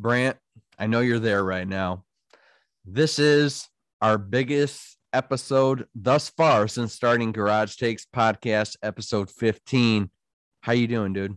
Brant, 0.00 0.36
I 0.78 0.86
know 0.86 1.00
you're 1.00 1.18
there 1.18 1.42
right 1.42 1.66
now. 1.66 2.04
This 2.84 3.18
is 3.18 3.68
our 4.00 4.16
biggest 4.16 4.96
episode 5.12 5.88
thus 5.92 6.28
far 6.28 6.68
since 6.68 6.92
starting 6.92 7.32
Garage 7.32 7.74
Takes 7.74 8.06
podcast 8.06 8.76
episode 8.80 9.28
15. 9.28 10.08
How 10.60 10.72
you 10.72 10.86
doing, 10.86 11.14
dude? 11.14 11.36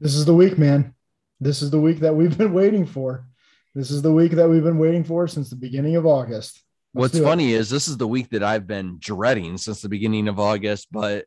This 0.00 0.16
is 0.16 0.24
the 0.24 0.34
week, 0.34 0.58
man. 0.58 0.92
This 1.38 1.62
is 1.62 1.70
the 1.70 1.80
week 1.80 2.00
that 2.00 2.16
we've 2.16 2.36
been 2.36 2.52
waiting 2.52 2.84
for. 2.84 3.28
This 3.76 3.92
is 3.92 4.02
the 4.02 4.12
week 4.12 4.32
that 4.32 4.48
we've 4.48 4.64
been 4.64 4.78
waiting 4.78 5.04
for 5.04 5.28
since 5.28 5.48
the 5.48 5.56
beginning 5.56 5.94
of 5.94 6.04
August. 6.04 6.64
Let's 6.94 7.14
What's 7.14 7.24
funny 7.24 7.52
is 7.52 7.70
this 7.70 7.86
is 7.86 7.96
the 7.96 8.08
week 8.08 8.30
that 8.30 8.42
I've 8.42 8.66
been 8.66 8.96
dreading 8.98 9.56
since 9.56 9.82
the 9.82 9.88
beginning 9.88 10.26
of 10.26 10.40
August, 10.40 10.88
but 10.90 11.26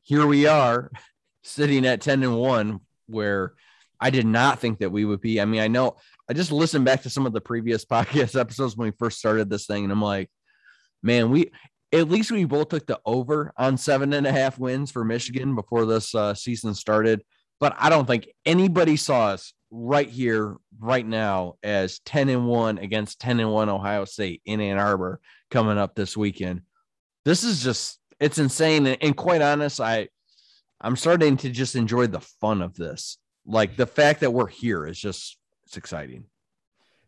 here 0.00 0.26
we 0.26 0.46
are 0.46 0.90
sitting 1.44 1.84
at 1.84 2.00
10 2.00 2.22
and 2.22 2.38
1 2.38 2.80
where 3.08 3.52
I 4.00 4.10
did 4.10 4.26
not 4.26 4.58
think 4.60 4.78
that 4.80 4.90
we 4.90 5.04
would 5.04 5.20
be. 5.20 5.40
I 5.40 5.44
mean, 5.44 5.60
I 5.60 5.68
know 5.68 5.96
I 6.28 6.32
just 6.32 6.52
listened 6.52 6.84
back 6.84 7.02
to 7.02 7.10
some 7.10 7.26
of 7.26 7.32
the 7.32 7.40
previous 7.40 7.84
podcast 7.86 8.38
episodes 8.38 8.76
when 8.76 8.88
we 8.88 8.96
first 8.98 9.18
started 9.18 9.50
this 9.50 9.66
thing, 9.66 9.84
and 9.84 9.92
I'm 9.92 10.02
like, 10.02 10.30
man, 11.02 11.30
we 11.30 11.50
at 11.92 12.10
least 12.10 12.30
we 12.30 12.44
both 12.44 12.68
took 12.68 12.86
the 12.86 13.00
over 13.04 13.52
on 13.56 13.76
seven 13.76 14.12
and 14.12 14.26
a 14.26 14.32
half 14.32 14.58
wins 14.58 14.90
for 14.90 15.04
Michigan 15.04 15.54
before 15.54 15.86
this 15.86 16.14
uh, 16.14 16.34
season 16.34 16.74
started. 16.74 17.22
But 17.58 17.74
I 17.78 17.88
don't 17.88 18.06
think 18.06 18.28
anybody 18.44 18.96
saw 18.96 19.28
us 19.28 19.54
right 19.70 20.08
here, 20.08 20.56
right 20.78 21.06
now, 21.06 21.54
as 21.62 22.00
10 22.00 22.28
and 22.28 22.46
1 22.46 22.78
against 22.78 23.20
10 23.20 23.40
and 23.40 23.50
1 23.50 23.68
Ohio 23.68 24.04
State 24.04 24.42
in 24.44 24.60
Ann 24.60 24.78
Arbor 24.78 25.20
coming 25.50 25.78
up 25.78 25.94
this 25.94 26.16
weekend. 26.16 26.62
This 27.24 27.44
is 27.44 27.62
just 27.62 27.98
it's 28.20 28.38
insane. 28.38 28.86
And, 28.86 28.98
and 29.00 29.16
quite 29.16 29.42
honest, 29.42 29.80
I 29.80 30.08
I'm 30.80 30.96
starting 30.96 31.36
to 31.38 31.50
just 31.50 31.76
enjoy 31.76 32.06
the 32.06 32.20
fun 32.20 32.62
of 32.62 32.74
this. 32.74 33.18
Like 33.46 33.76
the 33.76 33.86
fact 33.86 34.20
that 34.20 34.32
we're 34.32 34.48
here 34.48 34.86
is 34.86 34.98
just 34.98 35.38
it's 35.66 35.76
exciting. 35.76 36.24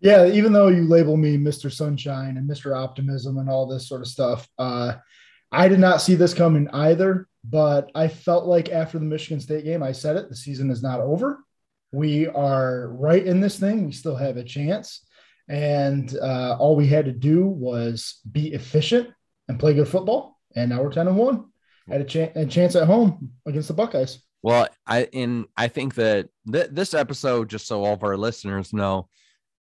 Yeah, 0.00 0.26
even 0.26 0.52
though 0.52 0.68
you 0.68 0.84
label 0.84 1.16
me 1.16 1.36
Mr. 1.36 1.72
Sunshine 1.72 2.36
and 2.36 2.48
Mr. 2.48 2.76
Optimism 2.76 3.38
and 3.38 3.50
all 3.50 3.66
this 3.66 3.88
sort 3.88 4.00
of 4.00 4.06
stuff, 4.06 4.48
uh, 4.56 4.94
I 5.50 5.66
did 5.66 5.80
not 5.80 6.00
see 6.00 6.14
this 6.14 6.34
coming 6.34 6.68
either. 6.70 7.26
But 7.44 7.90
I 7.94 8.08
felt 8.08 8.46
like 8.46 8.68
after 8.70 8.98
the 8.98 9.04
Michigan 9.04 9.40
State 9.40 9.64
game, 9.64 9.82
I 9.82 9.92
said 9.92 10.16
it: 10.16 10.28
the 10.28 10.36
season 10.36 10.70
is 10.70 10.82
not 10.82 11.00
over. 11.00 11.38
We 11.92 12.26
are 12.26 12.88
right 12.88 13.24
in 13.24 13.40
this 13.40 13.58
thing. 13.58 13.86
We 13.86 13.92
still 13.92 14.16
have 14.16 14.36
a 14.36 14.44
chance, 14.44 15.06
and 15.48 16.14
uh, 16.16 16.56
all 16.58 16.76
we 16.76 16.86
had 16.86 17.06
to 17.06 17.12
do 17.12 17.46
was 17.46 18.20
be 18.30 18.52
efficient 18.52 19.08
and 19.48 19.58
play 19.58 19.72
good 19.72 19.88
football. 19.88 20.38
And 20.54 20.70
now 20.70 20.82
we're 20.82 20.92
ten 20.92 21.08
and 21.08 21.16
one. 21.16 21.46
Had 21.88 22.02
a, 22.02 22.04
ch- 22.04 22.36
a 22.36 22.44
chance 22.44 22.76
at 22.76 22.86
home 22.86 23.32
against 23.46 23.68
the 23.68 23.74
Buckeyes. 23.74 24.22
Well, 24.42 24.68
I 24.86 25.08
and 25.12 25.46
I 25.56 25.68
think 25.68 25.94
that 25.96 26.28
th- 26.50 26.70
this 26.70 26.94
episode, 26.94 27.48
just 27.48 27.66
so 27.66 27.84
all 27.84 27.94
of 27.94 28.04
our 28.04 28.16
listeners 28.16 28.72
know, 28.72 29.08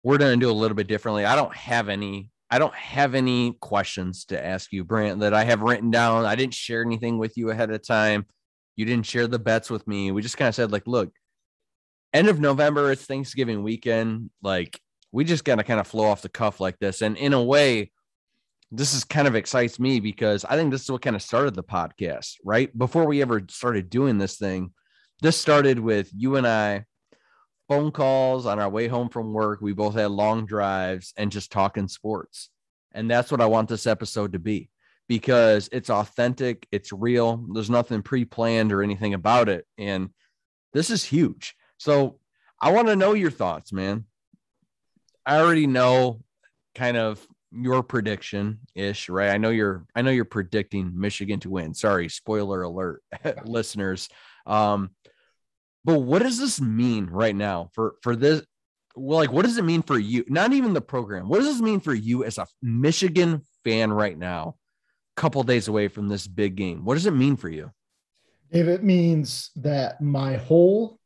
we're 0.03 0.19
going 0.19 0.39
to 0.39 0.45
do 0.45 0.51
a 0.51 0.55
little 0.55 0.77
bit 0.77 0.87
differently. 0.87 1.25
I 1.25 1.37
don't 1.37 1.55
have 1.55 1.89
any. 1.89 2.31
I 2.51 2.59
don't 2.59 2.75
have 2.75 3.15
any 3.15 3.55
questions 3.61 4.27
to 4.27 4.45
ask 4.45 4.73
you, 4.73 4.85
Brant, 4.85 5.21
that 5.21 5.33
I 5.33 5.45
have 5.45 5.63
written 5.63 5.91
down. 5.91 6.27
I 6.27 6.35
didn't 6.35 6.53
share 6.53 6.83
anything 6.83 7.17
with 7.17 7.39
you 7.39 7.49
ahead 7.49 7.71
of 7.71 7.87
time. 7.87 8.27
You 8.77 8.85
didn't 8.85 9.07
share 9.07 9.27
the 9.27 9.39
bets 9.39 9.71
with 9.71 9.87
me. 9.89 10.11
We 10.11 10.21
just 10.21 10.37
kind 10.37 10.51
of 10.51 10.55
said, 10.55 10.71
like, 10.71 10.87
look, 10.87 11.15
end 12.13 12.29
of 12.29 12.41
November, 12.41 12.93
it's 12.93 13.07
Thanksgiving 13.07 13.63
weekend. 13.63 14.29
Like, 14.43 14.79
we 15.13 15.25
just 15.25 15.45
got 15.45 15.57
to 15.57 15.65
kind 15.65 15.81
of 15.81 15.87
flow 15.87 16.05
off 16.05 16.21
the 16.21 16.29
cuff 16.29 16.61
like 16.61 16.79
this. 16.79 17.01
And 17.01 17.17
in 17.17 17.33
a 17.33 17.43
way, 17.43 17.91
this 18.75 18.95
is 18.95 19.05
kind 19.05 19.29
of 19.29 19.37
excites 19.37 19.79
me 19.79 20.01
because 20.01 20.47
I 20.47 20.57
think 20.57 20.71
this 20.71 20.83
is 20.83 20.91
what 20.91 21.03
kind 21.03 21.15
of 21.15 21.21
started 21.21 21.55
the 21.55 21.63
podcast, 21.63 22.37
right? 22.43 22.77
Before 22.77 23.05
we 23.05 23.21
ever 23.21 23.43
started 23.51 23.91
doing 23.91 24.17
this 24.17 24.39
thing, 24.39 24.73
this 25.21 25.39
started 25.39 25.79
with 25.79 26.11
you 26.17 26.37
and 26.37 26.47
I 26.47 26.87
phone 27.69 27.93
calls 27.93 28.47
on 28.47 28.59
our 28.59 28.71
way 28.71 28.89
home 28.89 29.11
from 29.11 29.35
work. 29.35 29.61
We 29.61 29.75
both 29.75 29.95
had 29.95 30.11
long 30.11 30.47
drives 30.47 31.13
and 31.19 31.31
just 31.31 31.53
talking 31.53 31.87
sports. 31.87 32.49
And 32.93 33.11
that's 33.11 33.31
what 33.31 33.43
I 33.43 33.47
want 33.47 33.69
this 33.69 33.87
episode 33.87 34.33
to 34.33 34.39
be 34.39 34.71
because 35.07 35.69
it's 35.71 35.91
authentic, 35.91 36.67
it's 36.73 36.93
real. 36.93 37.45
There's 37.53 37.71
nothing 37.71 38.03
pre 38.03 38.25
planned 38.25 38.73
or 38.73 38.83
anything 38.83 39.13
about 39.13 39.51
it. 39.51 39.67
And 39.77 40.11
this 40.73 40.89
is 40.89 41.05
huge. 41.05 41.55
So 41.77 42.19
I 42.59 42.73
want 42.73 42.89
to 42.89 42.97
know 42.97 43.13
your 43.13 43.31
thoughts, 43.31 43.71
man. 43.71 44.07
I 45.27 45.41
already 45.41 45.67
know 45.67 46.23
kind 46.75 46.97
of 46.97 47.25
your 47.55 47.83
prediction 47.83 48.61
ish, 48.75 49.09
right? 49.09 49.31
I 49.31 49.39
know 49.39 49.51
you're 49.51 49.85
I 49.95 50.03
know 50.03 50.11
you're 50.11 50.25
predicting 50.25 50.93
Michigan 50.95 51.41
to 51.41 51.51
win. 51.51 51.75
Sorry, 51.75 52.09
spoiler 52.09 52.63
alert, 52.63 53.03
listeners. 53.45 54.09
Um, 54.47 54.91
but 55.85 56.01
what 56.01 56.23
does 56.23 56.39
this 56.39 56.61
mean 56.61 57.07
right 57.07 57.35
now 57.35 57.71
for 57.75 57.95
for 58.03 58.17
this? 58.17 58.43
Well, 58.95 59.19
like, 59.19 59.33
what 59.33 59.45
does 59.47 59.57
it 59.57 59.65
mean 59.65 59.83
for 59.83 59.99
you? 59.99 60.25
Not 60.29 60.53
even 60.53 60.75
the 60.75 60.81
program. 60.81 61.29
What 61.29 61.39
does 61.39 61.47
this 61.47 61.63
mean 61.63 61.81
for 61.81 61.95
you 61.95 62.25
as 62.25 62.39
a 62.39 62.47
Michigan 62.61 63.41
fan 63.65 63.91
right 63.93 64.17
now? 64.17 64.57
Couple 65.17 65.43
days 65.43 65.69
away 65.69 65.89
from 65.89 66.09
this 66.09 66.27
big 66.27 66.57
game. 66.57 66.85
What 66.85 66.95
does 66.95 67.07
it 67.07 67.13
mean 67.13 67.37
for 67.37 67.49
you? 67.49 67.71
If 68.51 68.67
it 68.67 68.83
means 68.83 69.51
that 69.57 70.03
my 70.03 70.37
whole 70.37 70.99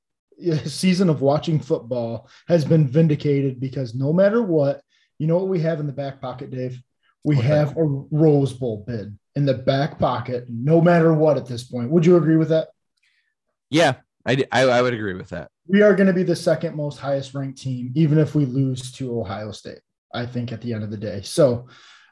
season 0.64 1.08
of 1.08 1.20
watching 1.22 1.60
football 1.60 2.28
has 2.48 2.64
been 2.64 2.86
vindicated 2.86 3.60
because 3.60 3.94
no 3.94 4.12
matter 4.12 4.42
what, 4.42 4.80
you 5.18 5.26
know 5.26 5.36
what 5.36 5.48
we 5.48 5.60
have 5.60 5.80
in 5.80 5.86
the 5.86 5.92
back 5.92 6.20
pocket, 6.20 6.50
Dave? 6.50 6.80
We 7.24 7.36
okay. 7.38 7.46
have 7.46 7.76
a 7.76 7.82
Rose 7.82 8.52
Bowl 8.52 8.84
bid 8.86 9.18
in 9.34 9.44
the 9.44 9.54
back 9.54 9.98
pocket, 9.98 10.46
no 10.48 10.80
matter 10.80 11.12
what 11.12 11.36
at 11.36 11.46
this 11.46 11.64
point. 11.64 11.90
Would 11.90 12.06
you 12.06 12.16
agree 12.16 12.36
with 12.36 12.50
that? 12.50 12.68
Yeah, 13.70 13.94
I, 14.24 14.44
I, 14.52 14.62
I 14.62 14.82
would 14.82 14.94
agree 14.94 15.14
with 15.14 15.30
that. 15.30 15.50
We 15.66 15.82
are 15.82 15.94
going 15.94 16.06
to 16.06 16.12
be 16.12 16.22
the 16.22 16.36
second 16.36 16.76
most 16.76 16.98
highest 16.98 17.34
ranked 17.34 17.60
team, 17.60 17.92
even 17.96 18.18
if 18.18 18.34
we 18.34 18.44
lose 18.44 18.92
to 18.92 19.18
Ohio 19.18 19.50
State, 19.50 19.80
I 20.14 20.26
think, 20.26 20.52
at 20.52 20.60
the 20.60 20.72
end 20.72 20.84
of 20.84 20.90
the 20.90 20.96
day. 20.96 21.22
So 21.22 21.66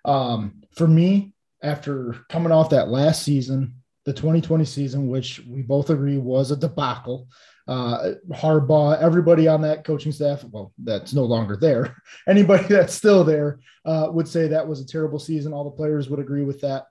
um, 0.05 0.63
for 0.77 0.89
me, 0.89 1.33
after 1.63 2.17
coming 2.29 2.53
off 2.53 2.71
that 2.71 2.89
last 2.89 3.23
season, 3.23 3.77
the 4.05 4.13
2020 4.13 4.65
season, 4.65 5.09
which 5.09 5.41
we 5.49 5.63
both 5.63 5.91
agree 5.91 6.19
was 6.19 6.51
a 6.51 6.57
debacle, 6.57 7.29
uh, 7.67 8.13
Harbaugh, 8.31 9.01
everybody 9.01 9.49
on 9.49 9.63
that 9.63 9.85
coaching 9.85 10.13
staff, 10.13 10.45
well, 10.45 10.73
that's 10.79 11.15
no 11.15 11.25
longer 11.25 11.57
there. 11.57 11.97
Anybody 12.29 12.67
that's 12.69 12.95
still 12.95 13.25
there 13.25 13.61
uh, 13.85 14.09
would 14.11 14.29
say 14.29 14.49
that 14.49 14.69
was 14.69 14.81
a 14.81 14.87
terrible 14.87 15.19
season. 15.19 15.53
All 15.53 15.65
the 15.65 15.71
players 15.71 16.11
would 16.11 16.21
agree 16.21 16.45
with 16.45 16.61
that. 16.61 16.87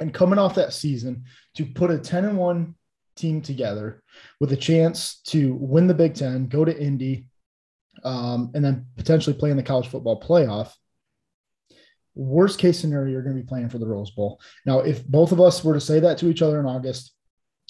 And 0.00 0.12
coming 0.12 0.38
off 0.38 0.54
that 0.56 0.72
season, 0.72 1.24
to 1.56 1.64
put 1.66 1.90
a 1.90 1.98
10 1.98 2.24
and 2.24 2.38
1 2.38 2.74
team 3.16 3.42
together 3.42 4.02
with 4.40 4.52
a 4.52 4.56
chance 4.56 5.20
to 5.26 5.54
win 5.54 5.86
the 5.86 5.94
Big 5.94 6.14
Ten, 6.14 6.48
go 6.48 6.64
to 6.64 6.78
Indy, 6.78 7.26
um, 8.04 8.50
and 8.54 8.64
then 8.64 8.86
potentially 8.96 9.36
play 9.36 9.50
in 9.50 9.56
the 9.56 9.62
college 9.62 9.88
football 9.88 10.20
playoff. 10.20 10.72
Worst 12.14 12.58
case 12.58 12.78
scenario, 12.78 13.12
you're 13.12 13.22
going 13.22 13.36
to 13.36 13.42
be 13.42 13.48
playing 13.48 13.68
for 13.70 13.78
the 13.78 13.86
Rose 13.86 14.10
Bowl. 14.10 14.40
Now, 14.66 14.80
if 14.80 15.06
both 15.06 15.32
of 15.32 15.40
us 15.40 15.64
were 15.64 15.74
to 15.74 15.80
say 15.80 16.00
that 16.00 16.18
to 16.18 16.28
each 16.28 16.42
other 16.42 16.60
in 16.60 16.66
August, 16.66 17.12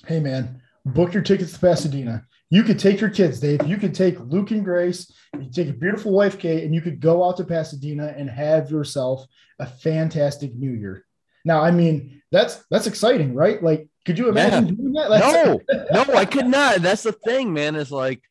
hey, 0.06 0.20
man, 0.20 0.62
book 0.84 1.15
your 1.15 1.22
tickets 1.22 1.53
to 1.53 1.59
Pasadena. 1.59 2.26
You 2.50 2.62
could 2.62 2.78
take 2.78 3.00
your 3.00 3.10
kids, 3.10 3.41
Dave. 3.41 3.66
You 3.66 3.76
could 3.76 3.94
take 3.94 4.20
Luke 4.20 4.50
and 4.50 4.65
Grace. 4.65 5.10
You 5.38 5.50
take 5.50 5.69
a 5.69 5.72
beautiful 5.72 6.12
wife, 6.12 6.38
Kate, 6.38 6.65
and 6.65 6.75
you 6.75 6.81
could 6.81 7.00
go 7.00 7.25
out 7.25 7.38
to 7.38 7.44
Pasadena 7.44 8.15
and 8.16 8.28
have 8.28 8.70
yourself 8.70 9.26
a 9.59 9.66
fantastic 9.66 10.54
New 10.54 10.72
Year. 10.72 11.06
Now, 11.44 11.62
I 11.62 11.71
mean, 11.71 12.22
that's 12.31 12.62
that's 12.71 12.87
exciting, 12.87 13.34
right? 13.34 13.62
Like, 13.62 13.88
could 14.04 14.19
you 14.19 14.28
imagine 14.28 14.66
yeah. 14.66 14.72
doing 14.72 14.92
that? 14.92 15.60
no, 15.92 16.04
no, 16.04 16.15
I 16.15 16.25
could 16.25 16.47
not. 16.47 16.82
That's 16.82 17.03
the 17.03 17.12
thing, 17.12 17.53
man. 17.53 17.75
Is 17.75 17.91
like 17.91 18.22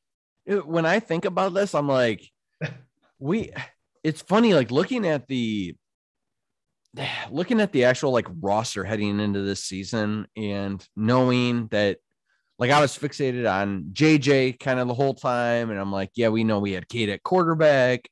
when 0.46 0.86
I 0.86 1.00
think 1.00 1.26
about 1.26 1.54
this, 1.54 1.74
I'm 1.74 1.88
like, 1.88 2.24
we. 3.20 3.52
It's 4.04 4.22
funny, 4.22 4.54
like 4.54 4.72
looking 4.72 5.06
at 5.06 5.28
the 5.28 5.76
looking 7.32 7.62
at 7.62 7.72
the 7.72 7.86
actual 7.86 8.12
like 8.12 8.28
roster 8.40 8.84
heading 8.84 9.20
into 9.20 9.42
this 9.42 9.64
season 9.64 10.28
and 10.36 10.86
knowing 10.96 11.68
that 11.68 11.98
like 12.62 12.70
I 12.70 12.80
was 12.80 12.96
fixated 12.96 13.52
on 13.52 13.86
JJ 13.92 14.60
kind 14.60 14.80
of 14.80 14.88
the 14.88 14.94
whole 14.94 15.16
time. 15.16 15.72
And 15.72 15.80
I'm 15.80 15.92
like, 15.92 16.12
yeah, 16.14 16.30
we 16.30 16.44
know 16.44 16.60
we 16.60 16.74
had 16.74 16.88
Cade 16.88 17.10
at 17.10 17.24
quarterback. 17.24 18.08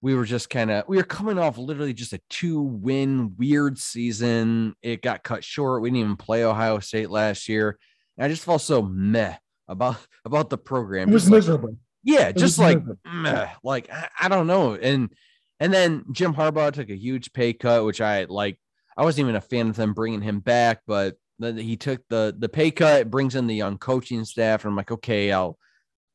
We 0.00 0.14
were 0.14 0.24
just 0.24 0.48
kind 0.48 0.70
of, 0.70 0.84
we 0.88 0.96
were 0.96 1.02
coming 1.02 1.38
off 1.38 1.58
literally 1.58 1.92
just 1.92 2.14
a 2.14 2.20
two 2.30 2.62
win 2.62 3.34
weird 3.36 3.78
season. 3.78 4.74
It 4.80 5.02
got 5.02 5.22
cut 5.22 5.44
short. 5.44 5.82
We 5.82 5.90
didn't 5.90 6.00
even 6.00 6.16
play 6.16 6.42
Ohio 6.42 6.78
State 6.78 7.10
last 7.10 7.50
year. 7.50 7.78
And 8.16 8.24
I 8.24 8.28
just 8.28 8.44
felt 8.44 8.62
so 8.62 8.80
meh 8.80 9.36
about, 9.68 9.98
about 10.24 10.48
the 10.48 10.56
program. 10.56 11.10
It 11.10 11.12
was 11.12 11.24
just 11.24 11.32
miserable. 11.32 11.68
Like, 11.68 11.78
yeah, 12.02 12.28
it 12.28 12.38
just 12.38 12.58
like, 12.58 12.78
meh, 13.04 13.48
like, 13.62 13.92
I, 13.92 14.08
I 14.22 14.28
don't 14.28 14.46
know. 14.46 14.74
And, 14.74 15.12
and 15.60 15.70
then 15.70 16.06
Jim 16.12 16.32
Harbaugh 16.32 16.72
took 16.72 16.88
a 16.88 16.96
huge 16.96 17.30
pay 17.34 17.52
cut, 17.52 17.84
which 17.84 18.00
I 18.00 18.24
like. 18.24 18.58
I 18.96 19.04
wasn't 19.04 19.26
even 19.26 19.36
a 19.36 19.42
fan 19.42 19.68
of 19.68 19.76
them 19.76 19.92
bringing 19.92 20.22
him 20.22 20.40
back, 20.40 20.80
but 20.86 21.16
he 21.40 21.76
took 21.76 22.02
the 22.08 22.34
the 22.38 22.48
pay 22.48 22.70
cut, 22.70 23.10
brings 23.10 23.34
in 23.34 23.46
the 23.46 23.54
young 23.54 23.78
coaching 23.78 24.24
staff, 24.24 24.64
and 24.64 24.70
I'm 24.70 24.76
like, 24.76 24.90
okay, 24.90 25.32
I'll. 25.32 25.58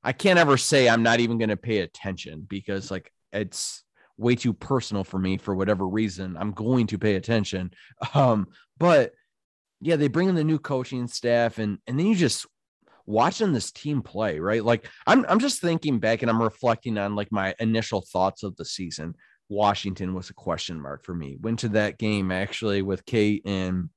I 0.04 0.14
can't 0.14 0.40
ever 0.40 0.58
say 0.58 0.90
I'm 0.90 1.04
not 1.04 1.20
even 1.20 1.38
going 1.38 1.50
to 1.50 1.58
pay 1.58 1.80
attention 1.80 2.48
because 2.50 2.90
like 2.90 3.14
it's 3.32 3.84
way 4.18 4.36
too 4.36 4.54
personal 4.54 5.04
for 5.04 5.20
me 5.20 5.38
for 5.38 5.56
whatever 5.56 5.88
reason. 5.88 6.36
I'm 6.38 6.52
going 6.52 6.88
to 6.88 6.98
pay 6.98 7.16
attention. 7.16 7.72
Um, 8.16 8.48
but 8.80 9.12
yeah, 9.80 9.96
they 9.96 10.08
bring 10.08 10.28
in 10.28 10.36
the 10.36 10.44
new 10.44 10.60
coaching 10.60 11.08
staff, 11.08 11.60
and 11.60 11.78
and 11.86 12.00
then 12.00 12.08
you 12.08 12.16
just 12.16 12.48
watching 13.06 13.54
this 13.54 13.72
team 13.72 14.02
play, 14.02 14.40
right? 14.40 14.64
Like 14.64 14.88
I'm 15.06 15.26
I'm 15.28 15.40
just 15.40 15.62
thinking 15.62 16.00
back 16.00 16.22
and 16.22 16.32
I'm 16.32 16.42
reflecting 16.42 16.98
on 16.98 17.16
like 17.16 17.32
my 17.32 17.54
initial 17.60 18.02
thoughts 18.02 18.44
of 18.44 18.56
the 18.56 18.66
season. 18.66 19.16
Washington 19.50 20.14
was 20.14 20.30
a 20.30 20.34
question 20.34 20.80
mark 20.80 21.04
for 21.04 21.14
me. 21.14 21.38
Went 21.40 21.60
to 21.60 21.70
that 21.70 21.98
game 21.98 22.32
actually 22.32 22.82
with 22.82 23.06
Kate 23.06 23.42
and 23.46 23.90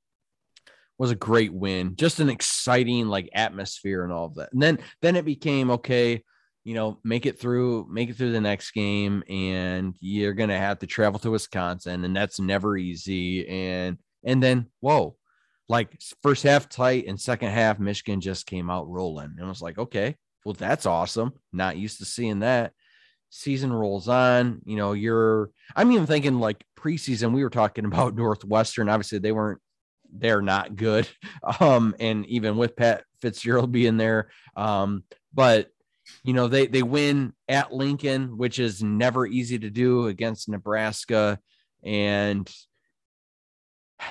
was 0.99 1.11
a 1.11 1.17
great 1.17 1.53
win. 1.53 1.97
Just 1.97 2.21
an 2.21 2.31
exciting 2.31 3.09
like 3.09 3.29
atmosphere 3.35 4.05
and 4.05 4.13
all 4.13 4.27
of 4.27 4.35
that. 4.37 4.53
And 4.53 4.63
then 4.63 4.79
then 5.03 5.17
it 5.17 5.25
became 5.25 5.71
okay, 5.73 6.23
you 6.65 6.75
know, 6.75 6.99
make 7.05 7.27
it 7.27 7.39
through, 7.39 7.87
make 7.91 8.11
it 8.11 8.17
through 8.17 8.33
the 8.33 8.41
next 8.41 8.71
game, 8.73 9.23
and 9.29 9.95
you're 10.01 10.35
gonna 10.35 10.59
have 10.59 10.79
to 10.81 10.87
travel 10.87 11.19
to 11.21 11.31
Wisconsin, 11.31 12.05
and 12.05 12.17
that's 12.17 12.41
never 12.41 12.77
easy. 12.77 13.47
And 13.49 13.99
and 14.25 14.43
then 14.43 14.67
whoa, 14.81 15.17
like 15.69 15.99
first 16.23 16.43
half 16.43 16.69
tight 16.69 17.07
and 17.07 17.21
second 17.21 17.51
half, 17.51 17.79
Michigan 17.79 18.21
just 18.21 18.47
came 18.47 18.71
out 18.71 18.89
rolling. 18.89 19.35
And 19.39 19.49
was 19.49 19.63
like, 19.63 19.79
okay, 19.79 20.17
well, 20.45 20.55
that's 20.55 20.87
awesome. 20.87 21.33
Not 21.53 21.77
used 21.77 21.99
to 21.99 22.05
seeing 22.05 22.41
that. 22.41 22.73
Season 23.31 23.73
rolls 23.73 24.09
on, 24.09 24.61
you 24.65 24.77
know, 24.77 24.93
you're 24.93 25.51
I'm 25.75 25.91
even 25.91 26.07
thinking 26.07 26.39
like 26.39 26.65
preseason, 26.79 27.33
we 27.33 27.43
were 27.43 27.51
talking 27.51 27.85
about 27.87 28.15
Northwestern. 28.15 28.89
Obviously, 28.89 29.19
they 29.19 29.33
weren't 29.33 29.61
they're 30.17 30.43
not 30.43 30.77
good. 30.77 31.09
Um, 31.61 31.95
and 32.01 32.25
even 32.27 32.57
with 32.57 32.75
Pat 32.75 33.05
Fitzgerald 33.21 33.71
being 33.71 33.99
there. 33.99 34.31
Um, 34.57 35.05
but 35.35 35.69
you 36.23 36.33
know, 36.33 36.49
they 36.49 36.67
they 36.67 36.83
win 36.83 37.35
at 37.49 37.73
Lincoln, 37.73 38.39
which 38.39 38.59
is 38.59 38.83
never 38.83 39.27
easy 39.27 39.59
to 39.59 39.69
do 39.69 40.07
against 40.07 40.49
Nebraska. 40.49 41.39
And 41.83 42.51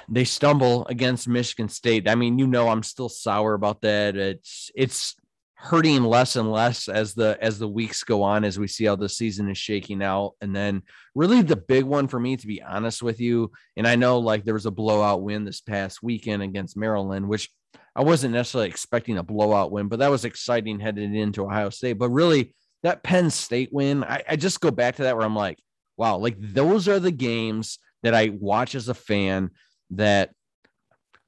they 0.07 0.23
stumble 0.23 0.85
against 0.87 1.27
Michigan 1.27 1.69
State. 1.69 2.07
I 2.07 2.15
mean, 2.15 2.39
you 2.39 2.47
know, 2.47 2.67
I'm 2.69 2.83
still 2.83 3.09
sour 3.09 3.53
about 3.53 3.81
that. 3.81 4.15
It's 4.15 4.71
it's 4.75 5.15
hurting 5.63 6.03
less 6.03 6.35
and 6.35 6.51
less 6.51 6.89
as 6.89 7.13
the 7.13 7.37
as 7.41 7.57
the 7.57 7.67
weeks 7.67 8.03
go 8.03 8.21
on 8.21 8.43
as 8.43 8.59
we 8.59 8.67
see 8.67 8.83
how 8.83 8.95
the 8.95 9.07
season 9.07 9.49
is 9.49 9.57
shaking 9.57 10.03
out. 10.03 10.33
And 10.41 10.53
then 10.55 10.81
really 11.15 11.41
the 11.41 11.55
big 11.55 11.85
one 11.85 12.07
for 12.07 12.19
me 12.19 12.35
to 12.35 12.47
be 12.47 12.61
honest 12.61 13.01
with 13.01 13.19
you 13.21 13.51
and 13.77 13.87
i 13.87 13.95
know 13.95 14.19
like 14.19 14.43
there 14.43 14.53
was 14.53 14.65
a 14.65 14.71
blowout 14.71 15.21
win 15.21 15.45
this 15.45 15.61
past 15.61 16.01
weekend 16.01 16.41
against 16.41 16.75
maryland 16.75 17.27
which 17.27 17.49
i 17.95 18.01
wasn't 18.01 18.33
necessarily 18.33 18.67
expecting 18.67 19.17
a 19.17 19.23
blowout 19.23 19.71
win 19.71 19.87
but 19.87 19.99
that 19.99 20.09
was 20.09 20.25
exciting 20.25 20.79
headed 20.79 21.13
into 21.13 21.43
ohio 21.43 21.69
state. 21.69 21.93
But 21.93 22.09
really 22.09 22.55
that 22.81 23.03
penn 23.03 23.29
state 23.29 23.69
win 23.71 24.03
I, 24.03 24.23
I 24.27 24.35
just 24.35 24.59
go 24.59 24.71
back 24.71 24.95
to 24.95 25.03
that 25.03 25.15
where 25.15 25.25
i'm 25.25 25.35
like 25.35 25.59
wow 25.97 26.17
like 26.17 26.35
those 26.39 26.87
are 26.87 26.99
the 26.99 27.11
games 27.11 27.79
that 28.01 28.15
i 28.15 28.29
watch 28.29 28.75
as 28.75 28.89
a 28.89 28.93
fan 28.93 29.51
that 29.91 30.31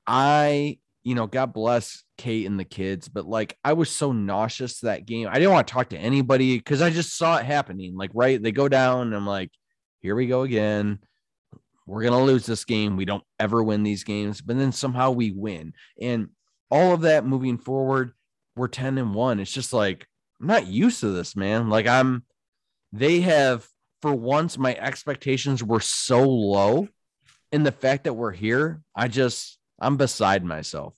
I, 0.08 0.80
you 1.04 1.16
know, 1.16 1.28
God 1.28 1.54
bless 1.54 2.04
Kate 2.18 2.46
and 2.46 2.60
the 2.60 2.66
kids, 2.66 3.08
but 3.08 3.26
like 3.26 3.58
I 3.64 3.74
was 3.74 3.90
so 3.90 4.12
nauseous 4.12 4.80
that 4.80 5.06
game. 5.06 5.28
I 5.30 5.36
didn't 5.36 5.52
want 5.52 5.68
to 5.68 5.74
talk 5.74 5.90
to 5.90 5.98
anybody 5.98 6.58
because 6.58 6.82
I 6.82 6.90
just 6.90 7.18
saw 7.18 7.38
it 7.38 7.46
happening. 7.46 7.96
Like, 7.96 8.12
right, 8.14 8.42
they 8.42 8.52
go 8.52 8.68
down, 8.68 9.08
and 9.08 9.16
I'm 9.16 9.28
like, 9.28 9.52
here 10.02 10.16
we 10.16 10.28
go 10.28 10.42
again. 10.42 11.00
We're 11.86 12.04
gonna 12.04 12.24
lose 12.24 12.46
this 12.46 12.66
game. 12.66 12.98
We 12.98 13.06
don't 13.06 13.24
ever 13.40 13.64
win 13.64 13.84
these 13.84 14.04
games, 14.04 14.42
but 14.42 14.58
then 14.58 14.72
somehow 14.72 15.12
we 15.12 15.32
win. 15.32 15.74
And 16.02 16.30
all 16.72 16.94
of 16.94 17.02
that 17.02 17.26
moving 17.26 17.58
forward, 17.58 18.14
we're 18.56 18.68
10 18.68 18.98
and 18.98 19.14
1. 19.14 19.40
It's 19.40 19.52
just 19.52 19.74
like 19.74 20.08
I'm 20.40 20.48
not 20.48 20.68
used 20.68 21.02
to 21.02 21.10
this, 21.10 21.36
man. 21.36 21.70
Like 21.70 21.88
I'm 21.88 22.24
they 22.92 23.22
have 23.22 23.68
for 24.02 24.14
once 24.14 24.58
my 24.58 24.76
expectations 24.76 25.64
were 25.64 25.80
so 25.80 26.24
low 26.24 26.88
and 27.52 27.66
the 27.66 27.72
fact 27.72 28.06
that 28.06 28.14
we're 28.14 28.32
here, 28.32 28.82
I 28.96 29.08
just 29.08 29.60
I'm 29.80 29.98
beside 29.98 30.44
myself. 30.44 30.94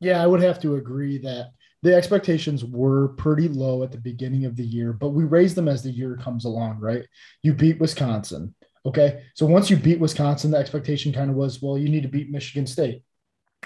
Yeah, 0.00 0.22
I 0.22 0.26
would 0.26 0.42
have 0.42 0.60
to 0.60 0.76
agree 0.76 1.18
that 1.18 1.50
the 1.82 1.94
expectations 1.94 2.64
were 2.64 3.08
pretty 3.08 3.48
low 3.48 3.82
at 3.82 3.92
the 3.92 3.98
beginning 3.98 4.44
of 4.44 4.56
the 4.56 4.64
year, 4.64 4.92
but 4.92 5.10
we 5.10 5.24
raised 5.24 5.56
them 5.56 5.68
as 5.68 5.82
the 5.82 5.90
year 5.90 6.16
comes 6.16 6.44
along, 6.44 6.78
right? 6.80 7.06
You 7.42 7.52
beat 7.54 7.78
Wisconsin. 7.78 8.54
Okay. 8.84 9.24
So 9.34 9.46
once 9.46 9.68
you 9.68 9.76
beat 9.76 10.00
Wisconsin, 10.00 10.52
the 10.52 10.58
expectation 10.58 11.12
kind 11.12 11.30
of 11.30 11.36
was, 11.36 11.60
well, 11.60 11.76
you 11.76 11.88
need 11.88 12.04
to 12.04 12.08
beat 12.08 12.30
Michigan 12.30 12.66
State. 12.66 13.02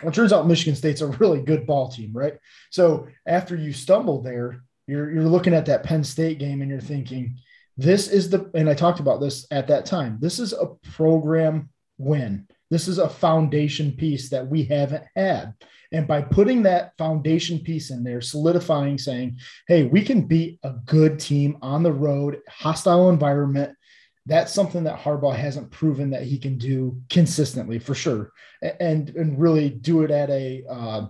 Well, 0.03 0.11
it 0.11 0.15
turns 0.15 0.33
out 0.33 0.47
Michigan 0.47 0.75
State's 0.75 1.03
a 1.03 1.09
really 1.09 1.43
good 1.43 1.67
ball 1.67 1.91
team, 1.91 2.11
right? 2.15 2.35
So 2.71 3.09
after 3.27 3.55
you 3.55 3.73
stumble 3.73 4.23
there, 4.23 4.63
you're 4.87 5.11
you're 5.11 5.25
looking 5.25 5.55
at 5.55 5.67
that 5.67 5.83
Penn 5.83 6.05
State 6.05 6.39
game 6.39 6.63
and 6.63 6.71
you're 6.71 6.81
thinking, 6.81 7.37
this 7.77 8.09
is 8.09 8.31
the, 8.31 8.51
and 8.55 8.69
I 8.69 8.75
talked 8.75 9.01
about 9.01 9.21
this 9.21 9.47
at 9.51 9.69
that 9.69 9.87
time. 9.87 10.19
This 10.21 10.39
is 10.39 10.53
a 10.53 10.67
program 10.93 11.71
win. 11.99 12.49
This 12.71 12.89
is 12.89 12.99
a 12.99 13.09
foundation 13.09 13.93
piece 13.93 14.31
that 14.31 14.47
we 14.47 14.65
haven't 14.65 15.05
had. 15.17 15.55
And 15.93 16.07
by 16.07 16.23
putting 16.23 16.63
that 16.63 16.97
foundation 16.99 17.59
piece 17.59 17.91
in 17.91 18.05
there, 18.05 18.21
solidifying, 18.21 18.97
saying, 18.97 19.39
hey, 19.67 19.85
we 19.85 20.03
can 20.03 20.23
beat 20.23 20.61
a 20.63 20.75
good 20.87 21.19
team 21.19 21.59
on 21.63 21.83
the 21.83 21.93
road, 21.93 22.39
hostile 22.49 23.11
environment. 23.11 23.77
That's 24.27 24.53
something 24.53 24.85
that 24.85 25.01
Harbaugh 25.01 25.35
hasn't 25.35 25.73
proven 25.73 26.11
that 26.11 26.23
he 26.23 26.39
can 26.39 26.59
do 26.59 27.01
consistently 27.09 27.81
for 27.81 27.95
sure. 27.95 28.31
And, 28.63 29.11
and 29.11 29.41
really 29.41 29.69
do 29.69 30.03
it 30.03 30.13
at 30.13 30.31
a, 30.31 30.63
uh, 30.71 31.07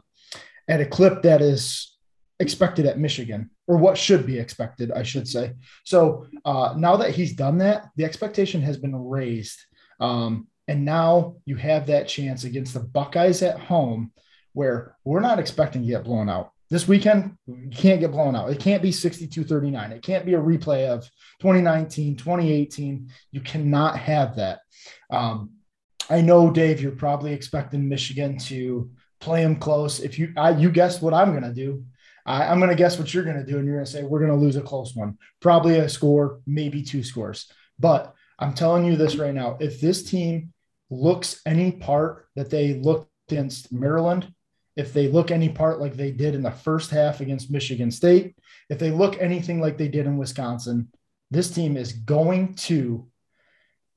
at 0.67 0.81
a 0.81 0.87
clip 0.87 1.23
that 1.23 1.43
is 1.43 1.99
expected 2.39 2.87
at 2.87 2.99
Michigan 2.99 3.51
or 3.67 3.77
what 3.77 3.99
should 3.99 4.27
be 4.27 4.39
expected, 4.39 4.91
I 4.91 5.03
should 5.03 5.29
say. 5.29 5.53
So 5.85 6.27
uh, 6.45 6.75
now 6.77 6.97
that 6.97 7.11
he's 7.11 7.35
done 7.35 7.59
that, 7.59 7.89
the 7.97 8.05
expectation 8.05 8.63
has 8.63 8.79
been 8.79 8.97
raised. 8.97 9.61
Um, 9.99 10.49
and 10.71 10.85
now 10.85 11.35
you 11.47 11.57
have 11.57 11.89
that 11.89 12.07
chance 12.07 12.45
against 12.45 12.75
the 12.75 12.81
Buckeyes 12.81 13.43
at 13.43 13.59
home 13.59 14.13
where 14.53 14.95
we're 15.03 15.19
not 15.19 15.41
expecting 15.41 15.83
to 15.83 15.89
get 15.89 16.05
blown 16.05 16.29
out. 16.29 16.53
This 16.71 16.87
weekend, 16.87 17.37
you 17.49 17.71
can't 17.73 17.99
get 17.99 18.13
blown 18.13 18.37
out. 18.37 18.51
It 18.51 18.61
can't 18.61 18.81
be 18.81 18.93
62 18.93 19.43
39. 19.43 19.91
It 19.91 20.03
can't 20.05 20.25
be 20.25 20.35
a 20.35 20.41
replay 20.41 20.87
of 20.87 21.03
2019, 21.41 22.17
2018. 22.17 23.11
You 23.33 23.41
cannot 23.41 23.99
have 23.99 24.37
that. 24.37 24.61
Um, 25.11 25.55
I 26.09 26.21
know, 26.21 26.53
Dave, 26.53 26.81
you're 26.81 26.93
probably 26.93 27.33
expecting 27.33 27.89
Michigan 27.89 28.39
to 28.39 28.93
play 29.19 29.43
them 29.43 29.57
close. 29.57 29.99
If 29.99 30.21
you, 30.21 30.33
I, 30.37 30.51
you 30.51 30.71
guessed 30.71 31.03
what 31.03 31.15
I'm 31.15 31.33
going 31.33 31.43
to 31.43 31.53
do. 31.53 31.85
I, 32.25 32.45
am 32.45 32.61
going 32.61 32.71
to 32.71 32.77
guess 32.77 32.97
what 32.97 33.13
you're 33.13 33.25
going 33.25 33.45
to 33.45 33.51
do, 33.51 33.59
and 33.59 33.67
you're 33.67 33.75
going 33.75 33.87
to 33.87 33.91
say 33.91 34.05
we're 34.05 34.21
going 34.21 34.31
to 34.31 34.37
lose 34.37 34.55
a 34.55 34.61
close 34.61 34.95
one, 34.95 35.19
probably 35.41 35.79
a 35.79 35.89
score, 35.89 36.39
maybe 36.47 36.85
two 36.85 37.03
scores. 37.03 37.51
But 37.81 38.15
I'm 38.39 38.55
telling 38.55 38.85
you 38.85 38.95
this 38.95 39.17
right 39.17 39.35
now: 39.35 39.57
if 39.59 39.81
this 39.81 40.05
team 40.05 40.53
looks 40.91 41.41
any 41.47 41.73
part 41.73 42.27
that 42.37 42.51
they 42.51 42.75
looked 42.75 43.11
against 43.31 43.73
Maryland, 43.73 44.33
if 44.77 44.93
they 44.93 45.09
look 45.09 45.31
any 45.31 45.49
part 45.49 45.81
like 45.81 45.95
they 45.95 46.11
did 46.11 46.35
in 46.35 46.43
the 46.43 46.51
first 46.51 46.91
half 46.91 47.21
against 47.21 47.51
Michigan 47.51 47.91
State, 47.91 48.37
if 48.69 48.79
they 48.79 48.91
look 48.91 49.21
anything 49.21 49.61
like 49.61 49.79
they 49.79 49.89
did 49.89 50.07
in 50.07 50.17
Wisconsin, 50.17 50.89
this 51.31 51.51
team 51.51 51.77
is 51.77 51.93
going 51.93 52.55
to. 52.55 53.07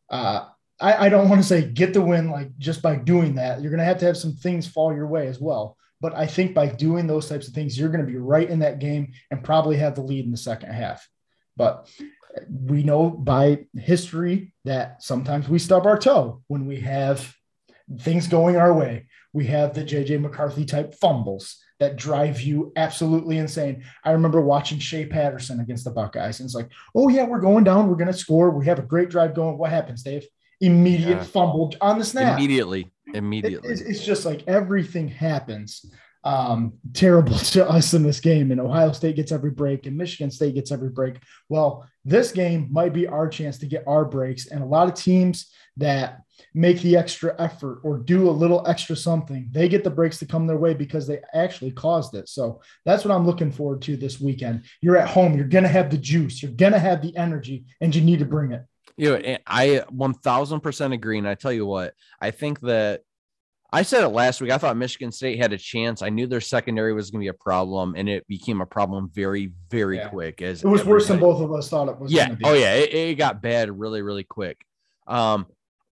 Uh, 0.09 0.45
I, 0.79 1.05
I 1.05 1.09
don't 1.09 1.29
want 1.29 1.41
to 1.41 1.47
say 1.47 1.63
get 1.63 1.93
the 1.93 2.01
win 2.01 2.29
like 2.29 2.57
just 2.57 2.81
by 2.81 2.95
doing 2.95 3.35
that. 3.35 3.61
You're 3.61 3.71
going 3.71 3.79
to 3.79 3.85
have 3.85 3.99
to 3.99 4.05
have 4.05 4.17
some 4.17 4.33
things 4.33 4.67
fall 4.67 4.93
your 4.93 5.07
way 5.07 5.27
as 5.27 5.39
well. 5.39 5.77
But 6.01 6.15
I 6.15 6.27
think 6.27 6.53
by 6.53 6.67
doing 6.67 7.07
those 7.07 7.29
types 7.29 7.47
of 7.47 7.53
things, 7.53 7.79
you're 7.79 7.89
going 7.89 8.05
to 8.05 8.11
be 8.11 8.17
right 8.17 8.49
in 8.49 8.59
that 8.59 8.79
game 8.79 9.13
and 9.31 9.43
probably 9.43 9.77
have 9.77 9.95
the 9.95 10.01
lead 10.01 10.25
in 10.25 10.31
the 10.31 10.37
second 10.37 10.73
half. 10.73 11.07
But 11.55 11.89
we 12.49 12.83
know 12.83 13.09
by 13.09 13.65
history 13.75 14.53
that 14.65 15.03
sometimes 15.03 15.47
we 15.47 15.59
stub 15.59 15.85
our 15.85 15.97
toe 15.97 16.41
when 16.47 16.65
we 16.65 16.79
have 16.81 17.35
things 17.99 18.27
going 18.27 18.55
our 18.55 18.73
way. 18.73 19.07
We 19.33 19.45
have 19.47 19.73
the 19.73 19.83
JJ 19.83 20.21
McCarthy 20.21 20.65
type 20.65 20.93
fumbles 20.95 21.57
that 21.79 21.95
drive 21.95 22.39
you 22.41 22.71
absolutely 22.75 23.37
insane. 23.37 23.83
I 24.03 24.11
remember 24.11 24.41
watching 24.41 24.79
Shea 24.79 25.05
Patterson 25.05 25.59
against 25.59 25.83
the 25.83 25.91
Buckeyes, 25.91 26.39
and 26.39 26.47
it's 26.47 26.55
like, 26.55 26.69
oh, 26.95 27.09
yeah, 27.09 27.25
we're 27.25 27.39
going 27.39 27.63
down. 27.63 27.87
We're 27.87 27.95
going 27.95 28.11
to 28.11 28.17
score. 28.17 28.51
We 28.51 28.67
have 28.67 28.79
a 28.79 28.83
great 28.83 29.09
drive 29.09 29.33
going. 29.33 29.57
What 29.57 29.71
happens, 29.71 30.03
Dave? 30.03 30.25
Immediate 30.61 31.17
yeah. 31.17 31.23
fumble 31.23 31.73
on 31.81 31.99
the 31.99 32.05
snap. 32.05 32.37
Immediately 32.37 32.93
immediately. 33.13 33.69
It, 33.69 33.81
it's 33.81 34.03
just 34.03 34.25
like 34.25 34.43
everything 34.47 35.07
happens 35.07 35.85
um, 36.23 36.73
terrible 36.93 37.37
to 37.37 37.67
us 37.67 37.93
in 37.93 38.03
this 38.03 38.19
game, 38.19 38.51
and 38.51 38.61
Ohio 38.61 38.91
State 38.91 39.15
gets 39.15 39.31
every 39.31 39.51
break, 39.51 39.85
and 39.85 39.97
Michigan 39.97 40.31
State 40.31 40.55
gets 40.55 40.71
every 40.71 40.89
break. 40.89 41.17
Well, 41.49 41.87
this 42.05 42.31
game 42.31 42.67
might 42.71 42.93
be 42.93 43.07
our 43.07 43.27
chance 43.27 43.57
to 43.59 43.65
get 43.65 43.83
our 43.87 44.05
breaks, 44.05 44.47
and 44.47 44.61
a 44.61 44.67
lot 44.67 44.87
of 44.87 44.95
teams 44.95 45.51
that 45.77 46.21
make 46.53 46.81
the 46.81 46.95
extra 46.95 47.35
effort 47.39 47.79
or 47.83 47.97
do 47.97 48.29
a 48.29 48.31
little 48.31 48.65
extra 48.67 48.95
something, 48.95 49.47
they 49.51 49.67
get 49.67 49.83
the 49.83 49.89
breaks 49.89 50.19
to 50.19 50.25
come 50.25 50.45
their 50.45 50.57
way 50.57 50.73
because 50.73 51.07
they 51.07 51.19
actually 51.33 51.71
caused 51.71 52.15
it. 52.15 52.29
So 52.29 52.61
that's 52.85 53.03
what 53.03 53.13
I'm 53.13 53.25
looking 53.25 53.51
forward 53.51 53.81
to 53.83 53.97
this 53.97 54.19
weekend. 54.19 54.63
You're 54.81 54.97
at 54.97 55.09
home, 55.09 55.35
you're 55.35 55.45
gonna 55.45 55.67
have 55.67 55.89
the 55.89 55.97
juice, 55.97 56.41
you're 56.41 56.51
gonna 56.51 56.79
have 56.79 57.01
the 57.01 57.15
energy, 57.17 57.65
and 57.81 57.95
you 57.95 58.01
need 58.01 58.19
to 58.19 58.25
bring 58.25 58.51
it. 58.51 58.63
You 58.97 59.17
know, 59.17 59.37
I 59.47 59.83
1000% 59.91 60.93
agree. 60.93 61.17
And 61.17 61.27
I 61.27 61.35
tell 61.35 61.53
you 61.53 61.65
what, 61.65 61.95
I 62.21 62.31
think 62.31 62.59
that 62.61 63.01
I 63.73 63.81
said 63.81 64.03
it 64.03 64.09
last 64.09 64.39
week. 64.39 64.51
I 64.51 64.59
thought 64.59 64.77
Michigan 64.77 65.11
State 65.11 65.39
had 65.39 65.51
a 65.51 65.57
chance. 65.57 66.03
I 66.03 66.09
knew 66.09 66.27
their 66.27 66.41
secondary 66.41 66.93
was 66.93 67.09
going 67.09 67.21
to 67.21 67.23
be 67.23 67.29
a 67.29 67.33
problem, 67.33 67.95
and 67.97 68.07
it 68.07 68.27
became 68.27 68.61
a 68.61 68.67
problem 68.67 69.09
very, 69.11 69.51
very 69.71 69.97
yeah. 69.97 70.09
quick. 70.09 70.43
As 70.43 70.63
it 70.63 70.67
was 70.67 70.85
worse 70.85 71.07
than 71.07 71.19
both 71.19 71.41
of 71.41 71.51
us 71.51 71.69
thought 71.69 71.89
it 71.89 71.99
was. 71.99 72.11
Yeah. 72.11 72.35
Oh 72.43 72.53
yeah. 72.53 72.75
It, 72.75 72.93
it, 72.93 73.15
got 73.15 73.41
bad 73.41 73.71
really, 73.71 74.03
really 74.03 74.23
quick. 74.23 74.63
Um, 75.07 75.47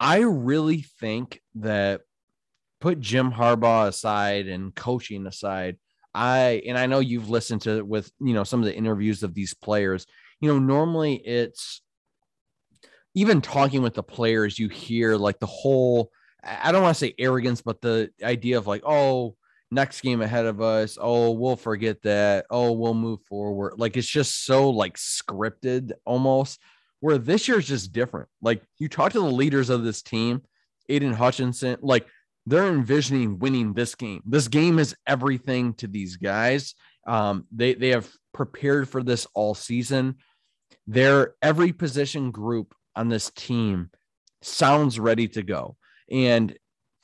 I 0.00 0.20
really 0.20 0.86
think 1.00 1.42
that 1.56 2.00
put 2.80 2.98
Jim 2.98 3.30
Harbaugh 3.30 3.88
aside 3.88 4.46
and 4.46 4.74
coaching 4.74 5.26
aside, 5.26 5.76
I 6.14 6.62
and 6.66 6.78
I 6.78 6.86
know 6.86 7.00
you've 7.00 7.28
listened 7.28 7.60
to 7.62 7.84
with 7.84 8.10
you 8.20 8.32
know 8.32 8.44
some 8.44 8.60
of 8.60 8.66
the 8.66 8.74
interviews 8.74 9.22
of 9.22 9.34
these 9.34 9.52
players. 9.52 10.06
You 10.40 10.50
know, 10.50 10.58
normally 10.58 11.16
it's 11.16 11.82
even 13.14 13.42
talking 13.42 13.82
with 13.82 13.94
the 13.94 14.02
players, 14.02 14.58
you 14.58 14.70
hear 14.70 15.16
like 15.16 15.38
the 15.40 15.46
whole 15.46 16.10
I 16.42 16.72
don't 16.72 16.82
want 16.82 16.96
to 16.96 17.00
say 17.00 17.14
arrogance, 17.18 17.60
but 17.60 17.80
the 17.80 18.10
idea 18.22 18.58
of 18.58 18.66
like, 18.66 18.82
oh, 18.86 19.36
next 19.70 20.00
game 20.00 20.22
ahead 20.22 20.46
of 20.46 20.60
us. 20.60 20.98
Oh, 21.00 21.32
we'll 21.32 21.56
forget 21.56 22.02
that. 22.02 22.46
Oh, 22.50 22.72
we'll 22.72 22.94
move 22.94 23.20
forward. 23.28 23.74
Like 23.78 23.96
it's 23.96 24.08
just 24.08 24.44
so 24.44 24.70
like 24.70 24.96
scripted 24.96 25.92
almost. 26.04 26.60
Where 27.00 27.18
this 27.18 27.46
year 27.46 27.58
is 27.58 27.66
just 27.66 27.92
different. 27.92 28.28
Like 28.40 28.62
you 28.78 28.88
talk 28.88 29.12
to 29.12 29.20
the 29.20 29.26
leaders 29.26 29.68
of 29.68 29.84
this 29.84 30.02
team, 30.02 30.42
Aidan 30.88 31.12
Hutchinson, 31.12 31.76
like 31.82 32.06
they're 32.46 32.68
envisioning 32.68 33.38
winning 33.38 33.74
this 33.74 33.94
game. 33.94 34.22
This 34.24 34.48
game 34.48 34.78
is 34.78 34.96
everything 35.06 35.74
to 35.74 35.88
these 35.88 36.16
guys. 36.16 36.74
Um, 37.06 37.46
they 37.52 37.74
they 37.74 37.90
have 37.90 38.10
prepared 38.32 38.88
for 38.88 39.02
this 39.02 39.26
all 39.34 39.54
season. 39.54 40.16
Their 40.86 41.34
every 41.42 41.72
position 41.72 42.30
group 42.30 42.74
on 42.94 43.08
this 43.08 43.30
team 43.30 43.90
sounds 44.42 44.98
ready 44.98 45.28
to 45.28 45.42
go. 45.42 45.76
And 46.10 46.56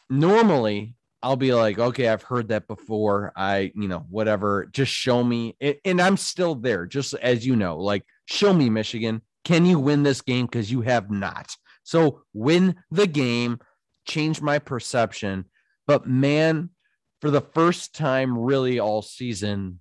normally 0.08 0.94
I'll 1.22 1.36
be 1.36 1.54
like, 1.54 1.78
okay, 1.78 2.08
I've 2.08 2.22
heard 2.22 2.48
that 2.48 2.66
before. 2.66 3.32
I, 3.36 3.72
you 3.74 3.88
know, 3.88 4.04
whatever, 4.10 4.68
just 4.72 4.92
show 4.92 5.22
me. 5.22 5.56
And 5.84 6.00
I'm 6.00 6.16
still 6.16 6.54
there, 6.54 6.86
just 6.86 7.14
as 7.14 7.46
you 7.46 7.54
know, 7.56 7.78
like, 7.78 8.04
show 8.26 8.52
me, 8.52 8.68
Michigan. 8.70 9.22
Can 9.44 9.64
you 9.66 9.78
win 9.78 10.02
this 10.02 10.20
game? 10.20 10.46
Because 10.46 10.70
you 10.70 10.82
have 10.82 11.10
not. 11.10 11.54
So 11.84 12.22
win 12.32 12.76
the 12.90 13.06
game, 13.06 13.60
change 14.06 14.40
my 14.40 14.58
perception. 14.58 15.46
But 15.86 16.06
man, 16.06 16.70
for 17.20 17.30
the 17.30 17.40
first 17.40 17.94
time 17.94 18.36
really 18.36 18.78
all 18.80 19.02
season, 19.02 19.80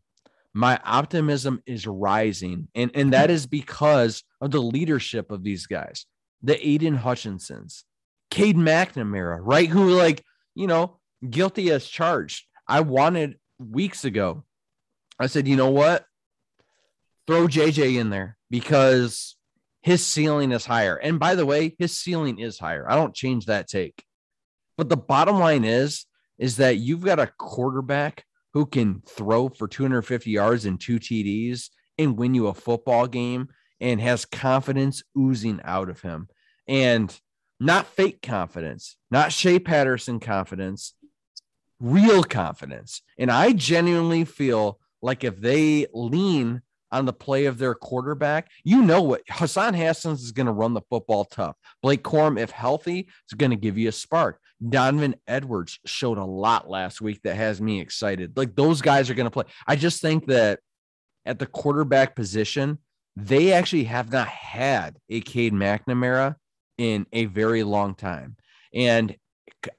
my 0.54 0.80
optimism 0.84 1.62
is 1.66 1.88
rising. 1.88 2.68
And, 2.76 2.92
and 2.94 3.14
that 3.14 3.32
is 3.32 3.48
because 3.48 4.24
of 4.42 4.52
the 4.52 4.62
leadership 4.62 5.32
of 5.32 5.44
these 5.44 5.66
guys, 5.66 6.06
the 6.44 6.68
Aidan 6.68 6.98
Hutchinsons, 6.98 7.84
Cade 8.32 8.58
McNamara, 8.58 9.40
right? 9.42 9.70
Who, 9.70 9.92
like, 9.92 10.24
you 10.56 10.66
know, 10.66 11.00
guilty 11.28 11.70
as 11.72 11.86
charged. 11.86 12.46
I 12.68 12.80
wanted 12.80 13.38
weeks 13.60 14.06
ago. 14.06 14.44
I 15.20 15.28
said, 15.28 15.48
you 15.48 15.56
know 15.56 15.70
what? 15.70 16.06
Throw 17.28 17.48
JJ 17.48 18.00
in 18.00 18.10
there 18.10 18.38
because 18.50 19.36
his 19.84 20.06
ceiling 20.06 20.52
is 20.52 20.66
higher. 20.66 20.96
And 20.96 21.20
by 21.20 21.36
the 21.36 21.46
way, 21.46 21.76
his 21.78 21.98
ceiling 22.00 22.40
is 22.40 22.58
higher. 22.58 22.90
I 22.90 22.96
don't 22.96 23.14
change 23.14 23.46
that 23.46 23.68
take. 23.68 24.04
But 24.78 24.90
the 24.90 24.98
bottom 24.98 25.38
line 25.38 25.64
is, 25.64 26.06
is 26.40 26.58
that 26.58 26.78
you've 26.78 27.06
got 27.06 27.20
a 27.20 27.32
quarterback 27.38 28.26
who 28.54 28.66
can 28.66 29.02
throw 29.08 29.50
for 29.50 29.68
250 29.68 30.32
yards 30.32 30.66
and 30.66 30.80
two 30.80 31.00
TDs 31.00 31.70
and 31.98 32.18
win 32.18 32.34
you 32.34 32.48
a 32.48 32.54
football 32.54 33.08
game 33.08 33.50
and 33.80 34.02
has 34.02 34.26
confidence 34.26 35.04
oozing 35.18 35.60
out 35.64 35.90
of 35.90 36.02
him. 36.02 36.28
And 36.68 37.16
not 37.62 37.86
fake 37.86 38.24
confidence, 38.24 38.98
not 39.12 39.32
Shea 39.32 39.60
Patterson 39.60 40.20
confidence, 40.20 40.96
real 41.80 42.24
confidence. 42.24 43.04
And 43.20 43.30
I 43.30 43.54
genuinely 43.54 44.26
feel 44.26 44.80
like 45.04 45.24
if 45.24 45.40
they 45.40 45.86
lean 45.94 46.64
on 46.92 47.06
the 47.06 47.14
play 47.14 47.46
of 47.46 47.60
their 47.60 47.76
quarterback, 47.76 48.50
you 48.64 48.82
know 48.82 49.04
what 49.04 49.22
Hassan 49.30 49.76
Haskins 49.76 50.24
is 50.24 50.32
going 50.32 50.48
to 50.48 50.52
run 50.52 50.74
the 50.74 50.82
football 50.90 51.24
tough. 51.24 51.56
Blake 51.84 52.04
Corum, 52.04 52.40
if 52.40 52.50
healthy, 52.50 53.08
is 53.30 53.38
going 53.38 53.52
to 53.52 53.56
give 53.56 53.78
you 53.78 53.90
a 53.90 53.94
spark. 53.94 54.40
Donovan 54.68 55.16
Edwards 55.28 55.78
showed 55.86 56.18
a 56.18 56.26
lot 56.26 56.68
last 56.68 57.00
week 57.00 57.22
that 57.24 57.36
has 57.36 57.62
me 57.62 57.80
excited. 57.80 58.36
Like 58.36 58.56
those 58.56 58.82
guys 58.82 59.08
are 59.12 59.14
going 59.14 59.28
to 59.28 59.32
play. 59.32 59.46
I 59.68 59.76
just 59.76 60.02
think 60.02 60.26
that 60.26 60.62
at 61.28 61.38
the 61.38 61.46
quarterback 61.46 62.16
position, 62.16 62.80
they 63.16 63.54
actually 63.54 63.84
have 63.84 64.12
not 64.12 64.28
had 64.30 64.98
a 65.10 65.22
Cade 65.22 65.54
McNamara 65.54 66.38
in 66.82 67.06
a 67.14 67.26
very 67.26 67.62
long 67.62 67.94
time. 67.94 68.36
And 68.74 69.16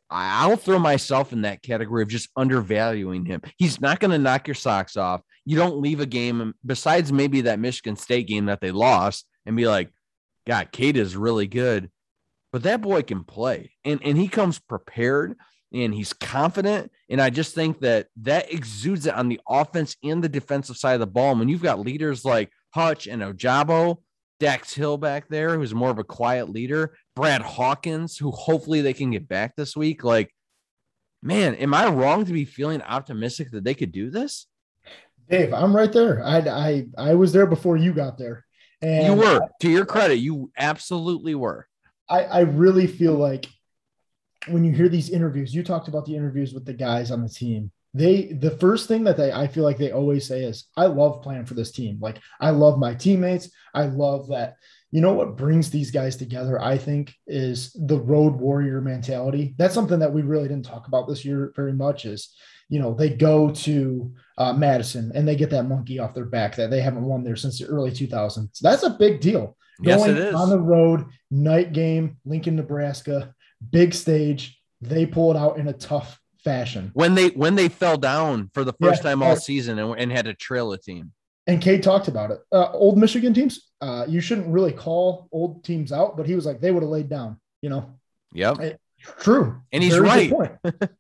I'll 0.09 0.57
throw 0.57 0.79
myself 0.79 1.33
in 1.33 1.43
that 1.43 1.61
category 1.61 2.05
of 2.05 2.09
just 2.09 2.29
undervaluing 2.37 3.25
him. 3.25 3.43
He's 3.57 3.81
not 3.81 3.99
going 3.99 4.13
to 4.13 4.19
knock 4.19 4.47
your 4.47 4.55
socks 4.55 4.97
off. 4.97 5.21
You 5.45 5.57
don't 5.57 5.81
leave 5.81 5.99
a 5.99 6.07
game 6.07 6.41
um, 6.41 6.55
besides 6.65 7.13
maybe 7.13 7.41
that 7.41 7.59
Michigan 7.59 7.97
State 7.97 8.29
game 8.29 8.47
that 8.47 8.61
they 8.61 8.71
lost 8.71 9.27
and 9.47 9.57
be 9.57 9.67
like, 9.67 9.91
God, 10.47 10.71
Cade 10.71 10.97
is 10.97 11.17
really 11.17 11.49
good. 11.49 11.91
But 12.53 12.63
that 12.63 12.83
boy 12.83 13.03
can 13.03 13.25
play 13.25 13.73
and, 13.85 14.01
and 14.05 14.17
he 14.17 14.29
comes 14.29 14.61
prepared 14.61 15.35
and 15.73 15.93
he's 15.93 16.13
confident. 16.13 16.93
And 17.11 17.21
I 17.21 17.31
just 17.31 17.53
think 17.53 17.81
that 17.81 18.07
that 18.19 18.53
exudes 18.53 19.07
it 19.07 19.15
on 19.15 19.29
the 19.29 19.41
offense 19.49 19.97
and 20.05 20.23
the 20.23 20.29
defensive 20.29 20.77
side 20.77 20.95
of 20.95 21.01
the 21.01 21.07
ball. 21.09 21.35
When 21.35 21.49
you've 21.49 21.63
got 21.63 21.81
leaders 21.81 22.25
like 22.25 22.53
Hutch 22.71 23.09
and 23.09 23.23
Ojabo, 23.23 23.97
Dax 24.43 24.75
Hill 24.75 24.99
back 24.99 25.29
there, 25.29 25.57
who's 25.57 25.73
more 25.73 25.91
of 25.91 26.01
a 26.01 26.05
quiet 26.05 26.49
leader, 26.49 26.97
Brad 27.15 27.43
Hawkins, 27.43 28.19
who 28.19 28.33
hopefully 28.33 28.81
they 28.81 28.93
can 28.93 29.13
get 29.13 29.29
back 29.29 29.55
this 29.55 29.77
week. 29.77 30.03
Like, 30.03 30.35
man, 31.23 31.55
am 31.55 31.73
I 31.73 31.89
wrong 31.89 32.25
to 32.25 32.33
be 32.33 32.45
feeling 32.45 32.83
optimistic 32.83 33.53
that 33.53 33.63
they 33.63 33.75
could 33.75 33.93
do 33.93 34.11
this? 34.11 34.49
Dave, 35.31 35.55
I'm 35.55 35.75
right 35.75 35.93
there. 35.93 36.25
I 36.25 36.39
I 36.39 36.87
I 36.99 37.15
was 37.15 37.33
there 37.33 37.47
before 37.47 37.77
you 37.77 37.93
got 37.93 38.19
there. 38.19 38.45
And 38.83 39.07
you 39.07 39.15
were, 39.15 39.49
to 39.61 39.71
your 39.71 39.87
credit, 39.87 40.17
you 40.17 40.51
absolutely 40.59 41.37
were. 41.37 41.69
I, 42.09 42.25
I 42.25 42.41
really 42.41 42.89
feel 42.89 43.15
like 43.15 43.47
when 44.49 44.65
you 44.65 44.73
hear 44.73 44.89
these 44.89 45.09
interviews, 45.09 45.55
you 45.55 45.63
talked 45.63 45.87
about 45.87 46.05
the 46.05 46.17
interviews 46.17 46.53
with 46.53 46.65
the 46.65 46.75
guys 46.75 47.13
on 47.13 47.23
the 47.23 47.29
team. 47.29 47.71
They 47.95 48.33
the 48.33 48.53
first 48.53 48.89
thing 48.89 49.05
that 49.05 49.17
they 49.17 49.33
I 49.33 49.47
feel 49.47 49.65
like 49.65 49.79
they 49.79 49.93
always 49.93 50.27
say 50.27 50.45
is, 50.45 50.67
I 50.77 50.87
love 50.87 51.23
playing 51.23 51.45
for 51.47 51.55
this 51.55 51.73
team. 51.73 51.99
Like 52.01 52.19
I 52.41 52.51
love 52.51 52.79
my 52.79 52.95
teammates. 52.95 53.51
I 53.75 53.85
love 53.87 54.29
that 54.29 54.57
you 54.93 55.01
know 55.01 55.15
what 55.15 55.37
brings 55.37 55.71
these 55.71 55.91
guys 55.91 56.17
together 56.17 56.63
i 56.63 56.79
think 56.79 57.15
is 57.27 57.73
the 57.87 57.99
road 57.99 58.35
warrior 58.35 58.81
mentality 58.81 59.55
that's 59.59 59.75
something 59.75 59.99
that 59.99 60.13
we 60.13 60.23
really 60.23 60.47
didn't 60.47 60.67
talk 60.67 60.87
about 60.87 61.09
this 61.09 61.25
year 61.25 61.53
very 61.57 61.73
much 61.73 62.05
is 62.05 62.35
you 62.69 62.79
know 62.79 62.95
they 62.95 63.09
go 63.09 63.51
to 63.51 64.13
uh, 64.39 64.53
madison 64.53 65.11
and 65.15 65.27
they 65.27 65.35
get 65.35 65.51
that 65.51 65.65
monkey 65.65 65.99
off 65.99 66.15
their 66.15 66.27
back 66.27 66.55
that 66.55 66.71
they 66.71 66.81
haven't 66.81 67.05
won 67.05 67.25
there 67.25 67.37
since 67.37 67.59
the 67.59 67.67
early 67.67 67.91
2000s 67.91 68.49
so 68.53 68.69
that's 68.69 68.85
a 68.85 68.91
big 68.91 69.21
deal 69.21 69.57
yes, 69.83 69.99
going 69.99 70.11
it 70.13 70.19
is. 70.19 70.35
on 70.35 70.51
the 70.51 70.61
road 70.61 71.07
night 71.31 71.73
game 71.73 72.17
lincoln 72.25 72.55
nebraska 72.55 73.35
big 73.71 73.93
stage 73.95 74.61
they 74.81 75.07
pull 75.07 75.31
it 75.31 75.37
out 75.37 75.59
in 75.59 75.69
a 75.69 75.73
tough 75.73 76.21
fashion 76.45 76.91
when 76.95 77.15
they 77.15 77.29
when 77.29 77.55
they 77.55 77.69
fell 77.69 77.97
down 77.97 78.51
for 78.53 78.65
the 78.65 78.73
first 78.75 79.05
yeah, 79.05 79.11
time 79.11 79.23
all 79.23 79.37
season 79.37 79.79
and, 79.79 79.99
and 79.99 80.11
had 80.13 80.25
to 80.25 80.35
trail 80.35 80.73
a 80.73 80.79
team 80.79 81.13
and 81.47 81.61
Cade 81.61 81.83
talked 81.83 82.09
about 82.09 82.31
it. 82.31 82.41
Uh, 82.53 82.71
old 82.73 82.97
Michigan 82.97 83.35
teams, 83.35 83.71
uh, 83.81 84.05
you 84.09 84.21
shouldn't 84.21 84.47
really 84.47 84.73
call 84.73 85.29
old 85.33 85.65
teams 85.65 85.91
out, 85.93 86.17
but 86.17 86.27
he 86.27 86.35
was 86.35 86.47
like, 86.47 86.61
they 86.61 86.71
would 86.71 86.83
have 86.83 86.91
laid 86.91 87.09
down, 87.09 87.41
you 87.63 87.69
know? 87.69 87.91
Yep. 88.33 88.79
true. 89.19 89.61
And 89.73 89.83
he's 89.83 89.97
Very 89.97 90.31
right. 90.31 90.59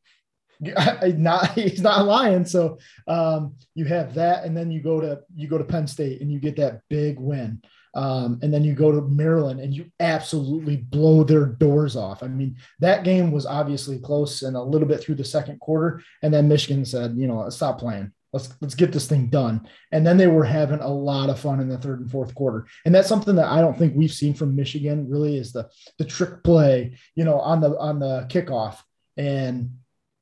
not 1.16 1.52
he's 1.52 1.80
not 1.80 2.06
lying. 2.06 2.44
So 2.44 2.78
um, 3.08 3.56
you 3.74 3.84
have 3.86 4.14
that, 4.14 4.44
and 4.44 4.56
then 4.56 4.70
you 4.70 4.80
go 4.80 5.00
to 5.00 5.20
you 5.34 5.48
go 5.48 5.58
to 5.58 5.64
Penn 5.64 5.88
State 5.88 6.20
and 6.20 6.30
you 6.30 6.38
get 6.38 6.56
that 6.56 6.82
big 6.88 7.18
win. 7.18 7.62
Um, 7.94 8.38
and 8.42 8.52
then 8.52 8.64
you 8.64 8.74
go 8.74 8.90
to 8.90 9.02
Maryland 9.02 9.60
and 9.60 9.74
you 9.74 9.90
absolutely 10.00 10.76
blow 10.76 11.24
their 11.24 11.46
doors 11.46 11.96
off. 11.96 12.22
I 12.22 12.28
mean, 12.28 12.56
that 12.80 13.04
game 13.04 13.30
was 13.30 13.46
obviously 13.46 13.98
close 13.98 14.42
and 14.42 14.56
a 14.56 14.62
little 14.62 14.88
bit 14.88 15.02
through 15.02 15.16
the 15.16 15.24
second 15.24 15.60
quarter. 15.60 16.02
And 16.22 16.32
then 16.32 16.48
Michigan 16.48 16.84
said, 16.84 17.14
you 17.16 17.26
know, 17.26 17.48
stop 17.50 17.78
playing. 17.78 18.12
Let's 18.32 18.54
let's 18.62 18.74
get 18.74 18.92
this 18.92 19.06
thing 19.06 19.28
done. 19.28 19.68
And 19.90 20.06
then 20.06 20.16
they 20.16 20.26
were 20.26 20.44
having 20.44 20.80
a 20.80 20.88
lot 20.88 21.28
of 21.28 21.38
fun 21.38 21.60
in 21.60 21.68
the 21.68 21.76
third 21.76 22.00
and 22.00 22.10
fourth 22.10 22.34
quarter. 22.34 22.66
And 22.86 22.94
that's 22.94 23.08
something 23.08 23.36
that 23.36 23.52
I 23.52 23.60
don't 23.60 23.76
think 23.76 23.94
we've 23.94 24.10
seen 24.10 24.32
from 24.32 24.56
Michigan 24.56 25.10
really 25.10 25.36
is 25.36 25.52
the 25.52 25.68
the 25.98 26.06
trick 26.06 26.42
play, 26.42 26.96
you 27.14 27.24
know, 27.24 27.38
on 27.38 27.60
the 27.60 27.76
on 27.78 27.98
the 27.98 28.26
kickoff 28.30 28.78
and 29.18 29.76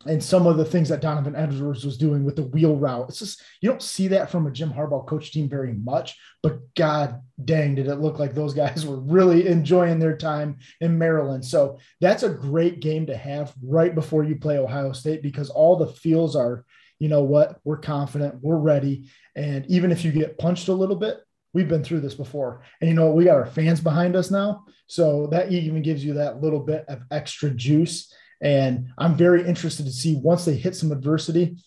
and 0.06 0.22
some 0.22 0.46
of 0.46 0.56
the 0.56 0.64
things 0.64 0.88
that 0.88 1.02
Donovan 1.02 1.36
Edwards 1.36 1.84
was 1.84 1.98
doing 1.98 2.24
with 2.24 2.36
the 2.36 2.44
wheel 2.44 2.74
route. 2.74 3.10
It's 3.10 3.18
just 3.18 3.42
you 3.60 3.68
don't 3.68 3.82
see 3.82 4.08
that 4.08 4.30
from 4.30 4.46
a 4.46 4.50
Jim 4.50 4.72
Harbaugh 4.72 5.06
coach 5.06 5.30
team 5.30 5.48
very 5.48 5.74
much, 5.74 6.16
but 6.42 6.60
god 6.74 7.20
dang 7.44 7.74
did 7.74 7.86
it 7.86 7.96
look 7.96 8.18
like 8.18 8.34
those 8.34 8.54
guys 8.54 8.86
were 8.86 9.00
really 9.00 9.46
enjoying 9.46 9.98
their 9.98 10.16
time 10.16 10.58
in 10.80 10.98
Maryland. 10.98 11.44
So 11.44 11.78
that's 12.00 12.22
a 12.22 12.30
great 12.30 12.80
game 12.80 13.06
to 13.06 13.16
have 13.16 13.52
right 13.62 13.94
before 13.94 14.24
you 14.24 14.36
play 14.36 14.58
Ohio 14.58 14.92
State 14.92 15.22
because 15.22 15.50
all 15.50 15.76
the 15.76 15.88
feels 15.88 16.34
are 16.34 16.64
you 16.98 17.08
know 17.08 17.22
what, 17.22 17.58
we're 17.64 17.78
confident, 17.78 18.36
we're 18.42 18.58
ready. 18.58 19.10
And 19.34 19.66
even 19.66 19.90
if 19.90 20.04
you 20.04 20.12
get 20.12 20.38
punched 20.38 20.68
a 20.68 20.74
little 20.74 20.96
bit, 20.96 21.18
we've 21.52 21.68
been 21.68 21.82
through 21.82 22.00
this 22.00 22.14
before. 22.14 22.62
And 22.80 22.88
you 22.88 22.94
know, 22.94 23.06
what, 23.06 23.16
we 23.16 23.24
got 23.24 23.36
our 23.36 23.46
fans 23.46 23.80
behind 23.80 24.14
us 24.14 24.30
now. 24.30 24.66
So 24.86 25.26
that 25.28 25.50
even 25.50 25.82
gives 25.82 26.04
you 26.04 26.14
that 26.14 26.42
little 26.42 26.60
bit 26.60 26.84
of 26.88 27.02
extra 27.10 27.50
juice. 27.50 28.12
And 28.40 28.88
I'm 28.98 29.14
very 29.14 29.46
interested 29.46 29.86
to 29.86 29.92
see 29.92 30.16
once 30.16 30.44
they 30.44 30.54
hit 30.54 30.74
some 30.74 30.92
adversity, 30.92 31.58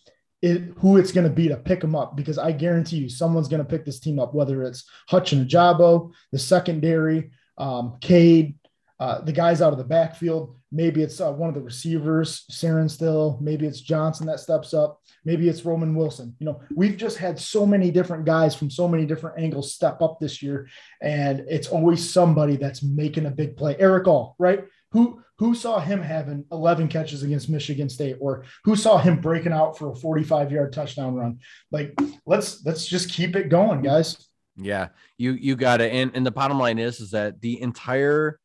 it, 0.41 0.73
who 0.77 0.97
it's 0.97 1.11
going 1.11 1.27
to 1.27 1.33
be 1.33 1.47
to 1.47 1.57
pick 1.57 1.79
them 1.79 1.95
up 1.95 2.17
because 2.17 2.37
I 2.37 2.51
guarantee 2.51 2.97
you 2.97 3.09
someone's 3.09 3.47
going 3.47 3.63
to 3.63 3.69
pick 3.69 3.85
this 3.85 3.99
team 3.99 4.19
up, 4.19 4.33
whether 4.33 4.63
it's 4.63 4.89
Hutch 5.07 5.31
and 5.31 5.47
Ojabo, 5.47 6.11
the 6.31 6.39
secondary, 6.39 7.31
um, 7.57 7.97
Cade, 8.01 8.55
uh, 8.99 9.21
the 9.21 9.31
guys 9.31 9.61
out 9.61 9.71
of 9.71 9.77
the 9.77 9.85
backfield 9.85 10.55
Maybe 10.73 11.03
it's 11.03 11.21
uh, 11.21 11.31
one 11.31 11.49
of 11.49 11.55
the 11.55 11.61
receivers, 11.61 12.45
Sainristil. 12.51 13.39
Maybe 13.39 13.67
it's 13.67 13.79
Johnson 13.79 14.25
that 14.25 14.39
steps 14.39 14.73
up. 14.73 14.99
Maybe 15.23 15.47
it's 15.47 15.63
Roman 15.63 15.93
Wilson. 15.93 16.35
You 16.39 16.47
know, 16.47 16.61
we've 16.75 16.97
just 16.97 17.19
had 17.19 17.39
so 17.39 17.63
many 17.63 17.91
different 17.91 18.25
guys 18.25 18.55
from 18.55 18.71
so 18.71 18.87
many 18.87 19.05
different 19.05 19.39
angles 19.39 19.75
step 19.75 20.01
up 20.01 20.19
this 20.19 20.41
year, 20.41 20.67
and 20.99 21.45
it's 21.47 21.67
always 21.67 22.11
somebody 22.11 22.55
that's 22.55 22.81
making 22.81 23.27
a 23.27 23.31
big 23.31 23.55
play. 23.55 23.75
Erick 23.77 24.07
All, 24.07 24.35
right? 24.39 24.63
Who 24.93 25.21
who 25.39 25.55
saw 25.55 25.79
him 25.79 26.01
having 26.01 26.45
11 26.51 26.87
catches 26.87 27.23
against 27.23 27.49
Michigan 27.49 27.89
State, 27.89 28.17
or 28.19 28.45
who 28.63 28.75
saw 28.75 28.97
him 28.97 29.19
breaking 29.19 29.51
out 29.51 29.77
for 29.77 29.91
a 29.91 29.95
45 29.95 30.51
yard 30.51 30.71
touchdown 30.71 31.15
run? 31.15 31.39
Like, 31.71 31.97
let's 32.25 32.63
let's 32.65 32.85
just 32.85 33.11
keep 33.11 33.35
it 33.35 33.49
going, 33.49 33.81
guys. 33.81 34.29
Yeah, 34.55 34.89
you 35.17 35.31
you 35.31 35.55
got 35.55 35.81
it. 35.81 35.91
And 35.91 36.11
and 36.13 36.25
the 36.25 36.31
bottom 36.31 36.59
line 36.59 36.79
is 36.79 36.99
is 36.99 37.11
that 37.11 37.41
the 37.41 37.61
entire 37.61 38.39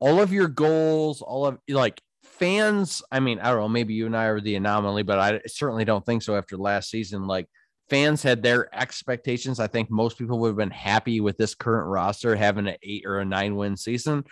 all 0.00 0.20
of 0.20 0.32
your 0.32 0.48
goals, 0.48 1.20
all 1.20 1.46
of 1.46 1.58
like 1.68 2.00
fans. 2.24 3.02
I 3.10 3.20
mean, 3.20 3.40
I 3.40 3.50
don't 3.50 3.60
know, 3.60 3.68
maybe 3.68 3.94
you 3.94 4.06
and 4.06 4.16
I 4.16 4.26
are 4.26 4.40
the 4.40 4.54
anomaly, 4.54 5.02
but 5.02 5.18
I 5.18 5.40
certainly 5.46 5.84
don't 5.84 6.06
think 6.06 6.22
so 6.22 6.36
after 6.36 6.56
last 6.56 6.90
season. 6.90 7.26
Like 7.26 7.48
fans 7.90 8.22
had 8.22 8.42
their 8.42 8.74
expectations. 8.74 9.60
I 9.60 9.66
think 9.66 9.90
most 9.90 10.18
people 10.18 10.38
would 10.38 10.48
have 10.48 10.56
been 10.56 10.70
happy 10.70 11.20
with 11.20 11.36
this 11.36 11.54
current 11.54 11.88
roster 11.88 12.36
having 12.36 12.68
an 12.68 12.76
eight 12.82 13.04
or 13.06 13.18
a 13.18 13.24
nine 13.24 13.56
win 13.56 13.76
season. 13.76 14.24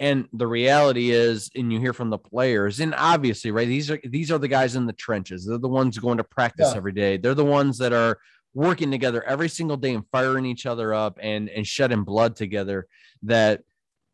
And 0.00 0.26
the 0.32 0.46
reality 0.46 1.10
is, 1.10 1.50
and 1.54 1.70
you 1.70 1.78
hear 1.78 1.92
from 1.92 2.08
the 2.08 2.16
players, 2.16 2.80
and 2.80 2.94
obviously, 2.96 3.50
right, 3.50 3.68
these 3.68 3.90
are 3.90 4.00
these 4.02 4.32
are 4.32 4.38
the 4.38 4.48
guys 4.48 4.74
in 4.74 4.86
the 4.86 4.94
trenches. 4.94 5.44
They're 5.44 5.58
the 5.58 5.68
ones 5.68 5.98
going 5.98 6.16
to 6.16 6.24
practice 6.24 6.70
yeah. 6.70 6.78
every 6.78 6.92
day. 6.92 7.18
They're 7.18 7.34
the 7.34 7.44
ones 7.44 7.76
that 7.78 7.92
are 7.92 8.18
working 8.54 8.90
together 8.90 9.22
every 9.22 9.50
single 9.50 9.76
day 9.76 9.92
and 9.92 10.08
firing 10.10 10.46
each 10.46 10.64
other 10.64 10.94
up 10.94 11.18
and 11.20 11.50
and 11.50 11.66
shedding 11.66 12.04
blood 12.04 12.34
together. 12.34 12.86
That 13.24 13.60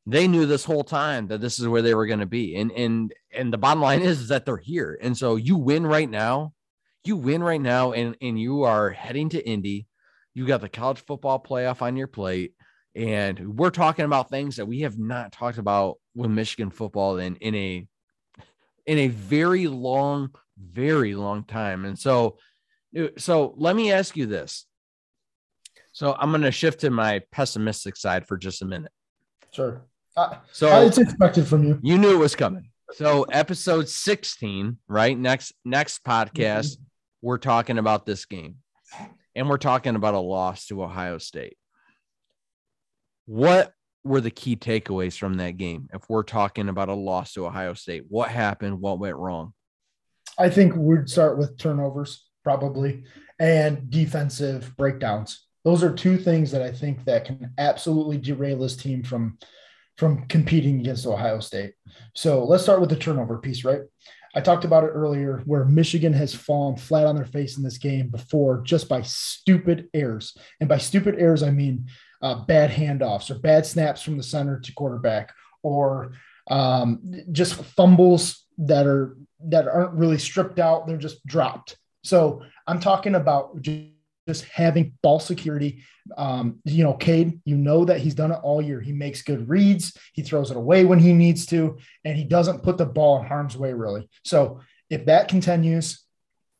they 0.06 0.26
knew 0.26 0.44
this 0.44 0.64
whole 0.64 0.82
time 0.82 1.28
that 1.28 1.40
this 1.40 1.60
is 1.60 1.68
where 1.68 1.82
they 1.82 1.94
were 1.94 2.08
going 2.08 2.18
to 2.18 2.26
be. 2.26 2.56
And 2.56 2.72
and 2.72 3.14
and 3.32 3.52
the 3.52 3.58
bottom 3.58 3.80
line 3.80 4.02
is, 4.02 4.22
is 4.22 4.28
that 4.28 4.44
they're 4.44 4.56
here. 4.56 4.98
And 5.00 5.16
so 5.16 5.36
you 5.36 5.56
win 5.56 5.86
right 5.86 6.10
now. 6.10 6.52
You 7.04 7.14
win 7.14 7.44
right 7.44 7.60
now, 7.60 7.92
and 7.92 8.16
and 8.20 8.36
you 8.40 8.64
are 8.64 8.90
heading 8.90 9.28
to 9.28 9.48
Indy. 9.48 9.86
You 10.34 10.48
got 10.48 10.62
the 10.62 10.68
college 10.68 10.98
football 10.98 11.40
playoff 11.40 11.80
on 11.80 11.96
your 11.96 12.08
plate. 12.08 12.54
And 12.96 13.58
we're 13.58 13.70
talking 13.70 14.06
about 14.06 14.30
things 14.30 14.56
that 14.56 14.66
we 14.66 14.80
have 14.80 14.98
not 14.98 15.30
talked 15.30 15.58
about 15.58 15.98
with 16.14 16.30
Michigan 16.30 16.70
football 16.70 17.18
in, 17.18 17.36
in 17.36 17.54
a 17.54 17.86
in 18.86 18.98
a 18.98 19.08
very 19.08 19.66
long, 19.66 20.30
very 20.58 21.14
long 21.14 21.44
time. 21.44 21.84
And 21.84 21.98
so 21.98 22.38
so 23.18 23.52
let 23.58 23.76
me 23.76 23.92
ask 23.92 24.16
you 24.16 24.24
this. 24.24 24.64
So 25.92 26.16
I'm 26.18 26.30
going 26.30 26.42
to 26.42 26.50
shift 26.50 26.80
to 26.80 26.90
my 26.90 27.20
pessimistic 27.32 27.96
side 27.96 28.26
for 28.26 28.38
just 28.38 28.62
a 28.62 28.64
minute. 28.64 28.92
Sure. 29.50 29.82
Uh, 30.16 30.36
so 30.52 30.80
it's 30.80 30.98
expected 30.98 31.46
from 31.46 31.64
you. 31.64 31.78
You 31.82 31.98
knew 31.98 32.12
it 32.12 32.18
was 32.18 32.34
coming. 32.34 32.70
So 32.92 33.24
episode 33.24 33.88
16, 33.88 34.78
right? 34.88 35.18
Next 35.18 35.52
next 35.64 36.02
podcast, 36.02 36.72
mm-hmm. 36.72 36.82
we're 37.20 37.38
talking 37.38 37.76
about 37.76 38.06
this 38.06 38.24
game. 38.24 38.56
And 39.34 39.50
we're 39.50 39.58
talking 39.58 39.96
about 39.96 40.14
a 40.14 40.18
loss 40.18 40.66
to 40.68 40.82
Ohio 40.82 41.18
State. 41.18 41.58
What 43.26 43.72
were 44.04 44.20
the 44.20 44.30
key 44.30 44.56
takeaways 44.56 45.18
from 45.18 45.34
that 45.34 45.56
game? 45.56 45.88
If 45.92 46.08
we're 46.08 46.22
talking 46.22 46.68
about 46.68 46.88
a 46.88 46.94
loss 46.94 47.32
to 47.32 47.46
Ohio 47.46 47.74
State, 47.74 48.04
what 48.08 48.30
happened? 48.30 48.80
What 48.80 48.98
went 48.98 49.16
wrong? 49.16 49.52
I 50.38 50.48
think 50.48 50.74
we'd 50.76 51.08
start 51.08 51.38
with 51.38 51.58
turnovers, 51.58 52.24
probably, 52.44 53.04
and 53.38 53.90
defensive 53.90 54.76
breakdowns. 54.76 55.46
Those 55.64 55.82
are 55.82 55.92
two 55.92 56.16
things 56.16 56.52
that 56.52 56.62
I 56.62 56.70
think 56.70 57.04
that 57.04 57.24
can 57.24 57.52
absolutely 57.58 58.18
derail 58.18 58.58
this 58.58 58.76
team 58.76 59.02
from 59.02 59.38
from 59.98 60.26
competing 60.26 60.78
against 60.80 61.06
Ohio 61.06 61.40
State. 61.40 61.72
So 62.14 62.44
let's 62.44 62.62
start 62.62 62.80
with 62.80 62.90
the 62.90 62.96
turnover 62.96 63.38
piece, 63.38 63.64
right? 63.64 63.80
I 64.34 64.42
talked 64.42 64.66
about 64.66 64.84
it 64.84 64.88
earlier 64.88 65.42
where 65.46 65.64
Michigan 65.64 66.12
has 66.12 66.34
fallen 66.34 66.76
flat 66.76 67.06
on 67.06 67.16
their 67.16 67.24
face 67.24 67.56
in 67.56 67.62
this 67.62 67.78
game 67.78 68.08
before 68.08 68.60
just 68.60 68.90
by 68.90 69.00
stupid 69.00 69.88
errors. 69.94 70.36
And 70.60 70.68
by 70.68 70.76
stupid 70.76 71.14
errors, 71.18 71.42
I 71.42 71.50
mean 71.50 71.86
uh, 72.22 72.44
bad 72.44 72.70
handoffs 72.70 73.30
or 73.30 73.38
bad 73.38 73.66
snaps 73.66 74.02
from 74.02 74.16
the 74.16 74.22
center 74.22 74.58
to 74.60 74.72
quarterback 74.72 75.34
or 75.62 76.12
um, 76.48 77.00
just 77.32 77.54
fumbles 77.54 78.44
that 78.58 78.86
are 78.86 79.16
that 79.40 79.68
aren't 79.68 79.92
really 79.92 80.18
stripped 80.18 80.58
out. 80.58 80.86
They're 80.86 80.96
just 80.96 81.24
dropped. 81.26 81.76
So 82.04 82.42
I'm 82.66 82.80
talking 82.80 83.14
about 83.14 83.60
just 83.62 84.44
having 84.44 84.94
ball 85.02 85.20
security. 85.20 85.82
Um, 86.16 86.60
you 86.64 86.84
know, 86.84 86.94
Cade, 86.94 87.40
you 87.44 87.56
know 87.56 87.84
that 87.84 88.00
he's 88.00 88.14
done 88.14 88.32
it 88.32 88.40
all 88.42 88.62
year. 88.62 88.80
He 88.80 88.92
makes 88.92 89.22
good 89.22 89.48
reads, 89.48 89.96
he 90.12 90.22
throws 90.22 90.50
it 90.50 90.56
away 90.56 90.84
when 90.84 90.98
he 90.98 91.12
needs 91.12 91.46
to, 91.46 91.78
and 92.04 92.16
he 92.16 92.24
doesn't 92.24 92.62
put 92.62 92.78
the 92.78 92.86
ball 92.86 93.20
in 93.20 93.26
harm's 93.26 93.56
way, 93.56 93.72
really. 93.72 94.08
So 94.24 94.60
if 94.88 95.06
that 95.06 95.28
continues, 95.28 96.05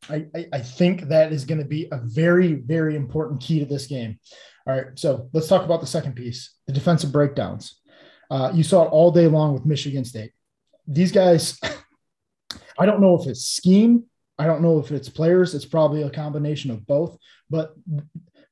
I, 0.08 0.46
I, 0.52 0.60
think 0.60 1.02
that 1.08 1.32
is 1.32 1.44
going 1.44 1.58
to 1.58 1.66
be 1.66 1.88
a 1.90 1.98
very, 1.98 2.54
very 2.54 2.96
important 2.96 3.40
key 3.40 3.58
to 3.58 3.66
this 3.66 3.86
game. 3.86 4.18
All 4.66 4.74
right. 4.76 4.86
So 4.94 5.28
let's 5.32 5.48
talk 5.48 5.64
about 5.64 5.80
the 5.80 5.86
second 5.86 6.14
piece 6.14 6.54
the 6.66 6.72
defensive 6.72 7.12
breakdowns. 7.12 7.80
Uh, 8.30 8.50
you 8.54 8.62
saw 8.62 8.84
it 8.84 8.88
all 8.88 9.10
day 9.10 9.26
long 9.26 9.52
with 9.52 9.66
Michigan 9.66 10.04
State. 10.04 10.32
These 10.86 11.12
guys, 11.12 11.58
I 12.78 12.86
don't 12.86 13.00
know 13.00 13.20
if 13.20 13.26
it's 13.26 13.44
scheme 13.44 14.04
I 14.38 14.46
don't 14.46 14.62
know 14.62 14.78
if 14.78 14.92
it's 14.92 15.08
players. 15.08 15.54
It's 15.54 15.64
probably 15.64 16.02
a 16.02 16.10
combination 16.10 16.70
of 16.70 16.86
both. 16.86 17.16
But 17.48 17.74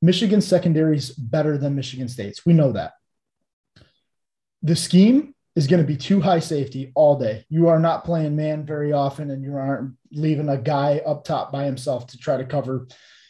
Michigan 0.00 0.40
secondary 0.40 0.96
is 0.96 1.10
better 1.10 1.58
than 1.58 1.74
Michigan 1.74 2.08
State's. 2.08 2.46
We 2.46 2.52
know 2.52 2.72
that. 2.72 2.92
The 4.62 4.76
scheme 4.76 5.33
is 5.56 5.66
going 5.66 5.80
to 5.80 5.86
be 5.86 5.96
two 5.96 6.20
high 6.20 6.40
safety 6.40 6.92
all 6.94 7.18
day. 7.18 7.44
You 7.48 7.68
are 7.68 7.78
not 7.78 8.04
playing 8.04 8.36
man 8.36 8.66
very 8.66 8.92
often, 8.92 9.30
and 9.30 9.42
you 9.42 9.56
aren't 9.56 9.94
leaving 10.10 10.48
a 10.48 10.58
guy 10.58 11.00
up 11.06 11.24
top 11.24 11.52
by 11.52 11.64
himself 11.64 12.08
to 12.08 12.18
try 12.18 12.36
to 12.36 12.44
cover, 12.44 12.88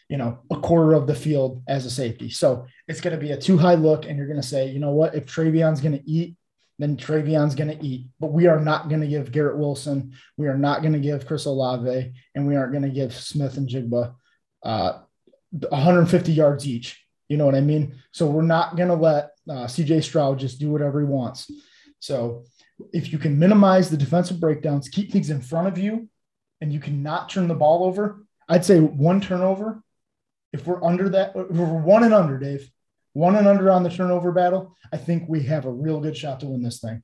you 0.09 0.17
know, 0.17 0.39
a 0.51 0.59
quarter 0.59 0.95
of 0.95 1.07
the 1.07 1.15
field 1.15 1.63
as 1.69 1.85
a 1.85 1.91
safety. 1.91 2.31
So 2.31 2.67
it's 2.89 3.01
going 3.01 3.19
to 3.19 3.25
be 3.25 3.33
a 3.33 3.41
two 3.41 3.59
high 3.59 3.75
look, 3.75 4.07
and 4.07 4.17
you're 4.17 4.27
going 4.27 4.41
to 4.41 4.47
say, 4.47 4.69
you 4.69 4.79
know 4.79 4.93
what, 4.93 5.15
if 5.15 5.27
TreVeyon's 5.27 5.81
going 5.81 5.99
to 5.99 6.11
eat 6.11 6.37
then 6.79 6.97
TreVeyon's 6.97 7.55
going 7.55 7.77
to 7.77 7.85
eat. 7.85 8.09
But 8.19 8.33
we 8.33 8.47
are 8.47 8.61
not 8.61 8.89
going 8.89 9.01
to 9.01 9.07
give 9.07 9.33
Garrett 9.33 9.59
Wilson, 9.59 10.15
we 10.37 10.49
are 10.49 10.59
not 10.59 10.83
going 10.83 10.93
to 10.93 10.99
give 10.99 11.27
Chris 11.27 11.45
Olave, 11.45 12.13
and 12.35 12.47
we 12.47 12.57
aren't 12.57 12.73
going 12.73 12.85
to 12.85 12.91
give 12.91 13.15
Smith-Njigba 13.15 14.15
uh, 14.65 14.99
150 15.51 16.33
yards 16.33 16.67
each. 16.67 17.01
You 17.29 17.37
know 17.37 17.47
what 17.47 17.55
I 17.55 17.61
mean? 17.61 17.97
So 18.13 18.27
we're 18.27 18.43
not 18.43 18.77
going 18.77 18.89
to 18.89 18.95
let 18.95 19.31
uh, 19.49 19.65
CJ 19.67 20.03
Stroud 20.05 20.39
just 20.39 20.59
do 20.59 20.71
whatever 20.71 21.01
he 21.01 21.07
wants. 21.07 21.51
So 22.05 22.45
if 22.93 23.13
you 23.13 23.19
can 23.19 23.39
minimize 23.39 23.89
the 23.89 23.97
defensive 23.97 24.39
breakdowns, 24.39 24.91
keep 24.91 25.11
things 25.11 25.31
in 25.31 25.41
front 25.41 25.69
of 25.69 25.79
you, 25.79 26.07
and 26.61 26.71
you 26.71 26.79
cannot 26.79 27.31
turn 27.31 27.49
the 27.49 27.55
ball 27.55 27.83
over, 27.83 28.27
I'd 28.47 28.65
say 28.65 28.79
one 28.79 29.23
turnover. 29.23 29.83
If 30.53 30.67
we're 30.67 30.85
under 30.85 31.09
that, 31.09 31.31
if 31.35 31.57
we're 31.57 31.65
one 31.65 32.05
and 32.05 32.13
under, 32.13 32.39
Dave, 32.39 32.71
one 33.15 33.37
and 33.37 33.49
under 33.49 33.71
on 33.71 33.83
the 33.83 33.89
turnover 33.89 34.33
battle, 34.33 34.77
I 34.93 34.99
think 34.99 35.25
we 35.29 35.45
have 35.45 35.65
a 35.65 35.71
real 35.71 35.99
good 35.99 36.15
shot 36.15 36.41
to 36.41 36.47
win 36.47 36.63
this 36.63 36.79
thing. 36.79 37.03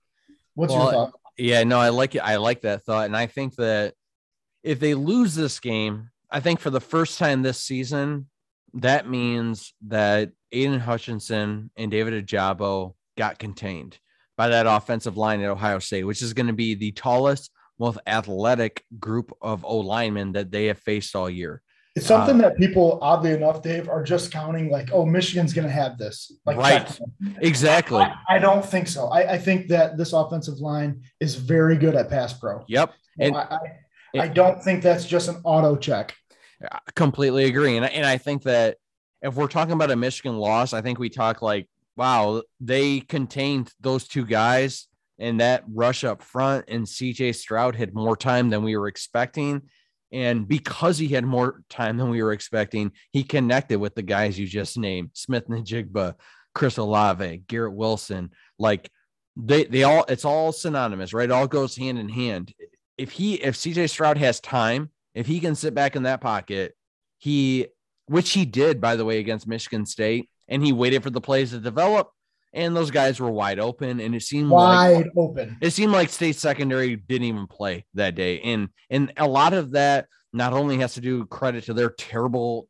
What's 0.55 0.75
well, 0.75 0.83
your 0.83 0.93
thought? 0.93 1.13
Yeah, 1.39 1.65
no, 1.65 1.81
I 1.81 1.89
like 1.89 2.15
it. 2.15 2.19
I 2.19 2.37
like 2.37 2.61
that 2.63 2.85
thought. 2.85 3.07
And 3.07 3.17
I 3.17 3.27
think 3.27 3.55
that 3.57 3.95
if 4.63 4.81
they 4.81 4.93
lose 4.93 5.35
this 5.35 5.61
game, 5.61 6.11
I 6.31 6.41
think 6.41 6.61
for 6.61 6.69
the 6.69 6.79
first 6.79 7.19
time 7.19 7.41
this 7.41 7.63
season, 7.63 8.29
that 8.75 9.09
means 9.09 9.73
that 9.87 10.33
Aidan 10.53 10.81
Hutchinson 10.81 11.71
and 11.75 11.91
David 11.91 12.27
Ojabo 12.27 12.95
got 13.17 13.39
contained 13.39 13.99
by 14.40 14.48
that 14.48 14.66
offensive 14.66 15.18
line 15.18 15.42
at 15.42 15.50
Ohio 15.50 15.79
State, 15.81 16.05
which 16.05 16.22
is 16.22 16.33
going 16.33 16.46
to 16.46 16.55
be 16.55 16.74
the 16.74 16.92
tallest, 16.92 17.50
most 17.79 17.98
athletic 18.07 18.87
group 18.98 19.37
of 19.42 19.66
O 19.66 19.76
linemen 19.76 20.33
that 20.33 20.50
they 20.50 20.64
have 20.68 20.79
faced 20.79 21.14
all 21.14 21.29
year. 21.29 21.61
It's 21.94 22.07
something 22.07 22.37
uh, 22.37 22.48
that 22.48 22.57
people, 22.57 22.98
oddly 23.03 23.33
enough, 23.33 23.62
Dave, 23.62 23.90
are 23.90 24.03
just 24.03 24.33
counting 24.33 24.70
like, 24.70 24.94
oh, 24.94 25.05
Michigan's 25.05 25.53
going 25.53 25.66
to 25.66 25.70
have 25.70 25.98
this. 25.98 26.33
Like, 26.46 26.57
right. 26.57 27.00
Exactly. 27.42 28.00
I, 28.00 28.16
I, 28.31 28.38
don't 28.38 28.64
think 28.64 28.88
so. 28.88 29.09
I, 29.09 29.33
I, 29.35 29.37
think 29.37 29.68
that 29.68 29.98
this 29.98 30.14
offensive 30.14 30.59
line 30.59 31.03
is 31.20 31.35
very 31.35 31.76
good 31.76 31.94
at 31.94 32.09
pass 32.09 32.33
pro. 32.33 32.64
Yep. 32.66 32.94
And 33.18 33.37
I, 33.37 33.59
I, 34.14 34.20
I 34.20 34.29
don't 34.29 34.64
think 34.64 34.83
that's 34.83 35.05
just 35.05 35.29
an 35.29 35.42
auto 35.44 35.76
check. 35.76 36.16
I 36.62 36.79
completely 36.94 37.44
agree. 37.44 37.76
And, 37.76 37.85
and 37.85 38.07
I 38.07 38.16
think 38.16 38.44
that 38.44 38.79
if 39.20 39.35
we're 39.35 39.48
talking 39.48 39.74
about 39.74 39.90
a 39.90 39.96
Michigan 39.96 40.38
loss, 40.38 40.72
I 40.72 40.81
think 40.81 40.98
we 40.98 41.11
talk 41.11 41.42
like, 41.42 41.68
wow, 42.01 42.43
they 42.59 43.01
contained 43.01 43.73
those 43.81 44.09
two 44.09 44.25
guys 44.27 44.89
and 45.19 45.41
that 45.41 45.65
rush 45.73 46.03
up 46.03 46.23
front, 46.23 46.65
and 46.69 46.87
CJ 46.87 47.35
Stroud 47.35 47.77
had 47.77 47.95
more 47.95 48.17
time 48.17 48.49
than 48.49 48.65
we 48.65 48.77
were 48.77 48.89
expecting 48.89 49.63
and 50.13 50.47
because 50.47 50.99
he 50.99 51.09
had 51.09 51.25
more 51.25 51.63
time 51.69 51.97
than 51.97 52.11
we 52.11 52.23
were 52.23 52.33
expecting, 52.33 52.93
he 53.13 53.23
connected 53.23 53.79
with 53.79 53.95
the 53.95 54.03
guys 54.03 54.39
you 54.39 54.47
just 54.47 54.77
named 54.77 55.11
Smith-Njigba, 55.13 56.15
Chris 56.55 56.79
Olave, 56.79 57.43
Garrett 57.47 57.75
Wilson. 57.75 58.31
Like 58.59 58.91
they, 59.37 59.65
they 59.65 59.85
all, 59.85 60.05
it's 60.09 60.25
all 60.25 60.53
synonymous, 60.53 61.13
right? 61.13 61.31
It 61.31 61.33
all 61.33 61.47
goes 61.47 61.77
hand 61.77 61.99
in 61.99 62.09
hand. 62.09 62.53
If 62.99 63.13
he, 63.13 63.35
if 63.35 63.55
CJ 63.55 63.89
Stroud 63.89 64.19
has 64.19 64.41
time, 64.41 64.91
if 65.15 65.27
he 65.27 65.39
can 65.39 65.55
sit 65.55 65.75
back 65.75 65.95
in 65.95 66.03
that 66.03 66.21
pocket, 66.21 66.75
he, 67.19 67.69
which 68.07 68.33
he 68.33 68.45
did, 68.45 68.81
by 68.81 68.97
the 68.97 69.05
way, 69.05 69.19
against 69.19 69.47
Michigan 69.47 69.87
State, 69.87 70.29
and 70.51 70.63
he 70.63 70.73
waited 70.73 71.03
for 71.03 71.11
the 71.11 71.21
plays 71.21 71.51
to 71.53 71.59
develop. 71.59 72.11
and 72.53 72.75
those 72.75 72.91
guys 72.91 73.21
were 73.21 73.31
wide 73.31 73.61
open, 73.61 74.01
and 74.01 74.15
it 74.15 74.23
seemed 74.23 74.51
wide 74.51 74.97
like, 74.97 75.07
open. 75.17 75.57
It 75.61 75.71
seemed 75.71 75.93
like 75.93 76.11
state 76.11 76.37
secondary 76.37 76.97
didn't 76.97 77.29
even 77.29 77.47
play 77.47 77.85
that 77.95 78.15
day, 78.15 78.41
and 78.41 78.69
and 78.91 79.13
a 79.17 79.29
lot 79.29 79.53
of 79.53 79.73
that 79.73 80.07
not 80.33 80.53
only 80.53 80.79
has 80.79 80.95
to 80.95 81.01
do 81.01 81.27
credit 81.27 81.65
to 81.65 81.75
their 81.75 81.91
terrible 81.91 82.69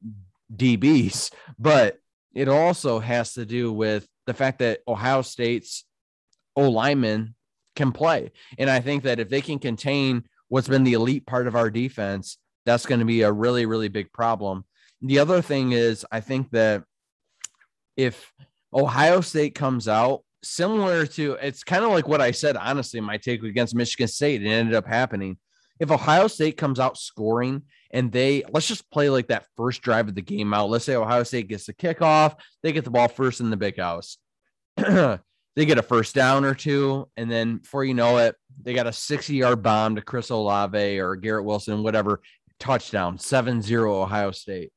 DBs, 0.54 1.32
but 1.58 1.98
it 2.34 2.48
also 2.48 2.98
has 2.98 3.34
to 3.34 3.44
do 3.44 3.72
with 3.72 4.06
the 4.26 4.34
fact 4.34 4.58
that 4.60 4.80
Ohio 4.86 5.22
State's 5.22 5.84
O 6.56 6.68
linemen 6.68 7.34
can 7.76 7.92
play, 7.92 8.32
and 8.58 8.68
I 8.68 8.80
think 8.80 9.04
that 9.04 9.20
if 9.20 9.28
they 9.30 9.40
can 9.40 9.58
contain 9.58 10.24
what's 10.48 10.68
been 10.68 10.84
the 10.84 10.94
elite 10.94 11.26
part 11.26 11.46
of 11.46 11.56
our 11.56 11.70
defense, 11.70 12.36
that's 12.66 12.84
going 12.84 12.98
to 12.98 13.06
be 13.06 13.22
a 13.22 13.32
really 13.32 13.64
really 13.64 13.88
big 13.88 14.12
problem. 14.12 14.64
The 15.00 15.20
other 15.20 15.40
thing 15.40 15.72
is, 15.72 16.04
I 16.12 16.20
think 16.20 16.50
that 16.50 16.84
if 17.96 18.32
Ohio 18.72 19.20
State 19.20 19.54
comes 19.54 19.88
out 19.88 20.22
similar 20.42 21.06
to 21.06 21.32
it's 21.32 21.62
kind 21.64 21.84
of 21.84 21.90
like 21.90 22.08
what 22.08 22.20
I 22.20 22.30
said, 22.30 22.56
honestly, 22.56 23.00
my 23.00 23.18
take 23.18 23.42
against 23.42 23.74
Michigan 23.74 24.08
State, 24.08 24.42
it 24.42 24.48
ended 24.48 24.74
up 24.74 24.86
happening. 24.86 25.38
If 25.78 25.90
Ohio 25.90 26.26
State 26.26 26.56
comes 26.56 26.78
out 26.78 26.98
scoring 26.98 27.62
and 27.90 28.12
they 28.12 28.44
let's 28.50 28.68
just 28.68 28.90
play 28.90 29.10
like 29.10 29.28
that 29.28 29.46
first 29.56 29.82
drive 29.82 30.08
of 30.08 30.14
the 30.14 30.22
game 30.22 30.54
out. 30.54 30.70
Let's 30.70 30.84
say 30.84 30.94
Ohio 30.94 31.22
State 31.22 31.48
gets 31.48 31.66
the 31.66 31.74
kickoff, 31.74 32.36
they 32.62 32.72
get 32.72 32.84
the 32.84 32.90
ball 32.90 33.08
first 33.08 33.40
in 33.40 33.50
the 33.50 33.56
big 33.56 33.78
house. 33.78 34.18
they 34.76 35.18
get 35.56 35.78
a 35.78 35.82
first 35.82 36.14
down 36.14 36.44
or 36.44 36.54
two, 36.54 37.08
and 37.16 37.30
then 37.30 37.58
before 37.58 37.84
you 37.84 37.94
know 37.94 38.18
it, 38.18 38.36
they 38.62 38.74
got 38.74 38.86
a 38.86 38.92
60 38.92 39.34
yard 39.34 39.62
bomb 39.62 39.96
to 39.96 40.02
Chris 40.02 40.30
Olave 40.30 40.98
or 40.98 41.16
Garrett 41.16 41.44
Wilson, 41.44 41.82
whatever, 41.82 42.20
touchdown, 42.58 43.18
7 43.18 43.60
0 43.62 44.02
Ohio 44.02 44.30
State. 44.30 44.72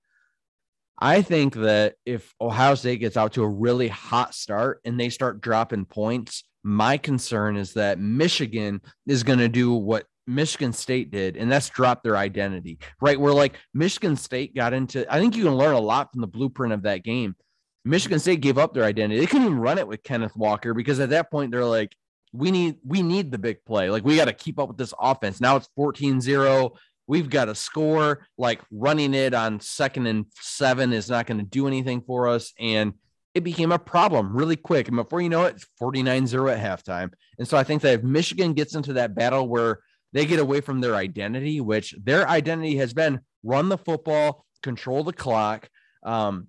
I 1.04 1.22
think 1.22 1.56
that 1.56 1.96
if 2.06 2.34
Ohio 2.40 2.76
State 2.76 3.02
gets 3.02 3.18
out 3.18 3.34
to 3.34 3.44
a 3.44 3.48
really 3.48 3.90
hot 3.90 4.34
start 4.34 4.80
and 4.86 4.98
they 4.98 5.10
start 5.10 5.42
dropping 5.42 5.84
points, 5.84 6.46
my 6.64 6.96
concern 6.96 7.58
is 7.58 7.74
that 7.74 8.00
Michigan 8.00 8.80
is 9.06 9.22
going 9.22 9.40
to 9.40 9.50
do 9.50 9.74
what 9.74 10.06
Michigan 10.28 10.72
State 10.72 11.12
did, 11.12 11.36
and 11.36 11.52
that's 11.52 11.68
drop 11.68 12.04
their 12.04 12.16
identity, 12.16 12.80
right? 13.02 13.20
Where 13.20 13.34
like 13.34 13.58
Michigan 13.74 14.16
State 14.16 14.56
got 14.56 14.72
into, 14.72 15.06
I 15.14 15.20
think 15.20 15.36
you 15.36 15.44
can 15.44 15.58
learn 15.58 15.76
a 15.76 15.80
lot 15.80 16.10
from 16.14 16.22
the 16.22 16.28
blueprint 16.28 16.72
of 16.72 16.84
that 16.84 17.04
game. 17.04 17.36
Michigan 17.84 18.20
State 18.20 18.40
gave 18.40 18.58
up 18.58 18.74
their 18.74 18.86
identity. 18.86 19.20
They 19.20 19.26
couldn't 19.26 19.48
even 19.48 19.60
run 19.60 19.80
it 19.80 19.88
with 19.90 20.04
Kenneth 20.04 20.38
Walker 20.38 20.74
because 20.74 21.02
at 21.02 21.10
that 21.10 21.30
point 21.30 21.52
they're 21.52 21.66
like, 21.66 21.94
we 22.32 22.50
need 22.50 22.78
we 22.86 23.02
need 23.02 23.30
the 23.30 23.38
big 23.38 23.66
play. 23.66 23.90
Like 23.90 24.06
we 24.06 24.16
got 24.16 24.26
to 24.26 24.34
keep 24.34 24.58
up 24.58 24.70
with 24.70 24.78
this 24.78 24.94
offense. 24.98 25.42
Now 25.42 25.58
it's 25.58 25.68
14-0 25.78 26.72
we've 27.08 27.30
got 27.30 27.50
a 27.50 27.56
score. 27.56 28.28
Like 28.38 28.62
running 28.72 29.14
it 29.14 29.34
on 29.34 29.60
second 29.60 30.08
and 30.08 30.26
seven 30.40 30.94
is 30.94 31.10
not 31.10 31.28
going 31.28 31.40
to 31.40 31.44
do 31.44 31.68
anything 31.68 32.02
for 32.02 32.28
us. 32.28 32.54
And 32.60 32.94
it 33.34 33.44
became 33.44 33.72
a 33.72 33.80
problem 33.80 34.36
really 34.36 34.56
quick. 34.56 34.88
And 34.88 34.98
before 34.98 35.22
you 35.22 35.30
know 35.30 35.46
it, 35.46 35.64
49 35.80 36.28
0 36.28 36.50
at 36.50 36.60
halftime. 36.60 37.12
And 37.40 37.48
so 37.48 37.58
I 37.58 37.64
think 37.64 37.82
that 37.82 37.96
if 37.96 38.04
Michigan 38.04 38.54
gets 38.54 38.76
into 38.76 38.94
that 38.94 39.16
battle 39.16 39.48
where 39.48 39.80
they 40.14 40.26
get 40.26 40.40
away 40.40 40.62
from 40.62 40.82
their 40.82 40.96
identity, 40.96 41.60
which 41.60 41.96
their 42.04 42.30
identity 42.30 42.78
has 42.78 42.94
been 42.94 43.22
run 43.44 43.70
the 43.70 43.78
football, 43.78 44.46
control 44.62 45.04
the 45.04 45.14
clock. 45.14 45.70
Um, 46.04 46.48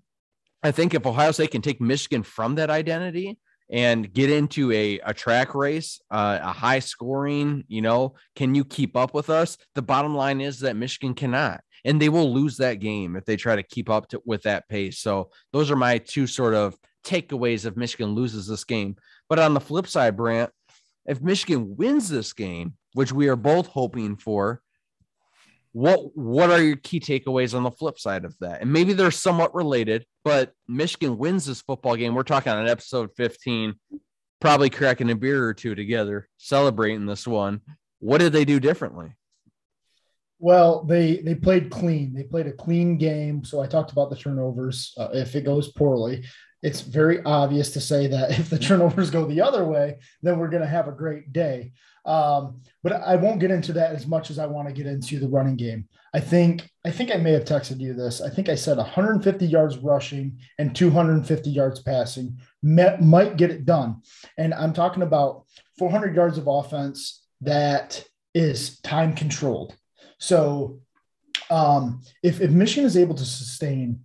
I 0.62 0.70
think 0.70 0.94
if 0.94 1.06
Ohio 1.06 1.32
State 1.32 1.50
can 1.50 1.62
take 1.62 1.80
Michigan 1.80 2.22
from 2.22 2.54
that 2.56 2.70
identity, 2.70 3.38
and 3.70 4.12
get 4.12 4.30
into 4.30 4.70
a, 4.72 5.00
a 5.00 5.14
track 5.14 5.54
race, 5.54 6.00
uh, 6.10 6.38
a 6.42 6.52
high 6.52 6.78
scoring, 6.78 7.64
you 7.68 7.82
know, 7.82 8.14
can 8.36 8.54
you 8.54 8.64
keep 8.64 8.96
up 8.96 9.14
with 9.14 9.30
us? 9.30 9.56
The 9.74 9.82
bottom 9.82 10.14
line 10.14 10.40
is 10.40 10.60
that 10.60 10.76
Michigan 10.76 11.14
cannot, 11.14 11.60
and 11.84 12.00
they 12.00 12.08
will 12.08 12.32
lose 12.32 12.58
that 12.58 12.74
game 12.74 13.16
if 13.16 13.24
they 13.24 13.36
try 13.36 13.56
to 13.56 13.62
keep 13.62 13.88
up 13.88 14.08
to, 14.08 14.22
with 14.24 14.42
that 14.42 14.68
pace. 14.68 14.98
So 14.98 15.30
those 15.52 15.70
are 15.70 15.76
my 15.76 15.98
two 15.98 16.26
sort 16.26 16.54
of 16.54 16.76
takeaways 17.04 17.66
if 17.66 17.76
Michigan 17.76 18.14
loses 18.14 18.46
this 18.46 18.64
game. 18.64 18.96
But 19.28 19.38
on 19.38 19.54
the 19.54 19.60
flip 19.60 19.86
side, 19.86 20.16
Brant, 20.16 20.50
if 21.06 21.20
Michigan 21.20 21.76
wins 21.76 22.08
this 22.08 22.32
game, 22.32 22.74
which 22.94 23.12
we 23.12 23.28
are 23.28 23.36
both 23.36 23.66
hoping 23.66 24.16
for, 24.16 24.60
what 25.74 26.16
what 26.16 26.50
are 26.50 26.62
your 26.62 26.76
key 26.76 27.00
takeaways 27.00 27.52
on 27.52 27.64
the 27.64 27.70
flip 27.70 27.98
side 27.98 28.24
of 28.24 28.38
that? 28.38 28.62
And 28.62 28.72
maybe 28.72 28.92
they're 28.92 29.10
somewhat 29.10 29.54
related, 29.56 30.06
but 30.24 30.52
Michigan 30.68 31.18
wins 31.18 31.46
this 31.46 31.62
football 31.62 31.96
game. 31.96 32.14
We're 32.14 32.22
talking 32.22 32.52
on 32.52 32.68
episode 32.68 33.10
15, 33.16 33.74
probably 34.40 34.70
cracking 34.70 35.10
a 35.10 35.16
beer 35.16 35.44
or 35.44 35.52
two 35.52 35.74
together, 35.74 36.28
celebrating 36.38 37.06
this 37.06 37.26
one. 37.26 37.60
What 37.98 38.18
did 38.18 38.32
they 38.32 38.44
do 38.44 38.60
differently? 38.60 39.16
Well, 40.38 40.84
they 40.84 41.16
they 41.16 41.34
played 41.34 41.70
clean. 41.70 42.14
They 42.14 42.22
played 42.22 42.46
a 42.46 42.52
clean 42.52 42.96
game. 42.96 43.42
So 43.42 43.60
I 43.60 43.66
talked 43.66 43.90
about 43.90 44.10
the 44.10 44.16
turnovers. 44.16 44.94
Uh, 44.96 45.08
if 45.12 45.34
it 45.34 45.44
goes 45.44 45.72
poorly, 45.72 46.24
it's 46.64 46.80
very 46.80 47.22
obvious 47.24 47.70
to 47.72 47.80
say 47.80 48.06
that 48.08 48.30
if 48.38 48.48
the 48.50 48.58
turnovers 48.58 49.10
go 49.10 49.26
the 49.26 49.42
other 49.42 49.64
way, 49.64 49.98
then 50.22 50.38
we're 50.38 50.48
going 50.48 50.62
to 50.62 50.68
have 50.68 50.88
a 50.88 50.92
great 50.92 51.32
day. 51.32 51.72
Um, 52.06 52.62
but 52.82 52.92
I 52.92 53.16
won't 53.16 53.40
get 53.40 53.50
into 53.50 53.72
that 53.74 53.94
as 53.94 54.06
much 54.06 54.30
as 54.30 54.38
I 54.38 54.46
want 54.46 54.68
to 54.68 54.74
get 54.74 54.86
into 54.86 55.18
the 55.18 55.28
running 55.28 55.56
game. 55.56 55.88
I 56.14 56.20
think 56.20 56.68
I 56.84 56.90
think 56.90 57.10
I 57.10 57.16
may 57.16 57.32
have 57.32 57.44
texted 57.44 57.80
you 57.80 57.92
this. 57.92 58.20
I 58.20 58.30
think 58.30 58.48
I 58.48 58.54
said 58.54 58.76
150 58.76 59.46
yards 59.46 59.78
rushing 59.78 60.38
and 60.58 60.74
250 60.76 61.50
yards 61.50 61.80
passing 61.80 62.38
met, 62.62 63.02
might 63.02 63.36
get 63.36 63.50
it 63.50 63.64
done. 63.64 64.02
And 64.38 64.52
I'm 64.54 64.72
talking 64.72 65.02
about 65.02 65.44
400 65.78 66.14
yards 66.14 66.38
of 66.38 66.46
offense 66.46 67.24
that 67.40 68.04
is 68.34 68.80
time 68.80 69.14
controlled. 69.14 69.74
So 70.18 70.80
um, 71.50 72.02
if, 72.22 72.40
if 72.40 72.50
Michigan 72.50 72.84
is 72.84 72.96
able 72.96 73.14
to 73.14 73.24
sustain 73.24 74.00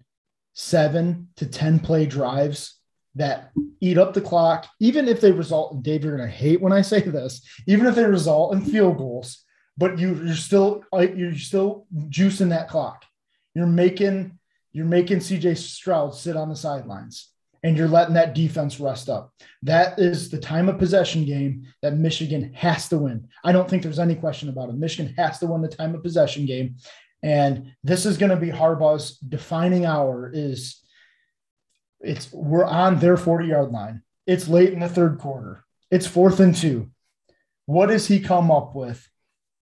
seven 0.59 1.29
to 1.37 1.45
10 1.45 1.79
play 1.79 2.05
drives 2.05 2.75
that 3.15 3.51
eat 3.79 3.97
up 3.97 4.13
the 4.13 4.19
clock, 4.19 4.67
even 4.81 5.07
if 5.07 5.21
they 5.21 5.31
result, 5.31 5.71
in 5.71 5.81
Dave, 5.81 6.03
you're 6.03 6.17
going 6.17 6.29
to 6.29 6.35
hate 6.35 6.59
when 6.59 6.73
I 6.73 6.81
say 6.81 6.99
this, 6.99 7.47
even 7.65 7.87
if 7.87 7.95
they 7.95 8.03
result 8.03 8.53
in 8.53 8.65
field 8.65 8.97
goals, 8.97 9.45
but 9.77 9.97
you, 9.97 10.15
you're 10.15 10.35
still, 10.35 10.83
you're 10.91 11.33
still 11.35 11.87
juicing 12.09 12.49
that 12.49 12.67
clock. 12.67 13.05
You're 13.55 13.67
making, 13.67 14.37
you're 14.73 14.85
making 14.85 15.19
CJ 15.19 15.57
Stroud 15.57 16.13
sit 16.13 16.35
on 16.35 16.49
the 16.49 16.57
sidelines 16.57 17.29
and 17.63 17.77
you're 17.77 17.87
letting 17.87 18.15
that 18.15 18.35
defense 18.35 18.81
rest 18.81 19.07
up. 19.07 19.33
That 19.63 19.97
is 19.97 20.29
the 20.29 20.39
time 20.39 20.67
of 20.67 20.77
possession 20.77 21.23
game 21.23 21.67
that 21.81 21.97
Michigan 21.97 22.53
has 22.53 22.89
to 22.89 22.97
win. 22.97 23.29
I 23.45 23.53
don't 23.53 23.69
think 23.69 23.81
there's 23.83 23.97
any 23.97 24.15
question 24.15 24.49
about 24.49 24.69
it. 24.69 24.75
Michigan 24.75 25.13
has 25.17 25.39
to 25.39 25.47
win 25.47 25.61
the 25.61 25.69
time 25.69 25.95
of 25.95 26.03
possession 26.03 26.45
game. 26.45 26.75
And 27.21 27.73
this 27.83 28.05
is 28.05 28.17
going 28.17 28.29
to 28.29 28.37
be 28.37 28.49
Harbaugh's 28.49 29.17
defining 29.17 29.85
hour 29.85 30.31
is 30.33 30.81
it's 31.99 32.31
we're 32.31 32.65
on 32.65 32.99
their 32.99 33.17
40 33.17 33.47
yard 33.47 33.71
line. 33.71 34.03
It's 34.25 34.47
late 34.47 34.73
in 34.73 34.79
the 34.79 34.89
third 34.89 35.19
quarter. 35.19 35.65
It's 35.91 36.07
fourth 36.07 36.39
and 36.39 36.55
two. 36.55 36.91
What 37.65 37.87
does 37.87 38.07
he 38.07 38.19
come 38.19 38.51
up 38.51 38.75
with 38.75 39.07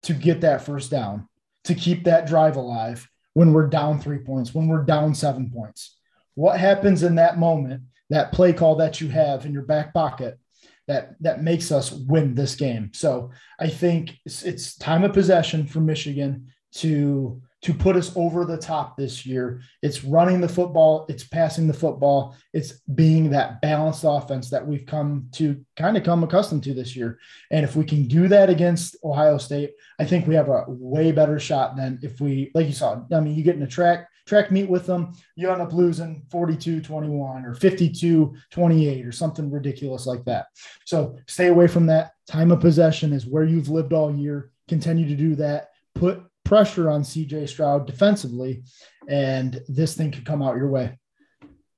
to 0.04 0.12
get 0.12 0.42
that 0.42 0.62
first 0.62 0.90
down, 0.90 1.28
to 1.64 1.74
keep 1.74 2.04
that 2.04 2.26
drive 2.26 2.56
alive 2.56 3.08
when 3.34 3.52
we're 3.52 3.68
down 3.68 4.00
three 4.00 4.18
points, 4.18 4.54
when 4.54 4.68
we're 4.68 4.84
down 4.84 5.14
seven 5.14 5.50
points? 5.50 5.96
What 6.34 6.60
happens 6.60 7.02
in 7.02 7.14
that 7.14 7.38
moment, 7.38 7.82
that 8.10 8.32
play 8.32 8.52
call 8.52 8.76
that 8.76 9.00
you 9.00 9.08
have 9.08 9.46
in 9.46 9.52
your 9.52 9.62
back 9.62 9.94
pocket 9.94 10.38
that 10.86 11.16
that 11.20 11.42
makes 11.42 11.72
us 11.72 11.90
win 11.90 12.34
this 12.34 12.54
game? 12.54 12.90
So 12.92 13.30
I 13.58 13.68
think 13.68 14.18
it's, 14.26 14.42
it's 14.42 14.76
time 14.76 15.04
of 15.04 15.12
possession 15.12 15.66
for 15.66 15.80
Michigan 15.80 16.52
to 16.76 17.40
to 17.62 17.74
put 17.74 17.96
us 17.96 18.12
over 18.14 18.44
the 18.44 18.56
top 18.56 18.96
this 18.96 19.26
year. 19.26 19.60
It's 19.82 20.04
running 20.04 20.40
the 20.40 20.48
football, 20.48 21.04
it's 21.08 21.24
passing 21.24 21.66
the 21.66 21.74
football, 21.74 22.36
it's 22.52 22.74
being 22.94 23.30
that 23.30 23.60
balanced 23.60 24.04
offense 24.06 24.50
that 24.50 24.64
we've 24.64 24.86
come 24.86 25.28
to 25.32 25.64
kind 25.74 25.96
of 25.96 26.04
come 26.04 26.22
accustomed 26.22 26.62
to 26.64 26.74
this 26.74 26.94
year. 26.94 27.18
And 27.50 27.64
if 27.64 27.74
we 27.74 27.84
can 27.84 28.06
do 28.06 28.28
that 28.28 28.50
against 28.50 28.96
Ohio 29.02 29.36
State, 29.36 29.72
I 29.98 30.04
think 30.04 30.28
we 30.28 30.36
have 30.36 30.48
a 30.48 30.64
way 30.68 31.10
better 31.10 31.40
shot 31.40 31.76
than 31.76 31.98
if 32.02 32.20
we, 32.20 32.52
like 32.54 32.66
you 32.66 32.72
saw, 32.72 33.02
I 33.12 33.18
mean, 33.18 33.34
you 33.34 33.42
get 33.42 33.56
in 33.56 33.62
a 33.62 33.66
track 33.66 34.08
track 34.26 34.50
meet 34.50 34.68
with 34.68 34.86
them, 34.86 35.12
you 35.36 35.50
end 35.50 35.62
up 35.62 35.72
losing 35.72 36.24
42 36.30 36.82
21 36.82 37.44
or 37.44 37.54
52 37.54 38.34
28 38.50 39.06
or 39.06 39.12
something 39.12 39.50
ridiculous 39.50 40.06
like 40.06 40.24
that. 40.24 40.46
So 40.84 41.16
stay 41.26 41.46
away 41.46 41.68
from 41.68 41.86
that. 41.86 42.12
Time 42.26 42.50
of 42.50 42.60
possession 42.60 43.12
is 43.12 43.26
where 43.26 43.44
you've 43.44 43.68
lived 43.68 43.92
all 43.92 44.14
year. 44.14 44.50
Continue 44.68 45.08
to 45.08 45.14
do 45.14 45.36
that. 45.36 45.70
Put 45.94 46.24
pressure 46.46 46.88
on 46.88 47.02
CJ 47.02 47.48
Stroud 47.48 47.86
defensively, 47.86 48.62
and 49.08 49.60
this 49.68 49.94
thing 49.94 50.12
could 50.12 50.24
come 50.24 50.42
out 50.42 50.56
your 50.56 50.70
way. 50.70 50.98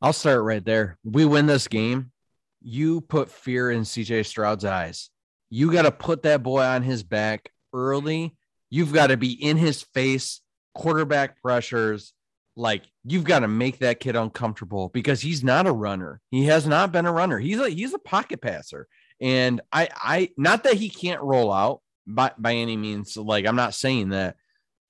I'll 0.00 0.12
start 0.12 0.42
right 0.44 0.64
there. 0.64 0.98
We 1.02 1.24
win 1.24 1.46
this 1.46 1.66
game. 1.66 2.12
You 2.60 3.00
put 3.00 3.30
fear 3.30 3.70
in 3.70 3.82
CJ 3.82 4.26
Stroud's 4.26 4.64
eyes. 4.64 5.10
You 5.50 5.72
got 5.72 5.82
to 5.82 5.90
put 5.90 6.22
that 6.22 6.42
boy 6.42 6.62
on 6.62 6.82
his 6.82 7.02
back 7.02 7.50
early. 7.72 8.36
You've 8.70 8.92
got 8.92 9.08
to 9.08 9.16
be 9.16 9.32
in 9.32 9.56
his 9.56 9.82
face, 9.82 10.40
quarterback 10.74 11.40
pressures. 11.40 12.12
Like 12.54 12.84
you've 13.04 13.24
got 13.24 13.40
to 13.40 13.48
make 13.48 13.78
that 13.78 14.00
kid 14.00 14.16
uncomfortable 14.16 14.90
because 14.92 15.20
he's 15.20 15.42
not 15.42 15.66
a 15.66 15.72
runner. 15.72 16.20
He 16.30 16.44
has 16.46 16.66
not 16.66 16.92
been 16.92 17.06
a 17.06 17.12
runner. 17.12 17.38
He's 17.38 17.60
a 17.60 17.70
he's 17.70 17.94
a 17.94 18.00
pocket 18.00 18.42
passer. 18.42 18.88
And 19.20 19.60
I 19.72 19.88
I 19.94 20.30
not 20.36 20.64
that 20.64 20.74
he 20.74 20.90
can't 20.90 21.22
roll 21.22 21.52
out 21.52 21.80
by 22.06 22.32
by 22.36 22.54
any 22.54 22.76
means. 22.76 23.16
Like 23.16 23.46
I'm 23.46 23.56
not 23.56 23.74
saying 23.74 24.08
that, 24.08 24.36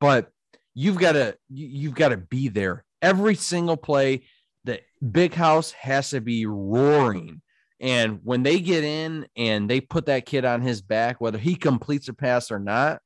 but 0.00 0.30
you've 0.74 0.98
got 0.98 1.12
to 1.12 1.36
you've 1.48 1.94
got 1.94 2.10
to 2.10 2.16
be 2.16 2.48
there 2.48 2.84
every 3.02 3.34
single 3.34 3.76
play. 3.76 4.24
The 4.64 4.80
big 5.10 5.34
house 5.34 5.72
has 5.72 6.10
to 6.10 6.20
be 6.20 6.46
roaring 6.46 7.40
And 7.80 8.20
when 8.24 8.42
they 8.42 8.60
get 8.60 8.84
in 8.84 9.26
and 9.36 9.70
they 9.70 9.80
put 9.80 10.06
that 10.06 10.26
kid 10.26 10.44
on 10.44 10.62
his 10.62 10.82
back, 10.82 11.20
whether 11.20 11.38
he 11.38 11.54
completes 11.54 12.08
a 12.08 12.12
pass 12.12 12.50
or 12.50 12.58
not, 12.58 13.00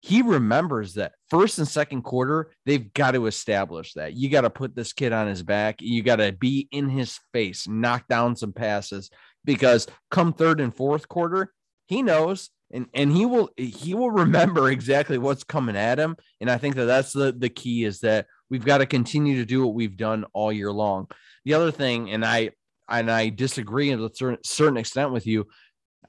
he 0.00 0.22
remembers 0.22 0.94
that 0.94 1.12
first 1.28 1.58
and 1.58 1.66
second 1.66 2.02
quarter, 2.02 2.52
they've 2.64 2.92
got 2.92 3.12
to 3.12 3.26
establish 3.26 3.94
that. 3.94 4.14
You 4.14 4.28
got 4.30 4.42
to 4.42 4.50
put 4.50 4.76
this 4.76 4.92
kid 4.92 5.12
on 5.12 5.26
his 5.26 5.42
back. 5.42 5.76
You 5.80 6.02
got 6.02 6.16
to 6.16 6.30
be 6.30 6.68
in 6.70 6.88
his 6.88 7.18
face, 7.32 7.66
knock 7.66 8.06
down 8.06 8.36
some 8.36 8.52
passes 8.52 9.10
because 9.44 9.88
come 10.10 10.32
third 10.32 10.60
and 10.60 10.74
fourth 10.74 11.08
quarter, 11.08 11.52
he 11.86 12.02
knows 12.02 12.50
and 12.72 12.86
and 12.94 13.12
he 13.12 13.26
will 13.26 13.50
he 13.56 13.94
will 13.94 14.10
remember 14.10 14.70
exactly 14.70 15.18
what's 15.18 15.44
coming 15.44 15.76
at 15.76 15.98
him. 15.98 16.16
And 16.40 16.50
i 16.50 16.58
think 16.58 16.74
that 16.76 16.86
that's 16.86 17.12
the 17.12 17.32
the 17.32 17.48
key 17.48 17.84
is 17.84 18.00
that 18.00 18.26
we've 18.50 18.64
got 18.64 18.78
to 18.78 18.86
continue 18.86 19.36
to 19.36 19.44
do 19.44 19.64
what 19.64 19.74
we've 19.74 19.96
done 19.96 20.24
all 20.32 20.52
year 20.52 20.72
long. 20.72 21.08
The 21.44 21.54
other 21.54 21.70
thing 21.70 22.10
and 22.10 22.24
i 22.24 22.50
and 22.88 23.10
i 23.10 23.28
disagree 23.28 23.90
to 23.90 24.04
a 24.04 24.38
certain, 24.44 24.76
extent 24.76 25.12
with 25.12 25.26
you 25.26 25.46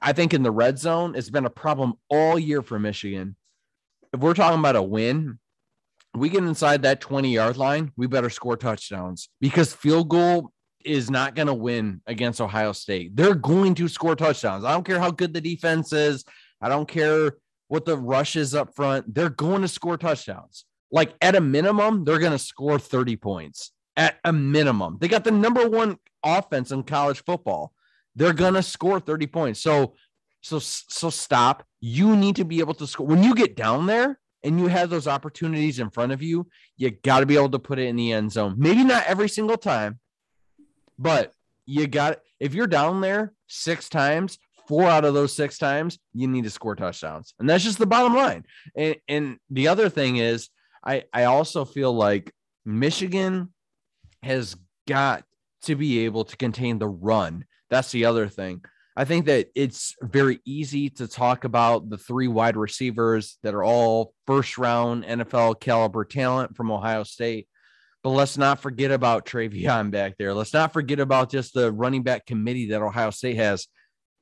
i 0.00 0.12
think 0.12 0.34
in 0.34 0.42
the 0.42 0.50
red 0.50 0.78
zone 0.78 1.14
it's 1.16 1.30
been 1.30 1.46
a 1.46 1.50
problem 1.50 1.94
all 2.08 2.38
year 2.38 2.62
for 2.62 2.78
michigan. 2.78 3.36
If 4.12 4.20
we're 4.20 4.34
talking 4.34 4.58
about 4.58 4.76
a 4.76 4.82
win 4.82 5.38
we 6.14 6.28
get 6.28 6.42
inside 6.42 6.82
that 6.82 7.00
20 7.00 7.32
yard 7.32 7.56
line 7.56 7.92
we 7.96 8.06
better 8.06 8.30
score 8.30 8.56
touchdowns 8.56 9.28
because 9.40 9.72
field 9.72 10.08
goal 10.08 10.52
is 10.84 11.10
not 11.10 11.34
going 11.34 11.48
to 11.48 11.54
win 11.54 12.00
against 12.06 12.40
ohio 12.40 12.72
state. 12.72 13.14
They're 13.14 13.34
going 13.34 13.74
to 13.74 13.88
score 13.88 14.16
touchdowns. 14.16 14.64
I 14.64 14.72
don't 14.72 14.86
care 14.86 15.00
how 15.00 15.10
good 15.10 15.34
the 15.34 15.40
defense 15.40 15.92
is 15.92 16.24
I 16.60 16.68
don't 16.68 16.88
care 16.88 17.36
what 17.68 17.84
the 17.84 17.96
rush 17.96 18.36
is 18.36 18.54
up 18.54 18.74
front. 18.74 19.14
They're 19.14 19.30
going 19.30 19.62
to 19.62 19.68
score 19.68 19.96
touchdowns. 19.96 20.64
Like 20.90 21.14
at 21.20 21.36
a 21.36 21.40
minimum, 21.40 22.04
they're 22.04 22.18
going 22.18 22.32
to 22.32 22.38
score 22.38 22.78
30 22.78 23.16
points 23.16 23.72
at 23.96 24.16
a 24.24 24.32
minimum. 24.32 24.98
They 25.00 25.08
got 25.08 25.24
the 25.24 25.30
number 25.30 25.68
one 25.68 25.98
offense 26.24 26.70
in 26.72 26.82
college 26.84 27.22
football. 27.24 27.72
They're 28.16 28.32
going 28.32 28.54
to 28.54 28.62
score 28.62 28.98
30 28.98 29.26
points. 29.26 29.60
So, 29.60 29.94
so, 30.40 30.58
so 30.58 31.10
stop. 31.10 31.64
You 31.80 32.16
need 32.16 32.36
to 32.36 32.44
be 32.44 32.60
able 32.60 32.74
to 32.74 32.86
score 32.86 33.06
when 33.06 33.22
you 33.22 33.34
get 33.34 33.54
down 33.54 33.86
there 33.86 34.18
and 34.42 34.58
you 34.58 34.68
have 34.68 34.88
those 34.88 35.06
opportunities 35.06 35.78
in 35.78 35.90
front 35.90 36.12
of 36.12 36.22
you. 36.22 36.48
You 36.76 36.90
got 36.90 37.20
to 37.20 37.26
be 37.26 37.36
able 37.36 37.50
to 37.50 37.58
put 37.58 37.78
it 37.78 37.86
in 37.86 37.96
the 37.96 38.12
end 38.12 38.32
zone. 38.32 38.54
Maybe 38.56 38.84
not 38.84 39.04
every 39.06 39.28
single 39.28 39.56
time, 39.56 39.98
but 40.98 41.32
you 41.66 41.86
got 41.86 42.20
if 42.40 42.54
you're 42.54 42.66
down 42.66 43.00
there 43.00 43.34
six 43.46 43.88
times, 43.88 44.38
four 44.68 44.84
out 44.84 45.04
of 45.04 45.14
those 45.14 45.34
six 45.34 45.58
times, 45.58 45.98
you 46.14 46.28
need 46.28 46.44
to 46.44 46.50
score 46.50 46.76
touchdowns. 46.76 47.34
And 47.38 47.48
that's 47.48 47.64
just 47.64 47.78
the 47.78 47.86
bottom 47.86 48.14
line. 48.14 48.44
And, 48.76 48.96
and 49.08 49.38
the 49.50 49.68
other 49.68 49.88
thing 49.88 50.16
is, 50.16 50.50
I, 50.84 51.04
I 51.12 51.24
also 51.24 51.64
feel 51.64 51.92
like 51.92 52.32
Michigan 52.64 53.52
has 54.22 54.54
got 54.86 55.24
to 55.62 55.74
be 55.74 56.04
able 56.04 56.24
to 56.24 56.36
contain 56.36 56.78
the 56.78 56.86
run. 56.86 57.44
That's 57.70 57.90
the 57.90 58.04
other 58.04 58.28
thing. 58.28 58.62
I 58.96 59.04
think 59.04 59.26
that 59.26 59.48
it's 59.54 59.94
very 60.02 60.40
easy 60.44 60.90
to 60.90 61.06
talk 61.06 61.44
about 61.44 61.88
the 61.88 61.98
three 61.98 62.26
wide 62.26 62.56
receivers 62.56 63.38
that 63.42 63.54
are 63.54 63.62
all 63.62 64.12
first 64.26 64.58
round 64.58 65.04
NFL 65.04 65.60
caliber 65.60 66.04
talent 66.04 66.56
from 66.56 66.70
Ohio 66.70 67.04
State. 67.04 67.48
But 68.02 68.10
let's 68.10 68.36
not 68.36 68.60
forget 68.60 68.90
about 68.90 69.24
TreVeyon 69.24 69.90
back 69.92 70.16
there. 70.18 70.34
Let's 70.34 70.52
not 70.52 70.72
forget 70.72 71.00
about 71.00 71.30
just 71.30 71.54
the 71.54 71.70
running 71.70 72.02
back 72.02 72.26
committee 72.26 72.70
that 72.70 72.82
Ohio 72.82 73.10
State 73.10 73.36
has. 73.36 73.66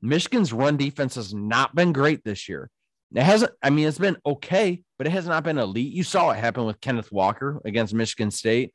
Michigan's 0.03 0.53
run 0.53 0.77
defense 0.77 1.15
has 1.15 1.35
not 1.35 1.75
been 1.75 1.93
great 1.93 2.25
this 2.25 2.49
year. 2.49 2.71
It 3.15 3.23
hasn't, 3.23 3.53
I 3.63 3.71
mean, 3.71 3.87
it's 3.87 3.99
been 3.99 4.17
okay, 4.27 4.83
but 4.99 5.07
it 5.07 5.11
has 5.11 5.27
not 5.27 5.45
been 5.45 5.59
elite. 5.59 5.93
You 5.93 6.03
saw 6.03 6.31
it 6.31 6.37
happen 6.37 6.65
with 6.65 6.81
Kenneth 6.81 7.13
Walker 7.13 7.61
against 7.65 7.95
Michigan 7.95 8.31
State. 8.31 8.73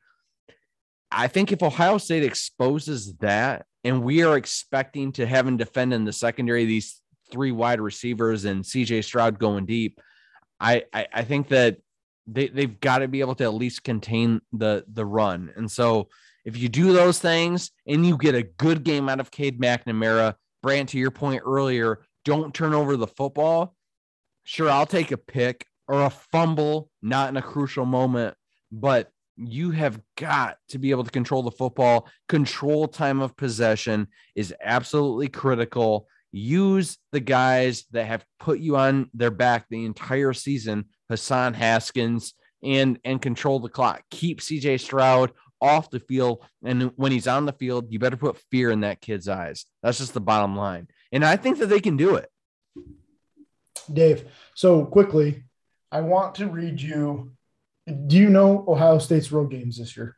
I 1.10 1.28
think 1.28 1.52
if 1.52 1.62
Ohio 1.62 1.98
State 1.98 2.24
exposes 2.24 3.14
that, 3.16 3.66
and 3.84 4.02
we 4.02 4.22
are 4.22 4.36
expecting 4.36 5.12
to 5.12 5.26
have 5.26 5.46
him 5.46 5.56
defend 5.56 5.92
in 5.92 6.04
the 6.04 6.12
secondary 6.12 6.64
these 6.64 7.00
three 7.30 7.52
wide 7.52 7.80
receivers 7.80 8.44
and 8.44 8.64
CJ 8.64 9.04
Stroud 9.04 9.38
going 9.38 9.66
deep, 9.66 10.00
I, 10.58 10.84
I, 10.92 11.06
I 11.12 11.24
think 11.24 11.48
that 11.48 11.78
they, 12.26 12.48
they've 12.48 12.80
got 12.80 12.98
to 12.98 13.08
be 13.08 13.20
able 13.20 13.34
to 13.36 13.44
at 13.44 13.54
least 13.54 13.82
contain 13.84 14.40
the 14.52 14.84
the 14.90 15.04
run. 15.04 15.52
And 15.56 15.70
so 15.70 16.08
if 16.44 16.56
you 16.56 16.68
do 16.68 16.92
those 16.92 17.18
things 17.18 17.70
and 17.86 18.06
you 18.06 18.16
get 18.16 18.34
a 18.34 18.42
good 18.42 18.84
game 18.84 19.08
out 19.08 19.20
of 19.20 19.30
Cade 19.30 19.60
McNamara, 19.60 20.34
Brant, 20.62 20.90
to 20.90 20.98
your 20.98 21.10
point 21.10 21.42
earlier, 21.44 22.00
don't 22.24 22.54
turn 22.54 22.72
over 22.72 22.96
the 22.96 23.06
football. 23.06 23.74
Sure, 24.44 24.70
I'll 24.70 24.86
take 24.86 25.10
a 25.10 25.16
pick 25.16 25.66
or 25.88 26.04
a 26.04 26.10
fumble, 26.10 26.90
not 27.02 27.28
in 27.28 27.36
a 27.36 27.42
crucial 27.42 27.84
moment, 27.84 28.36
but 28.70 29.10
you 29.36 29.70
have 29.70 30.00
got 30.16 30.58
to 30.68 30.78
be 30.78 30.90
able 30.90 31.04
to 31.04 31.10
control 31.10 31.42
the 31.42 31.50
football. 31.50 32.08
Control 32.28 32.86
time 32.86 33.20
of 33.20 33.36
possession 33.36 34.08
is 34.34 34.54
absolutely 34.62 35.28
critical. 35.28 36.06
Use 36.32 36.98
the 37.12 37.20
guys 37.20 37.84
that 37.92 38.06
have 38.06 38.24
put 38.38 38.58
you 38.58 38.76
on 38.76 39.10
their 39.14 39.30
back 39.30 39.66
the 39.68 39.84
entire 39.84 40.32
season, 40.32 40.86
Hassan 41.08 41.54
Haskins, 41.54 42.34
and 42.62 42.98
and 43.04 43.20
control 43.20 43.58
the 43.58 43.68
clock. 43.68 44.02
Keep 44.10 44.40
CJ 44.40 44.80
Stroud 44.80 45.32
off 45.62 45.90
the 45.90 46.00
field. 46.00 46.44
And 46.64 46.92
when 46.96 47.12
he's 47.12 47.28
on 47.28 47.46
the 47.46 47.52
field, 47.52 47.86
you 47.90 47.98
better 47.98 48.16
put 48.16 48.38
fear 48.50 48.70
in 48.70 48.80
that 48.80 49.00
kid's 49.00 49.28
eyes. 49.28 49.64
That's 49.82 49.98
just 49.98 50.12
the 50.12 50.20
bottom 50.20 50.56
line. 50.56 50.88
And 51.12 51.24
I 51.24 51.36
think 51.36 51.58
that 51.58 51.66
they 51.66 51.80
can 51.80 51.96
do 51.96 52.16
it. 52.16 52.28
Dave, 53.90 54.24
so 54.54 54.84
quickly, 54.84 55.44
I 55.90 56.00
want 56.00 56.34
to 56.36 56.48
read 56.48 56.80
you. 56.80 57.32
Do 57.86 58.16
you 58.16 58.28
know 58.28 58.64
Ohio 58.68 58.98
State's 58.98 59.32
road 59.32 59.50
games 59.50 59.78
this 59.78 59.96
year? 59.96 60.16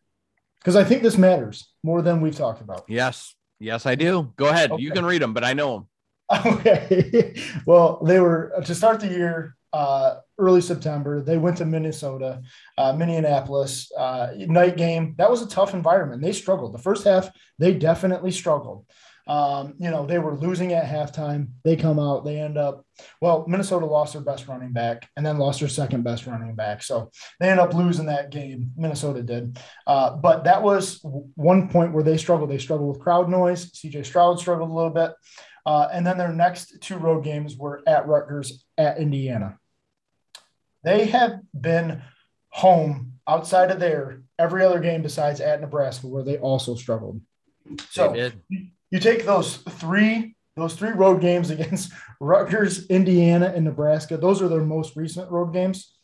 Because 0.59 0.76
I 0.76 0.85
think 0.85 1.02
this 1.02 1.18
matters 1.18 1.68
more 1.83 2.00
than 2.02 2.20
we've 2.20 2.37
talked 2.37 2.61
about. 2.61 2.85
Yes. 2.88 3.35
Yes, 3.61 3.87
I 3.87 3.94
do. 3.94 4.33
Go 4.37 4.48
ahead. 4.48 4.72
Okay. 4.72 4.83
You 4.83 4.90
can 4.90 5.04
read 5.04 5.22
them, 5.22 5.35
but 5.35 5.44
I 5.44 5.52
know 5.52 5.74
them. 5.74 5.88
Okay. 6.46 7.37
well, 7.66 8.02
they 8.02 8.18
were 8.18 8.52
to 8.64 8.74
start 8.74 9.00
the 9.00 9.09
year, 9.09 9.57
uh, 9.72 10.16
early 10.38 10.61
September. 10.61 11.23
They 11.23 11.38
went 11.38 11.59
to 11.59 11.64
Minnesota, 11.64 12.42
uh, 12.79 12.92
Minneapolis, 12.92 13.90
uh, 13.97 14.29
night 14.37 14.77
game. 14.77 15.14
That 15.18 15.31
was 15.31 15.42
a 15.42 15.49
tough 15.49 15.75
environment. 15.75 16.23
They 16.23 16.33
struggled. 16.33 16.75
The 16.75 16.83
first 16.83 17.05
half, 17.05 17.31
they 17.59 17.75
definitely 17.75 18.31
struggled. 18.31 18.87
Um, 19.27 19.75
you 19.79 19.90
know, 19.90 20.05
they 20.05 20.18
were 20.18 20.37
losing 20.37 20.73
at 20.75 20.85
halftime. 20.85 21.49
They 21.64 21.77
come 21.77 21.99
out, 21.99 22.25
they 22.25 22.38
end 22.38 22.59
up, 22.59 22.85
well, 23.20 23.44
Minnesota 23.49 23.87
lost 23.87 24.12
their 24.12 24.23
best 24.23 24.47
running 24.49 24.73
back 24.73 25.09
and 25.16 25.25
then 25.25 25.38
lost 25.38 25.61
their 25.61 25.68
second 25.68 26.05
best 26.05 26.27
running 26.27 26.55
back. 26.55 26.83
So 26.83 27.11
they 27.40 27.49
end 27.49 27.61
up 27.61 27.73
losing 27.73 28.07
that 28.07 28.31
game. 28.31 28.73
Minnesota 28.77 29.23
did. 29.23 29.59
Uh, 29.87 30.16
but 30.16 30.44
that 30.44 30.62
was 30.62 31.01
one 31.35 31.68
point 31.68 31.92
where 31.92 32.05
they 32.05 32.18
struggled. 32.18 32.51
They 32.51 32.59
struggled 32.59 32.90
with 32.90 33.01
crowd 33.01 33.31
noise. 33.31 33.73
CJ 33.73 34.05
Stroud 34.05 34.38
struggled 34.38 34.70
a 34.70 34.75
little 34.75 34.90
bit. 34.90 35.12
Uh, 35.66 35.88
and 35.90 36.07
then 36.07 36.18
their 36.18 36.33
next 36.33 36.83
two 36.83 36.99
road 36.99 37.25
games 37.25 37.57
were 37.57 37.83
at 37.87 38.07
Rutgers, 38.07 38.66
at 38.77 38.99
Indiana. 38.99 39.59
They 40.85 41.07
have 41.07 41.40
been 41.59 42.03
home 42.51 43.14
outside 43.27 43.70
of 43.70 43.81
there 43.81 44.23
every 44.38 44.64
other 44.64 44.81
game 44.81 45.03
besides 45.03 45.40
at 45.40 45.61
Nebraska, 45.61 46.07
where 46.07 46.23
they 46.23 46.38
also 46.38 46.75
struggled. 46.75 47.20
So 47.90 48.14
you 48.90 49.01
take 49.01 49.25
those 49.25 49.57
three 49.57 50.37
those 50.57 50.75
three 50.75 50.92
road 50.92 51.20
games 51.20 51.51
against 51.51 51.92
Rutgers, 52.20 52.87
Indiana, 52.87 53.53
and 53.55 53.64
Nebraska. 53.64 54.16
Those 54.16 54.40
are 54.40 54.49
their 54.49 54.62
most 54.62 54.94
recent 54.94 55.31
road 55.31 55.53
games. 55.53 55.94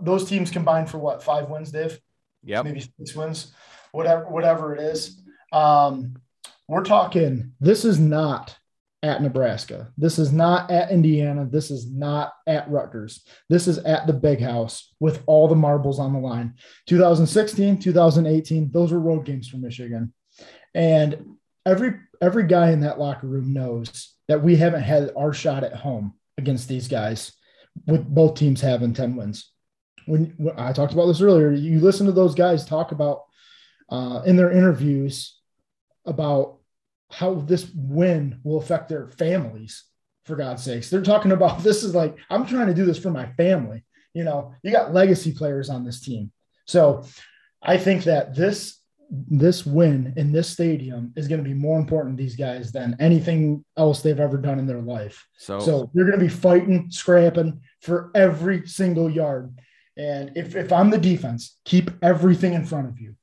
Those 0.00 0.28
teams 0.28 0.50
combined 0.50 0.90
for 0.90 0.98
what 0.98 1.22
five 1.22 1.48
wins, 1.48 1.70
Dave? 1.70 1.98
Yeah, 2.42 2.62
maybe 2.62 2.80
six 2.80 3.14
wins, 3.14 3.52
whatever 3.92 4.28
whatever 4.28 4.74
it 4.74 4.80
is. 4.80 5.22
Um, 5.52 6.16
we're 6.66 6.84
talking. 6.84 7.52
This 7.60 7.84
is 7.84 7.98
not 7.98 8.57
at 9.02 9.22
Nebraska. 9.22 9.92
This 9.96 10.18
is 10.18 10.32
not 10.32 10.70
at 10.70 10.90
Indiana. 10.90 11.46
This 11.46 11.70
is 11.70 11.90
not 11.90 12.32
at 12.46 12.68
Rutgers. 12.68 13.24
This 13.48 13.68
is 13.68 13.78
at 13.78 14.06
the 14.06 14.12
big 14.12 14.40
house 14.40 14.92
with 14.98 15.22
all 15.26 15.46
the 15.46 15.54
marbles 15.54 16.00
on 16.00 16.12
the 16.12 16.18
line. 16.18 16.54
2016, 16.86 17.78
2018, 17.78 18.70
those 18.72 18.92
were 18.92 18.98
road 18.98 19.24
games 19.24 19.48
for 19.48 19.58
Michigan. 19.58 20.12
And 20.74 21.36
every 21.64 21.94
every 22.20 22.46
guy 22.46 22.70
in 22.70 22.80
that 22.80 22.98
locker 22.98 23.26
room 23.26 23.52
knows 23.52 24.14
that 24.26 24.42
we 24.42 24.56
haven't 24.56 24.82
had 24.82 25.12
our 25.16 25.32
shot 25.32 25.62
at 25.62 25.74
home 25.74 26.14
against 26.36 26.68
these 26.68 26.88
guys 26.88 27.32
with 27.86 28.04
both 28.04 28.34
teams 28.34 28.60
having 28.60 28.92
10 28.92 29.16
wins. 29.16 29.52
When, 30.06 30.34
when 30.36 30.58
I 30.58 30.72
talked 30.72 30.92
about 30.92 31.06
this 31.06 31.20
earlier, 31.20 31.52
you 31.52 31.80
listen 31.80 32.06
to 32.06 32.12
those 32.12 32.34
guys 32.34 32.64
talk 32.64 32.92
about 32.92 33.22
uh, 33.90 34.22
in 34.26 34.36
their 34.36 34.50
interviews 34.50 35.38
about 36.04 36.57
how 37.10 37.34
this 37.34 37.70
win 37.74 38.40
will 38.44 38.58
affect 38.58 38.88
their 38.88 39.08
families 39.08 39.84
for 40.24 40.36
God's 40.36 40.62
sakes. 40.62 40.90
They're 40.90 41.02
talking 41.02 41.32
about 41.32 41.62
this 41.62 41.82
is 41.82 41.94
like, 41.94 42.16
I'm 42.30 42.46
trying 42.46 42.68
to 42.68 42.74
do 42.74 42.84
this 42.84 42.98
for 42.98 43.10
my 43.10 43.26
family. 43.32 43.84
You 44.14 44.24
know, 44.24 44.54
you 44.62 44.72
got 44.72 44.94
legacy 44.94 45.32
players 45.32 45.70
on 45.70 45.84
this 45.84 46.00
team. 46.00 46.32
So 46.66 47.04
I 47.62 47.76
think 47.76 48.04
that 48.04 48.34
this 48.34 48.78
this 49.10 49.64
win 49.64 50.12
in 50.16 50.32
this 50.32 50.50
stadium 50.50 51.12
is 51.16 51.28
going 51.28 51.42
to 51.42 51.48
be 51.48 51.54
more 51.54 51.78
important 51.78 52.16
to 52.16 52.22
these 52.22 52.36
guys 52.36 52.70
than 52.72 52.94
anything 53.00 53.64
else 53.76 54.02
they've 54.02 54.20
ever 54.20 54.36
done 54.36 54.58
in 54.58 54.66
their 54.66 54.82
life. 54.82 55.26
So, 55.38 55.58
so 55.60 55.90
they're 55.94 56.04
going 56.04 56.18
to 56.18 56.24
be 56.24 56.30
fighting, 56.30 56.90
scrapping 56.90 57.62
for 57.80 58.10
every 58.14 58.66
single 58.66 59.10
yard. 59.10 59.58
And 59.96 60.32
if, 60.36 60.54
if 60.54 60.72
I'm 60.72 60.90
the 60.90 60.98
defense, 60.98 61.56
keep 61.64 61.90
everything 62.02 62.52
in 62.52 62.66
front 62.66 62.88
of 62.88 63.00
you. 63.00 63.14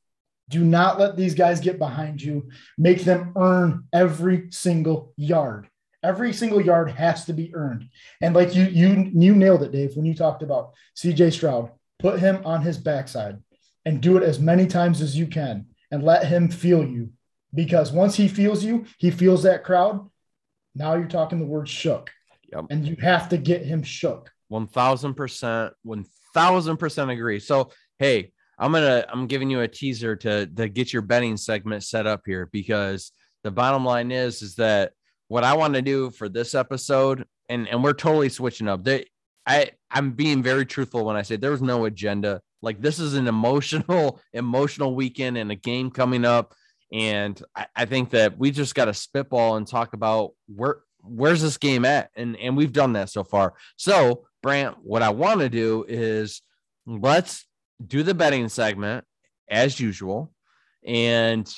Do 0.49 0.63
not 0.63 0.99
let 0.99 1.15
these 1.17 1.33
guys 1.33 1.59
get 1.59 1.79
behind 1.79 2.21
you. 2.21 2.49
Make 2.77 3.03
them 3.03 3.33
earn 3.35 3.85
every 3.91 4.51
single 4.51 5.13
yard. 5.17 5.67
Every 6.03 6.33
single 6.33 6.61
yard 6.61 6.91
has 6.91 7.25
to 7.25 7.33
be 7.33 7.53
earned. 7.55 7.89
And 8.21 8.35
like 8.35 8.55
you, 8.55 8.65
you, 8.65 9.11
you 9.13 9.35
nailed 9.35 9.63
it, 9.63 9.71
Dave, 9.71 9.95
when 9.95 10.05
you 10.05 10.13
talked 10.13 10.43
about 10.43 10.73
CJ 10.95 11.33
Stroud. 11.33 11.71
Put 11.97 12.19
him 12.19 12.41
on 12.45 12.61
his 12.61 12.77
backside 12.77 13.41
and 13.85 14.01
do 14.01 14.17
it 14.17 14.23
as 14.23 14.39
many 14.39 14.67
times 14.67 15.01
as 15.01 15.17
you 15.17 15.25
can 15.27 15.67
and 15.89 16.03
let 16.03 16.27
him 16.27 16.49
feel 16.49 16.85
you. 16.85 17.11
Because 17.53 17.91
once 17.91 18.15
he 18.15 18.27
feels 18.27 18.63
you, 18.63 18.85
he 18.97 19.09
feels 19.09 19.43
that 19.43 19.63
crowd. 19.63 20.09
Now 20.75 20.95
you're 20.95 21.07
talking 21.07 21.39
the 21.39 21.45
word 21.45 21.69
shook. 21.69 22.11
Yep. 22.51 22.65
And 22.69 22.85
you 22.85 22.97
have 23.01 23.29
to 23.29 23.37
get 23.37 23.63
him 23.63 23.81
shook. 23.81 24.29
1000%, 24.51 25.71
1000% 25.85 27.13
agree. 27.13 27.39
So, 27.39 27.71
hey, 27.97 28.31
I'm 28.57 28.71
gonna 28.71 29.05
I'm 29.09 29.27
giving 29.27 29.49
you 29.49 29.61
a 29.61 29.67
teaser 29.67 30.15
to 30.17 30.47
to 30.47 30.69
get 30.69 30.93
your 30.93 31.01
betting 31.01 31.37
segment 31.37 31.83
set 31.83 32.07
up 32.07 32.21
here 32.25 32.49
because 32.51 33.11
the 33.43 33.51
bottom 33.51 33.85
line 33.85 34.11
is 34.11 34.41
is 34.41 34.55
that 34.55 34.93
what 35.27 35.43
I 35.43 35.53
want 35.55 35.73
to 35.73 35.81
do 35.81 36.11
for 36.11 36.29
this 36.29 36.55
episode 36.55 37.25
and 37.49 37.67
and 37.67 37.83
we're 37.83 37.93
totally 37.93 38.29
switching 38.29 38.67
up. 38.67 38.83
They, 38.83 39.05
I 39.45 39.71
I'm 39.91 40.11
being 40.11 40.41
very 40.41 40.65
truthful 40.65 41.05
when 41.05 41.15
I 41.15 41.21
say 41.21 41.35
there's 41.35 41.61
no 41.61 41.85
agenda. 41.85 42.41
Like 42.61 42.81
this 42.81 42.99
is 42.99 43.13
an 43.15 43.27
emotional 43.27 44.21
emotional 44.33 44.95
weekend 44.95 45.37
and 45.37 45.51
a 45.51 45.55
game 45.55 45.91
coming 45.91 46.25
up, 46.25 46.53
and 46.91 47.41
I, 47.55 47.67
I 47.75 47.85
think 47.85 48.11
that 48.11 48.37
we 48.37 48.51
just 48.51 48.75
got 48.75 48.85
to 48.85 48.93
spitball 48.93 49.57
and 49.57 49.67
talk 49.67 49.93
about 49.93 50.31
where 50.47 50.77
where's 51.01 51.41
this 51.41 51.57
game 51.57 51.85
at, 51.85 52.09
and 52.15 52.35
and 52.37 52.57
we've 52.57 52.73
done 52.73 52.93
that 52.93 53.09
so 53.09 53.23
far. 53.23 53.53
So 53.77 54.25
Brant, 54.41 54.77
what 54.83 55.01
I 55.01 55.09
want 55.09 55.41
to 55.41 55.49
do 55.49 55.85
is 55.87 56.41
let's 56.87 57.45
do 57.85 58.03
the 58.03 58.13
betting 58.13 58.49
segment 58.49 59.05
as 59.49 59.79
usual. 59.79 60.31
And 60.85 61.51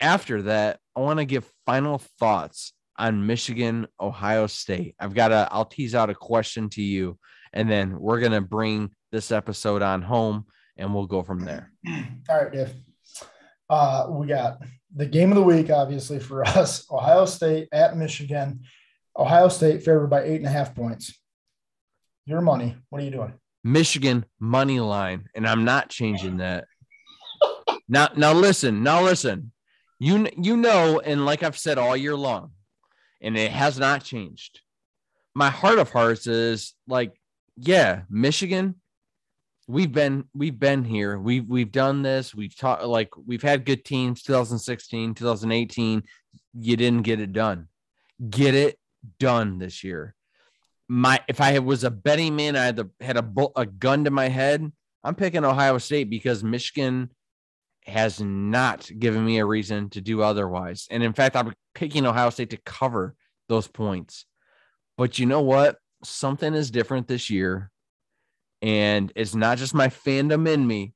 after 0.00 0.42
that, 0.42 0.78
I 0.96 1.00
want 1.00 1.18
to 1.18 1.24
give 1.24 1.50
final 1.66 1.98
thoughts 2.18 2.72
on 2.98 3.26
Michigan, 3.26 3.86
Ohio 4.00 4.46
State. 4.46 4.94
I've 4.98 5.14
got 5.14 5.32
a, 5.32 5.48
I'll 5.50 5.64
tease 5.64 5.94
out 5.94 6.10
a 6.10 6.14
question 6.14 6.68
to 6.70 6.82
you, 6.82 7.18
and 7.52 7.70
then 7.70 7.98
we're 7.98 8.20
going 8.20 8.32
to 8.32 8.40
bring 8.40 8.90
this 9.10 9.30
episode 9.30 9.82
on 9.82 10.02
home 10.02 10.46
and 10.76 10.94
we'll 10.94 11.06
go 11.06 11.22
from 11.22 11.44
there. 11.44 11.70
All 12.28 12.42
right, 12.44 12.52
Dave. 12.52 12.74
Uh, 13.68 14.06
we 14.10 14.26
got 14.26 14.58
the 14.94 15.06
game 15.06 15.30
of 15.30 15.36
the 15.36 15.42
week, 15.42 15.70
obviously, 15.70 16.18
for 16.18 16.44
us 16.46 16.90
Ohio 16.90 17.24
State 17.24 17.68
at 17.72 17.96
Michigan. 17.96 18.60
Ohio 19.16 19.48
State 19.48 19.82
favored 19.82 20.08
by 20.08 20.22
eight 20.24 20.36
and 20.36 20.46
a 20.46 20.50
half 20.50 20.74
points. 20.74 21.18
Your 22.24 22.40
money. 22.40 22.76
What 22.88 23.02
are 23.02 23.04
you 23.04 23.10
doing? 23.10 23.34
Michigan 23.64 24.24
money 24.40 24.80
line, 24.80 25.28
and 25.34 25.46
I'm 25.46 25.64
not 25.64 25.88
changing 25.88 26.38
that. 26.38 26.66
now, 27.88 28.08
now 28.16 28.32
listen, 28.32 28.82
now 28.82 29.02
listen. 29.02 29.52
You 29.98 30.26
you 30.36 30.56
know, 30.56 31.00
and 31.00 31.24
like 31.24 31.42
I've 31.42 31.58
said 31.58 31.78
all 31.78 31.96
year 31.96 32.16
long, 32.16 32.52
and 33.20 33.36
it 33.36 33.52
has 33.52 33.78
not 33.78 34.02
changed. 34.02 34.60
My 35.34 35.48
heart 35.48 35.78
of 35.78 35.90
hearts 35.90 36.26
is 36.26 36.74
like, 36.88 37.14
yeah, 37.56 38.02
Michigan. 38.10 38.76
We've 39.68 39.92
been 39.92 40.24
we've 40.34 40.58
been 40.58 40.82
here. 40.84 41.16
We've 41.18 41.48
we've 41.48 41.70
done 41.70 42.02
this. 42.02 42.34
We've 42.34 42.54
taught 42.54 42.86
like 42.88 43.10
we've 43.16 43.42
had 43.42 43.64
good 43.64 43.84
teams. 43.84 44.22
2016, 44.22 45.14
2018. 45.14 46.02
You 46.54 46.76
didn't 46.76 47.02
get 47.02 47.20
it 47.20 47.32
done. 47.32 47.68
Get 48.28 48.56
it 48.56 48.78
done 49.20 49.58
this 49.58 49.84
year 49.84 50.16
my 50.92 51.18
if 51.26 51.40
I 51.40 51.58
was 51.58 51.84
a 51.84 51.90
betting 51.90 52.36
man, 52.36 52.54
I 52.54 52.66
had 52.66 52.78
a, 52.78 52.90
had 53.00 53.16
a 53.16 53.24
a 53.56 53.64
gun 53.64 54.04
to 54.04 54.10
my 54.10 54.28
head. 54.28 54.70
I'm 55.02 55.14
picking 55.14 55.42
Ohio 55.42 55.78
State 55.78 56.10
because 56.10 56.44
Michigan 56.44 57.10
has 57.86 58.20
not 58.20 58.90
given 58.98 59.24
me 59.24 59.38
a 59.38 59.46
reason 59.46 59.88
to 59.90 60.02
do 60.02 60.20
otherwise. 60.20 60.86
And 60.90 61.02
in 61.02 61.14
fact, 61.14 61.34
I'm 61.34 61.54
picking 61.74 62.04
Ohio 62.04 62.28
State 62.28 62.50
to 62.50 62.58
cover 62.58 63.14
those 63.48 63.66
points. 63.66 64.26
But 64.98 65.18
you 65.18 65.24
know 65.24 65.40
what? 65.40 65.78
Something 66.04 66.52
is 66.52 66.70
different 66.70 67.08
this 67.08 67.30
year. 67.30 67.70
And 68.60 69.10
it's 69.16 69.34
not 69.34 69.56
just 69.56 69.74
my 69.74 69.88
fandom 69.88 70.46
in 70.46 70.64
me. 70.66 70.92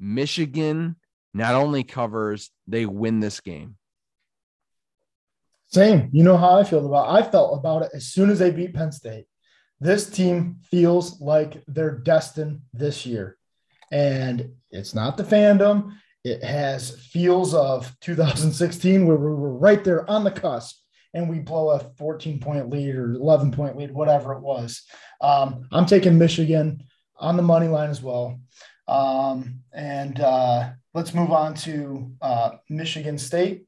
Michigan 0.00 0.96
not 1.34 1.54
only 1.54 1.84
covers, 1.84 2.50
they 2.66 2.86
win 2.86 3.20
this 3.20 3.40
game. 3.40 3.76
Same. 5.74 6.08
You 6.12 6.22
know 6.22 6.36
how 6.36 6.56
I 6.56 6.62
feel 6.62 6.86
about 6.86 7.08
it. 7.08 7.24
I 7.24 7.28
felt 7.28 7.58
about 7.58 7.82
it 7.82 7.90
as 7.94 8.06
soon 8.06 8.30
as 8.30 8.38
they 8.38 8.52
beat 8.52 8.74
Penn 8.74 8.92
State. 8.92 9.24
This 9.80 10.08
team 10.08 10.58
feels 10.70 11.20
like 11.20 11.64
they're 11.66 11.98
destined 11.98 12.60
this 12.72 13.04
year. 13.04 13.36
And 13.90 14.52
it's 14.70 14.94
not 14.94 15.16
the 15.16 15.24
fandom. 15.24 15.96
It 16.22 16.44
has 16.44 16.92
feels 17.06 17.54
of 17.54 17.92
2016 18.02 19.04
where 19.04 19.16
we 19.16 19.24
were 19.24 19.58
right 19.58 19.82
there 19.82 20.08
on 20.08 20.22
the 20.22 20.30
cusp 20.30 20.76
and 21.12 21.28
we 21.28 21.40
blow 21.40 21.70
a 21.70 21.80
14 21.98 22.38
point 22.38 22.70
lead 22.70 22.94
or 22.94 23.14
11 23.14 23.50
point 23.50 23.76
lead, 23.76 23.90
whatever 23.90 24.32
it 24.32 24.42
was. 24.42 24.84
Um, 25.20 25.66
I'm 25.72 25.86
taking 25.86 26.18
Michigan 26.18 26.84
on 27.16 27.36
the 27.36 27.42
money 27.42 27.66
line 27.66 27.90
as 27.90 28.00
well. 28.00 28.38
Um, 28.86 29.58
and 29.72 30.20
uh, 30.20 30.70
let's 30.94 31.14
move 31.14 31.32
on 31.32 31.54
to 31.54 32.12
uh, 32.22 32.50
Michigan 32.70 33.18
State 33.18 33.64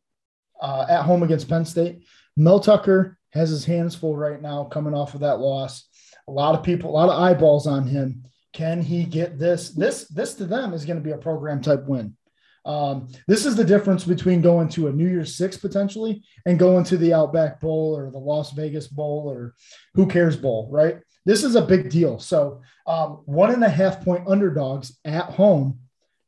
uh, 0.61 0.87
at 0.88 1.03
home 1.03 1.23
against 1.23 1.49
Penn 1.49 1.64
State. 1.64 2.05
Mel 2.37 2.61
Tucker 2.61 3.19
has 3.31 3.51
his 3.51 3.64
hands 3.64 3.95
full 3.95 4.16
right 4.16 4.40
now 4.40 4.64
coming 4.64 4.95
off 4.95 5.14
of 5.14 5.21
that 5.21 5.38
loss. 5.38 5.88
A 6.29 6.33
lot 6.33 6.55
of 6.55 6.64
people, 6.64 6.90
a 6.90 6.92
lot 6.92 7.09
of 7.09 7.21
eyeballs 7.21 7.66
on 7.66 7.87
him. 7.87 8.25
Can 8.53 8.83
he 8.83 9.05
get 9.05 9.38
this? 9.38 9.71
This 9.71 10.09
this 10.09 10.35
to 10.35 10.45
them 10.45 10.73
is 10.73 10.85
going 10.85 10.99
to 10.99 11.05
be 11.05 11.12
a 11.12 11.19
program 11.19 11.61
type 11.61 11.85
win. 11.87 12.16
Um, 12.64 13.09
this 13.29 13.47
is 13.47 13.55
the 13.55 13.64
difference 13.64 14.05
between 14.05 14.40
going 14.40 14.69
to 14.71 14.88
a 14.88 14.92
New 14.92 15.07
Year's 15.07 15.37
Six 15.37 15.57
potentially 15.57 16.25
and 16.47 16.59
going 16.59 16.83
to 16.85 16.97
the 16.97 17.14
Outback 17.14 17.61
Bowl 17.61 17.97
or 17.97 18.11
the 18.11 18.19
Las 18.19 18.51
Vegas 18.53 18.88
Bowl 18.88 19.29
or 19.29 19.55
who 19.95 20.07
cares 20.07 20.37
Bowl, 20.37 20.69
right? 20.73 20.99
This 21.25 21.45
is 21.45 21.55
a 21.55 21.62
big 21.62 21.90
deal. 21.90 22.19
So 22.19 22.62
um, 22.87 23.23
one 23.25 23.53
and 23.53 23.62
a 23.62 23.69
half 23.69 24.05
point 24.05 24.27
underdogs 24.27 24.99
at 25.05 25.27
home. 25.27 25.79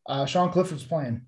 Uh, 0.06 0.26
Sean 0.26 0.50
Clifford's 0.50 0.84
playing. 0.84 1.22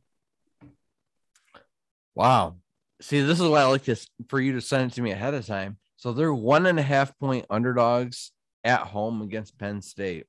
Wow, 2.15 2.57
See, 3.01 3.21
this 3.21 3.41
is 3.41 3.49
why 3.49 3.61
I 3.63 3.65
like 3.65 3.85
this 3.85 4.07
for 4.29 4.41
you 4.41 4.53
to 4.53 4.61
send 4.61 4.93
it 4.93 4.95
to 4.97 5.03
me 5.03 5.11
ahead 5.11 5.35
of 5.35 5.47
time. 5.47 5.79
So 5.97 6.13
they're 6.13 6.33
one 6.33 6.67
and 6.67 6.79
a 6.79 6.83
half 6.83 7.19
point 7.19 7.47
underdogs 7.51 8.33
at 8.65 8.81
home 8.81 9.23
against 9.23 9.59
Penn 9.59 9.83
State. 9.83 10.27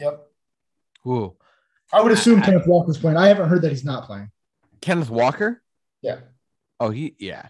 Yep. 0.00 0.26
Ooh. 1.06 1.34
I 1.92 2.02
would 2.02 2.12
assume 2.12 2.42
I, 2.42 2.46
Kenneth 2.46 2.66
Walker's 2.66 2.98
playing. 2.98 3.16
I 3.16 3.28
haven't 3.28 3.48
heard 3.48 3.62
that 3.62 3.70
he's 3.70 3.84
not 3.84 4.04
playing. 4.04 4.30
Kenneth 4.80 5.10
Walker? 5.10 5.62
Yeah. 6.02 6.20
Oh, 6.80 6.90
he 6.90 7.14
yeah. 7.18 7.48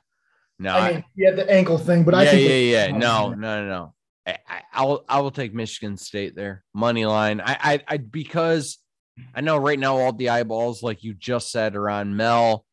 No, 0.59 0.75
I 0.75 0.93
mean, 0.93 1.05
he 1.15 1.25
had 1.25 1.37
the 1.37 1.49
ankle 1.49 1.79
thing, 1.79 2.03
but 2.03 2.15
yeah, 2.15 2.21
I 2.21 2.27
think 2.27 2.49
yeah, 2.49 2.57
yeah, 2.57 2.91
no, 2.91 3.31
no, 3.31 3.65
no, 3.65 3.69
no. 3.69 3.95
I, 4.27 4.39
I, 4.73 4.85
will, 4.85 5.05
I 5.09 5.21
will 5.21 5.31
take 5.31 5.55
Michigan 5.55 5.97
State 5.97 6.35
there, 6.35 6.65
money 6.75 7.07
line. 7.07 7.41
I, 7.41 7.57
I, 7.61 7.81
I, 7.87 7.97
because 7.99 8.79
I 9.35 9.41
know 9.41 9.57
right 9.57 9.79
now 9.79 9.99
all 9.99 10.13
the 10.13 10.31
eyeballs, 10.31 10.83
like 10.83 11.05
you 11.05 11.15
just 11.15 11.53
said, 11.53 11.77
are 11.77 11.89
on 11.89 12.17
Mel 12.17 12.65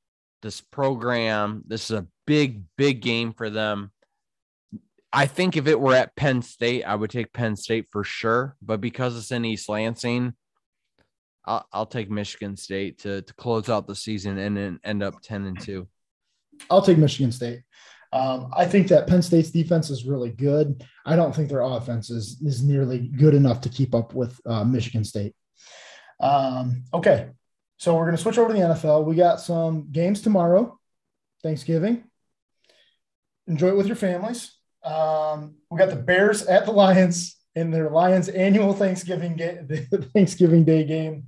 this 0.46 0.62
program. 0.62 1.64
This 1.66 1.90
is 1.90 1.98
a 1.98 2.06
big, 2.28 2.66
big 2.78 3.02
game 3.02 3.34
for 3.34 3.50
them. 3.50 3.92
I 5.12 5.26
think 5.26 5.58
if 5.58 5.66
it 5.66 5.80
were 5.80 5.96
at 5.96 6.16
Penn 6.16 6.44
State, 6.44 6.84
I 6.84 6.94
would 6.94 7.10
take 7.10 7.34
Penn 7.34 7.56
State 7.56 7.88
for 7.92 8.04
sure. 8.04 8.56
But 8.62 8.80
because 8.80 9.18
it's 9.18 9.32
in 9.32 9.44
East 9.44 9.68
Lansing, 9.68 10.34
I'll, 11.46 11.66
I'll 11.74 11.86
take 11.88 12.12
Michigan 12.12 12.58
State 12.58 13.00
to, 13.00 13.24
to 13.24 13.34
close 13.34 13.70
out 13.70 13.88
the 13.88 13.96
season 13.96 14.38
and 14.38 14.56
then 14.56 14.80
end 14.84 15.02
up 15.02 15.20
10 15.24 15.46
and 15.46 15.60
2. 15.60 15.88
I'll 16.70 16.84
take 16.84 17.00
Michigan 17.00 17.32
State. 17.32 17.62
Um, 18.14 18.52
I 18.56 18.66
think 18.66 18.88
that 18.90 19.08
Penn 19.08 19.24
State's 19.24 19.50
defense 19.50 19.90
is 19.90 20.06
really 20.06 20.30
good. 20.30 20.86
I 21.08 21.16
don't 21.16 21.36
think 21.36 21.50
their 21.50 21.62
offense 21.62 22.12
is, 22.12 22.40
is 22.46 22.62
nearly 22.62 23.08
good 23.08 23.34
enough 23.34 23.62
to 23.62 23.70
keep 23.70 23.96
up 23.96 24.14
with 24.14 24.40
uh, 24.46 24.64
Michigan 24.64 25.04
State. 25.04 25.34
Um, 26.20 26.84
okay, 26.94 27.30
so 27.78 27.96
we're 27.96 28.06
going 28.06 28.16
to 28.16 28.22
switch 28.22 28.38
over 28.38 28.54
to 28.54 28.60
the 28.60 28.66
NFL. 28.68 29.06
We 29.06 29.16
got 29.16 29.40
some 29.40 29.92
games 29.92 30.22
tomorrow, 30.22 30.80
Thanksgiving. 31.44 32.04
Enjoy 33.48 33.70
it 33.70 33.78
with 33.78 33.88
your 33.88 33.96
families. 33.96 34.54
Um, 34.84 35.56
we 35.70 35.78
got 35.78 35.90
the 35.90 35.96
Bears 35.96 36.44
at 36.44 36.66
the 36.66 36.72
Lions 36.72 37.36
in 37.56 37.72
their 37.72 37.90
Lions 37.90 38.30
annual 38.30 38.74
Thanksgiving 38.74 39.36
game, 39.36 39.68
Thanksgiving 40.14 40.64
Day 40.64 40.84
game. 40.84 41.26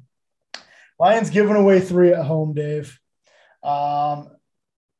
Lions 0.99 1.29
giving 1.29 1.55
away 1.55 1.79
three 1.79 2.11
at 2.11 2.25
home, 2.25 2.53
Dave. 2.53 2.99
Um, 3.63 4.29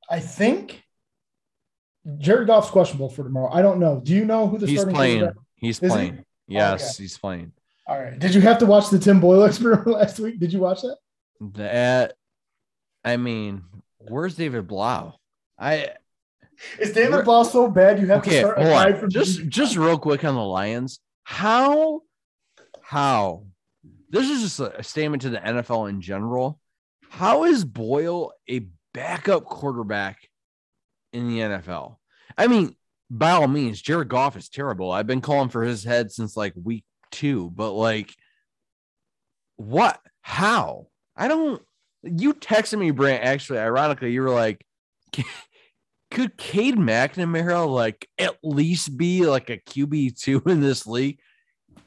I 0.10 0.20
think 0.20 0.84
Jared 2.18 2.48
Goff's 2.48 2.70
questionable 2.70 3.10
for 3.10 3.24
tomorrow. 3.24 3.52
I 3.52 3.62
don't 3.62 3.80
know. 3.80 4.00
Do 4.04 4.14
you 4.14 4.26
know 4.26 4.48
who 4.48 4.58
the 4.58 4.68
starting 4.68 4.76
is? 4.76 4.76
he's 4.78 4.96
playing? 4.96 5.32
He's 5.56 5.80
Is 5.80 5.92
playing. 5.92 6.16
He? 6.48 6.56
Yes, 6.56 6.96
okay. 6.96 7.04
he's 7.04 7.18
playing. 7.18 7.52
All 7.88 8.00
right. 8.00 8.18
Did 8.18 8.36
you 8.36 8.42
have 8.42 8.60
to 8.60 8.66
watch 8.66 8.90
the 8.90 9.00
Tim 9.00 9.20
Boyle 9.20 9.44
experiment 9.46 9.88
last 9.88 10.20
week? 10.20 10.40
Did 10.40 10.54
you 10.54 10.60
watch 10.60 10.82
that? 10.82 10.98
That 11.40 12.14
I 13.04 13.18
mean, 13.18 13.64
where's 14.00 14.36
David 14.36 14.68
Blough? 14.68 15.16
I 15.58 15.90
is 16.80 16.94
David 16.94 17.26
Blough 17.26 17.44
so 17.44 17.70
bad 17.70 18.00
you 18.00 18.08
have 18.08 18.20
okay, 18.20 18.42
to 18.42 18.56
start 18.56 19.00
from 19.00 19.10
just 19.10 19.48
just 19.48 19.78
real 19.78 20.00
quick 20.00 20.24
on 20.24 20.36
the 20.36 20.42
Lions. 20.42 21.00
How 21.24 22.02
how 22.82 23.44
this 24.10 24.30
is 24.30 24.42
just 24.42 24.60
a 24.60 24.84
statement 24.84 25.22
to 25.24 25.30
the 25.30 25.40
NFL 25.40 25.90
in 25.90 26.02
general. 26.02 26.60
How 27.10 27.44
is 27.44 27.66
Boyle 27.66 28.34
a 28.50 28.68
backup 28.94 29.46
quarterback 29.46 30.18
in 31.14 31.28
the 31.28 31.40
NFL? 31.40 31.98
I 32.38 32.48
mean, 32.48 32.76
by 33.10 33.32
all 33.32 33.48
means, 33.48 33.82
Jared 33.82 34.10
Goff 34.10 34.38
is 34.38 34.50
terrible. 34.50 34.92
I've 34.92 35.08
been 35.08 35.22
calling 35.22 35.50
for 35.50 35.64
his 35.64 35.84
head 35.84 36.12
since 36.12 36.36
like 36.36 36.54
week 36.62 36.84
two, 37.12 37.52
but 37.54 37.72
like, 37.72 38.14
what? 39.56 40.00
How? 40.22 40.88
I 41.18 41.28
don't. 41.28 41.62
You 42.04 42.34
texted 42.34 42.80
me, 42.80 42.92
Brant. 42.92 43.24
Actually, 43.24 43.60
ironically, 43.60 44.12
you 44.12 44.22
were 44.22 44.30
like, 44.30 44.66
could 46.12 46.38
Cade 46.38 46.76
McNamara 46.76 47.68
like 47.68 48.08
at 48.18 48.38
least 48.44 48.98
be 48.98 49.26
like 49.26 49.50
a 49.50 49.58
QB 49.58 50.20
two 50.20 50.42
in 50.46 50.62
this 50.62 50.86
league? 50.86 51.20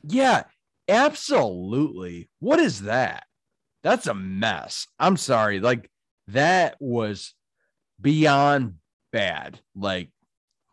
Yeah, 0.03 0.45
absolutely. 0.89 2.29
What 2.41 2.59
is 2.59 2.83
that? 2.83 3.25
That's 3.83 4.07
a 4.07 4.15
mess. 4.15 4.87
I'm 4.99 5.17
sorry. 5.17 5.61
Like 5.61 5.91
that 6.29 6.77
was 6.81 7.35
beyond 8.01 8.75
bad. 9.13 9.61
Like 9.75 10.11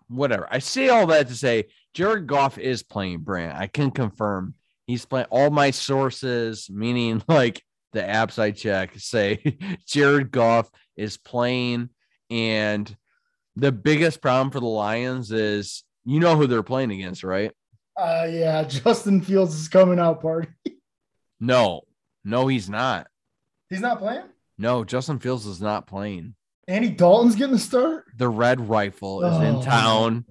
whatever. 0.08 0.48
I 0.50 0.60
say 0.60 0.90
all 0.90 1.08
that 1.08 1.28
to 1.28 1.36
say 1.36 1.66
Jared 1.94 2.28
Goff 2.28 2.58
is 2.58 2.84
playing 2.84 3.20
Brant. 3.20 3.58
I 3.58 3.68
can 3.68 3.92
confirm 3.92 4.56
he's 4.86 5.06
playing 5.06 5.28
all 5.30 5.50
my 5.50 5.72
sources, 5.72 6.70
meaning 6.70 7.24
like 7.28 7.64
the 7.94 8.02
apps 8.02 8.40
I 8.40 8.52
check, 8.52 8.94
say 8.98 9.58
Jared 9.88 10.32
Goff 10.32 10.70
is 10.96 11.18
playing. 11.18 11.90
And 12.30 12.96
the 13.56 13.72
biggest 13.72 14.22
problem 14.22 14.52
for 14.52 14.60
the 14.60 14.66
Lions 14.66 15.32
is 15.32 15.84
you 16.06 16.20
know 16.20 16.36
who 16.36 16.48
they're 16.48 16.64
playing 16.64 16.92
against, 16.92 17.24
right? 17.24 17.52
Uh 17.96 18.28
yeah, 18.30 18.64
Justin 18.68 19.22
Fields 19.22 19.56
is 19.56 19.68
coming 19.68 20.00
out 20.00 20.22
party. 20.22 20.50
no, 21.40 21.82
no, 22.24 22.48
he's 22.48 22.70
not. 22.70 23.08
He's 23.70 23.82
not 23.82 24.00
playing? 24.00 24.26
No, 24.58 24.84
Justin 24.84 25.20
Fields 25.20 25.46
is 25.46 25.62
not 25.62 25.88
playing. 25.88 26.36
Andy 26.68 26.90
Dalton's 26.90 27.36
getting 27.36 27.54
the 27.54 27.60
start. 27.60 28.06
The 28.18 28.28
Red 28.28 28.68
Rifle 28.68 29.24
is 29.24 29.36
oh, 29.36 29.42
in 29.42 29.62
town, 29.62 30.26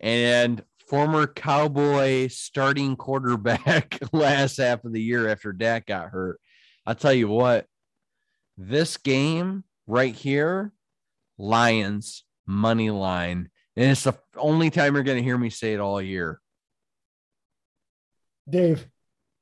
and 0.00 0.62
former 0.88 1.26
Cowboy 1.26 2.28
starting 2.28 2.96
quarterback 2.96 3.98
last 4.12 4.56
half 4.56 4.84
of 4.84 4.92
the 4.92 5.00
year 5.00 5.28
after 5.28 5.52
Dak 5.52 5.86
got 5.86 6.10
hurt. 6.10 6.40
I'll 6.88 6.94
tell 6.94 7.12
you 7.12 7.28
what, 7.28 7.66
this 8.56 8.96
game 8.96 9.62
right 9.86 10.14
here, 10.14 10.72
Lions 11.36 12.24
money 12.46 12.88
line, 12.88 13.50
and 13.76 13.90
it's 13.90 14.04
the 14.04 14.14
only 14.38 14.70
time 14.70 14.94
you're 14.94 15.02
going 15.02 15.18
to 15.18 15.22
hear 15.22 15.36
me 15.36 15.50
say 15.50 15.74
it 15.74 15.80
all 15.80 16.00
year. 16.00 16.40
Dave, 18.48 18.86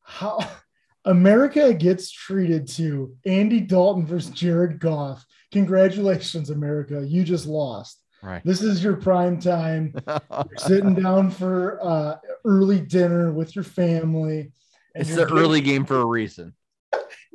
how 0.02 0.40
America 1.04 1.72
gets 1.72 2.10
treated 2.10 2.66
to 2.70 3.14
Andy 3.24 3.60
Dalton 3.60 4.04
versus 4.04 4.32
Jared 4.32 4.80
Goff. 4.80 5.24
Congratulations, 5.52 6.50
America. 6.50 7.06
You 7.06 7.22
just 7.22 7.46
lost. 7.46 8.02
Right. 8.24 8.42
This 8.44 8.60
is 8.60 8.82
your 8.82 8.96
prime 8.96 9.38
time. 9.38 9.94
You're 10.08 10.48
sitting 10.58 10.94
down 11.00 11.30
for 11.30 11.78
uh, 11.80 12.16
early 12.44 12.80
dinner 12.80 13.32
with 13.32 13.54
your 13.54 13.62
family. 13.62 14.50
It's 14.96 15.10
the 15.10 15.26
getting, 15.26 15.38
early 15.38 15.60
game 15.60 15.84
for 15.84 16.00
a 16.00 16.04
reason. 16.04 16.52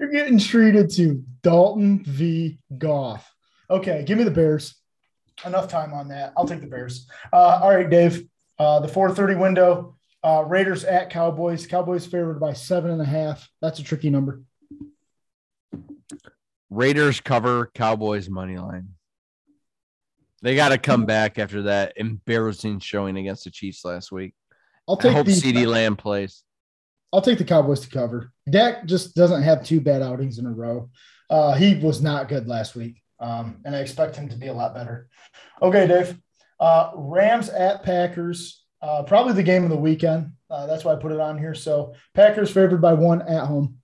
You're 0.02 0.10
getting 0.10 0.40
treated 0.40 0.90
to 0.94 1.24
Dalton 1.44 2.04
v. 2.04 2.58
Goff. 2.76 3.32
Okay, 3.70 4.04
give 4.04 4.18
me 4.18 4.24
the 4.24 4.32
Bears. 4.32 4.76
Enough 5.46 5.68
time 5.68 5.94
on 5.94 6.08
that. 6.08 6.34
I'll 6.36 6.48
take 6.48 6.62
the 6.62 6.66
Bears. 6.68 7.08
Uh, 7.32 7.60
all 7.62 7.70
right, 7.70 7.88
Dave. 7.88 8.28
Uh, 8.58 8.80
the 8.80 8.88
4:30 8.88 9.40
window. 9.40 9.96
Uh, 10.24 10.44
Raiders 10.48 10.84
at 10.86 11.12
Cowboys. 11.12 11.68
Cowboys 11.68 12.08
favored 12.08 12.40
by 12.40 12.54
seven 12.54 12.90
and 12.90 13.00
a 13.00 13.06
half. 13.06 13.48
That's 13.62 13.78
a 13.78 13.84
tricky 13.84 14.10
number. 14.10 14.42
Raiders 16.72 17.22
cover 17.22 17.70
Cowboys 17.76 18.28
money 18.28 18.58
line. 18.58 18.96
They 20.42 20.56
got 20.56 20.70
to 20.70 20.80
come 20.80 21.06
back 21.06 21.38
after 21.38 21.64
that 21.64 21.94
embarrassing 21.96 22.80
showing 22.80 23.18
against 23.18 23.44
the 23.44 23.52
Chiefs 23.52 23.86
last 23.86 24.12
week. 24.12 24.34
I'll 24.88 24.98
take 24.98 25.12
I 25.12 25.14
hope 25.14 25.28
the, 25.28 25.34
CeeDee 25.34 25.68
Lamb 25.68 25.96
plays. 25.96 26.44
I'll 27.14 27.22
take 27.22 27.38
the 27.38 27.44
Cowboys 27.44 27.82
to 27.82 27.90
cover. 27.90 28.32
Dak 28.50 28.86
just 28.86 29.16
doesn't 29.16 29.44
have 29.44 29.66
two 29.66 29.82
bad 29.82 30.02
outings 30.02 30.38
in 30.38 30.46
a 30.46 30.52
row. 30.52 30.90
Uh, 31.30 31.54
he 31.54 31.76
was 31.76 32.02
not 32.02 32.30
good 32.30 32.48
last 32.48 32.76
week, 32.76 33.02
um, 33.20 33.62
and 33.66 33.76
I 33.76 33.80
expect 33.80 34.16
him 34.16 34.30
to 34.30 34.36
be 34.36 34.48
a 34.48 34.54
lot 34.54 34.74
better. 34.74 35.08
Okay, 35.62 35.88
Dave. 35.88 36.18
Uh, 36.60 36.92
Rams 36.96 37.50
at 37.50 37.84
Packers. 37.84 38.64
Uh, 38.82 39.04
probably 39.04 39.34
the 39.34 39.44
game 39.44 39.64
of 39.64 39.70
the 39.70 39.78
weekend. 39.78 40.32
Uh, 40.50 40.66
that's 40.66 40.84
why 40.84 40.94
I 40.94 40.98
put 40.98 41.12
it 41.12 41.20
on 41.20 41.38
here. 41.38 41.54
So 41.54 41.94
Packers 42.14 42.52
favored 42.52 42.82
by 42.82 42.94
one 42.94 43.22
at 43.22 43.46
home. 43.46 43.78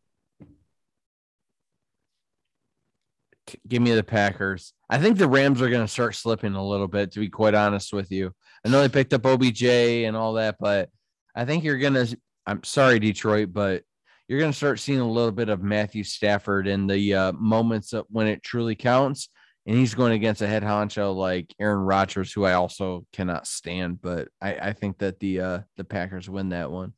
Give 3.67 3.81
me 3.81 3.93
the 3.93 4.03
Packers. 4.03 4.73
I 4.89 4.97
think 4.97 5.17
the 5.17 5.27
Rams 5.27 5.61
are 5.61 5.69
going 5.69 5.85
to 5.85 5.87
start 5.87 6.15
slipping 6.15 6.53
a 6.53 6.65
little 6.65 6.87
bit, 6.87 7.11
to 7.13 7.19
be 7.19 7.29
quite 7.29 7.53
honest 7.53 7.93
with 7.93 8.11
you. 8.11 8.33
I 8.65 8.69
know 8.69 8.81
they 8.81 8.89
picked 8.89 9.13
up 9.13 9.25
OBJ 9.25 9.63
and 9.63 10.17
all 10.17 10.33
that, 10.33 10.57
but 10.59 10.89
I 11.35 11.45
think 11.45 11.63
you're 11.63 11.77
going 11.77 11.93
to. 11.93 12.17
I'm 12.47 12.63
sorry, 12.63 12.99
Detroit, 12.99 13.49
but 13.51 13.83
you're 14.27 14.39
going 14.39 14.51
to 14.51 14.57
start 14.57 14.79
seeing 14.79 14.99
a 14.99 15.09
little 15.09 15.31
bit 15.31 15.49
of 15.49 15.61
Matthew 15.61 16.03
Stafford 16.03 16.67
in 16.67 16.87
the 16.87 17.13
uh, 17.13 17.31
moments 17.33 17.93
when 18.09 18.27
it 18.27 18.41
truly 18.41 18.75
counts 18.75 19.29
and 19.67 19.77
he's 19.77 19.93
going 19.93 20.13
against 20.13 20.41
a 20.41 20.47
head 20.47 20.63
honcho 20.63 21.13
like 21.13 21.53
Aaron 21.59 21.81
Rodgers, 21.81 22.31
who 22.31 22.45
I 22.45 22.53
also 22.53 23.05
cannot 23.11 23.45
stand. 23.45 24.01
But 24.01 24.29
I, 24.41 24.55
I 24.55 24.73
think 24.73 24.99
that 24.99 25.19
the 25.19 25.41
uh, 25.41 25.59
the 25.75 25.83
Packers 25.83 26.29
win 26.29 26.49
that 26.49 26.71
one. 26.71 26.93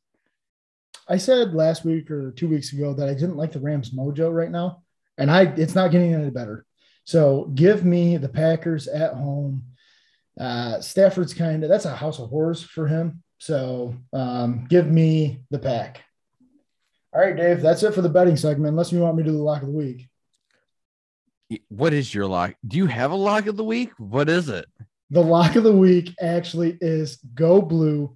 I 1.08 1.16
said 1.16 1.52
last 1.52 1.84
week 1.84 2.10
or 2.12 2.30
two 2.30 2.46
weeks 2.46 2.72
ago 2.72 2.94
that 2.94 3.08
I 3.08 3.14
didn't 3.14 3.36
like 3.36 3.50
the 3.50 3.60
Rams 3.60 3.90
mojo 3.90 4.32
right 4.32 4.50
now, 4.50 4.84
and 5.18 5.30
I 5.30 5.42
it's 5.42 5.74
not 5.74 5.90
getting 5.90 6.14
any 6.14 6.30
better. 6.30 6.64
So 7.04 7.50
give 7.56 7.84
me 7.84 8.16
the 8.16 8.28
Packers 8.28 8.86
at 8.86 9.14
home. 9.14 9.64
Uh, 10.38 10.80
Stafford's 10.80 11.34
kind 11.34 11.64
of 11.64 11.68
that's 11.68 11.86
a 11.86 11.96
house 11.96 12.20
of 12.20 12.30
horrors 12.30 12.62
for 12.62 12.86
him. 12.86 13.24
So 13.40 13.94
um, 14.12 14.66
give 14.70 14.86
me 14.86 15.40
the 15.50 15.58
pack. 15.58 16.02
All 17.12 17.20
right, 17.20 17.36
Dave, 17.36 17.60
that's 17.60 17.82
it 17.82 17.92
for 17.92 18.02
the 18.02 18.08
betting 18.08 18.36
segment. 18.36 18.68
Unless 18.68 18.92
you 18.92 19.00
want 19.00 19.16
me 19.16 19.24
to 19.24 19.30
do 19.30 19.36
the 19.36 19.42
lock 19.42 19.62
of 19.62 19.68
the 19.68 19.74
week 19.74 20.08
what 21.68 21.92
is 21.92 22.14
your 22.14 22.26
lock? 22.26 22.54
Do 22.66 22.76
you 22.76 22.86
have 22.86 23.10
a 23.10 23.16
lock 23.16 23.46
of 23.46 23.56
the 23.56 23.64
week? 23.64 23.90
What 23.98 24.28
is 24.28 24.48
it? 24.48 24.66
The 25.10 25.22
lock 25.22 25.56
of 25.56 25.64
the 25.64 25.76
week 25.76 26.14
actually 26.20 26.78
is 26.80 27.16
go 27.34 27.60
blue. 27.60 28.14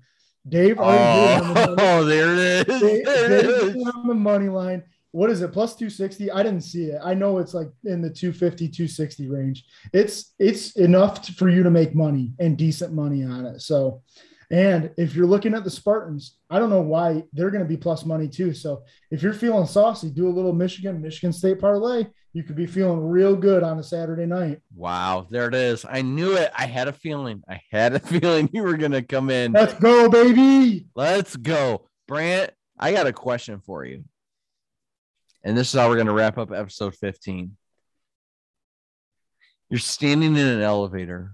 Dave 0.49 0.79
already 0.79 1.45
oh, 1.45 1.77
oh, 1.79 2.05
there 2.05 2.35
it 2.35 2.69
is. 2.69 2.81
Dave, 2.81 3.05
there 3.05 3.39
it 3.39 3.47
is. 3.47 3.87
on 3.95 4.07
the 4.07 4.15
money 4.15 4.49
line. 4.49 4.85
What 5.11 5.31
is 5.31 5.43
it? 5.43 5.53
Plus 5.53 5.75
260? 5.75 6.31
I 6.31 6.43
didn't 6.43 6.61
see 6.61 6.87
it. 6.87 7.01
I 7.03 7.15
know 7.15 7.39
it's 7.39 7.55
like 7.55 7.69
in 7.85 8.03
the 8.03 8.11
250, 8.11 8.69
260 8.69 9.29
range. 9.29 9.65
It's 9.93 10.35
it's 10.39 10.73
enough 10.77 11.23
to, 11.23 11.33
for 11.33 11.49
you 11.49 11.63
to 11.63 11.71
make 11.71 11.95
money 11.95 12.35
and 12.39 12.59
decent 12.59 12.93
money 12.93 13.25
on 13.25 13.47
it. 13.47 13.63
So 13.63 14.03
and 14.55 14.93
if 14.97 15.17
you're 15.17 15.27
looking 15.27 15.53
at 15.53 15.65
the 15.65 15.71
Spartans, 15.71 16.37
I 16.49 16.61
don't 16.61 16.71
know 16.71 16.81
why 16.81 17.25
they're 17.33 17.51
going 17.51 17.65
to 17.65 17.69
be 17.69 17.77
plus 17.77 18.05
money 18.05 18.29
too. 18.29 18.55
So 18.55 18.85
if 19.11 19.21
you're 19.21 19.33
feeling 19.33 19.67
saucy, 19.67 20.11
do 20.11 20.29
a 20.29 20.31
little 20.31 20.53
Michigan, 20.53 21.03
Michigan 21.03 21.33
State 21.33 21.59
parlay. 21.59 22.07
You 22.35 22.45
could 22.45 22.55
be 22.55 22.67
feeling 22.67 23.01
real 23.01 23.35
good 23.35 23.65
on 23.65 23.81
a 23.81 23.83
Saturday 23.83 24.27
night. 24.27 24.61
Wow, 24.73 25.27
there 25.29 25.49
it 25.49 25.57
is. 25.57 25.85
I 25.85 26.03
knew 26.03 26.37
it. 26.37 26.53
I 26.57 26.67
had 26.67 26.87
a 26.87 26.93
feeling. 26.93 27.43
I 27.49 27.63
had 27.73 27.95
a 27.95 27.99
feeling 28.21 28.49
you 28.53 28.63
were 28.63 28.77
going 28.77 28.93
to 28.93 29.03
come 29.03 29.29
in. 29.29 29.51
Let's 29.51 29.75
go, 29.75 30.09
baby. 30.09 30.87
Let's 30.95 31.35
go. 31.35 31.89
Brant, 32.07 32.53
I 32.79 32.93
got 32.93 33.09
a 33.09 33.13
question 33.13 33.59
for 33.59 33.85
you. 33.85 34.05
And 35.43 35.59
this 35.59 35.75
is 35.75 35.81
how 35.81 35.89
we're 35.89 35.97
going 35.97 36.07
to 36.07 36.13
wrap 36.13 36.39
up 36.39 36.53
episode 36.53 36.95
15. 36.95 37.57
You're 39.69 39.81
standing 39.81 40.37
in 40.37 40.47
an 40.47 40.61
elevator 40.61 41.33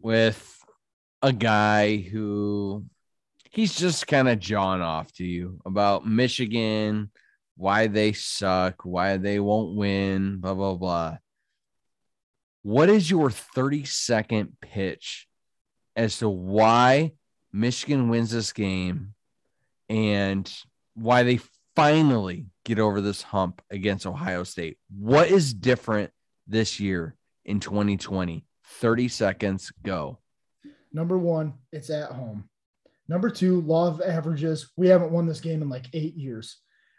with 0.00 0.59
a 1.22 1.32
guy 1.32 1.96
who 1.98 2.84
he's 3.50 3.74
just 3.74 4.06
kind 4.06 4.28
of 4.28 4.38
jawing 4.38 4.80
off 4.80 5.12
to 5.12 5.24
you 5.24 5.60
about 5.66 6.06
Michigan, 6.06 7.10
why 7.56 7.88
they 7.88 8.12
suck, 8.12 8.84
why 8.84 9.16
they 9.16 9.38
won't 9.40 9.76
win, 9.76 10.38
blah, 10.38 10.54
blah, 10.54 10.74
blah. 10.74 11.18
What 12.62 12.88
is 12.88 13.10
your 13.10 13.30
30 13.30 13.84
second 13.84 14.56
pitch 14.60 15.26
as 15.96 16.18
to 16.18 16.28
why 16.28 17.12
Michigan 17.52 18.08
wins 18.08 18.30
this 18.30 18.52
game 18.52 19.14
and 19.88 20.50
why 20.94 21.22
they 21.22 21.40
finally 21.74 22.46
get 22.64 22.78
over 22.78 23.00
this 23.00 23.22
hump 23.22 23.60
against 23.70 24.06
Ohio 24.06 24.44
State? 24.44 24.78
What 24.96 25.28
is 25.30 25.52
different 25.52 26.12
this 26.46 26.80
year 26.80 27.16
in 27.44 27.60
2020? 27.60 28.46
30 28.64 29.08
seconds, 29.08 29.72
go. 29.82 30.19
Number 30.92 31.18
one, 31.18 31.54
it's 31.72 31.90
at 31.90 32.10
home. 32.12 32.48
Number 33.08 33.30
two, 33.30 33.60
law 33.62 33.88
of 33.88 34.00
averages. 34.00 34.70
We 34.76 34.88
haven't 34.88 35.12
won 35.12 35.26
this 35.26 35.40
game 35.40 35.62
in 35.62 35.68
like 35.68 35.86
eight 35.92 36.14
years. 36.14 36.58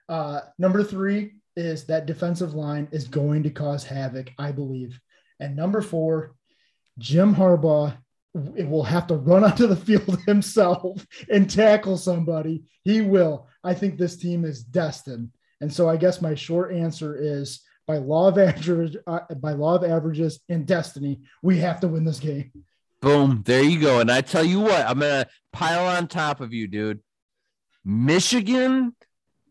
Uh, 0.09 0.41
number 0.57 0.83
three 0.83 1.35
is 1.55 1.85
that 1.85 2.05
defensive 2.05 2.53
line 2.53 2.87
is 2.91 3.07
going 3.07 3.43
to 3.43 3.49
cause 3.49 3.83
havoc, 3.85 4.31
I 4.37 4.51
believe. 4.51 4.99
And 5.39 5.55
number 5.55 5.81
four, 5.81 6.35
Jim 6.97 7.35
Harbaugh 7.35 7.97
will 8.33 8.83
have 8.83 9.07
to 9.07 9.15
run 9.15 9.43
onto 9.45 9.67
the 9.67 9.75
field 9.75 10.19
himself 10.25 11.05
and 11.29 11.49
tackle 11.49 11.97
somebody. 11.97 12.63
He 12.83 13.01
will. 13.01 13.47
I 13.63 13.73
think 13.73 13.97
this 13.97 14.17
team 14.17 14.45
is 14.45 14.63
destined. 14.63 15.31
And 15.61 15.71
so 15.71 15.87
I 15.87 15.97
guess 15.97 16.21
my 16.21 16.35
short 16.35 16.73
answer 16.73 17.15
is 17.15 17.61
by 17.87 17.97
law 17.97 18.27
of 18.27 18.37
average, 18.37 18.97
uh, 19.07 19.19
by 19.37 19.53
law 19.53 19.75
of 19.75 19.83
averages 19.83 20.39
and 20.49 20.65
destiny, 20.65 21.21
we 21.41 21.57
have 21.59 21.79
to 21.81 21.87
win 21.87 22.03
this 22.03 22.19
game. 22.19 22.51
Boom. 23.01 23.41
There 23.45 23.63
you 23.63 23.79
go. 23.79 23.99
And 23.99 24.11
I 24.11 24.21
tell 24.21 24.43
you 24.43 24.59
what, 24.59 24.85
I'm 24.85 24.99
going 24.99 25.23
to 25.23 25.29
pile 25.51 25.85
on 25.87 26.07
top 26.07 26.39
of 26.39 26.53
you, 26.53 26.67
dude. 26.67 27.01
Michigan, 27.83 28.95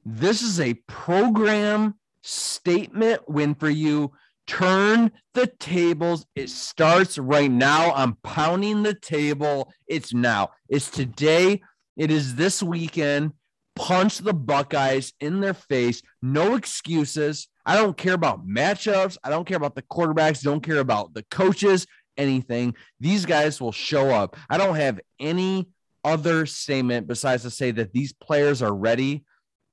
this 0.05 0.43
is 0.43 0.61
a 0.61 0.75
program 0.87 1.95
statement 2.23 3.29
win 3.29 3.55
for 3.55 3.69
you. 3.69 4.13
Turn 4.47 5.13
the 5.35 5.47
tables. 5.47 6.27
It 6.35 6.51
starts 6.51 7.19
right 7.19 7.51
now. 7.51 7.93
I'm 7.93 8.17
pounding 8.23 8.83
the 8.83 8.95
table. 8.95 9.73
It's 9.87 10.15
now. 10.15 10.51
It's 10.69 10.91
today. 10.91 11.63
It 11.97 12.11
is 12.11 12.37
this 12.37 12.63
weekend. 12.63 13.33
Punch 13.77 14.19
the 14.19 14.35
Buckeyes 14.35 15.13
in 15.21 15.41
their 15.41 15.55
face. 15.55 16.03
No 16.23 16.55
excuses. 16.55 17.49
I 17.65 17.77
don't 17.77 17.97
care 17.97 18.15
about 18.15 18.47
matchups. 18.47 19.17
I 19.23 19.31
don't 19.31 19.47
care 19.47 19.57
about 19.57 19.75
the 19.75 19.83
quarterbacks. 19.83 20.43
Don't 20.43 20.63
care 20.63 20.79
about 20.79 21.15
the 21.15 21.25
coaches, 21.31 21.87
anything. 22.17 22.75
These 22.99 23.27
guys 23.27 23.61
will 23.61 23.73
show 23.73 24.11
up. 24.11 24.37
I 24.49 24.59
don't 24.59 24.77
have 24.77 25.01
any 25.19 25.69
other 26.05 26.47
statement 26.47 27.07
besides 27.07 27.43
to 27.43 27.51
say 27.51 27.71
that 27.73 27.93
these 27.93 28.13
players 28.13 28.63
are 28.63 28.75
ready, 28.75 29.25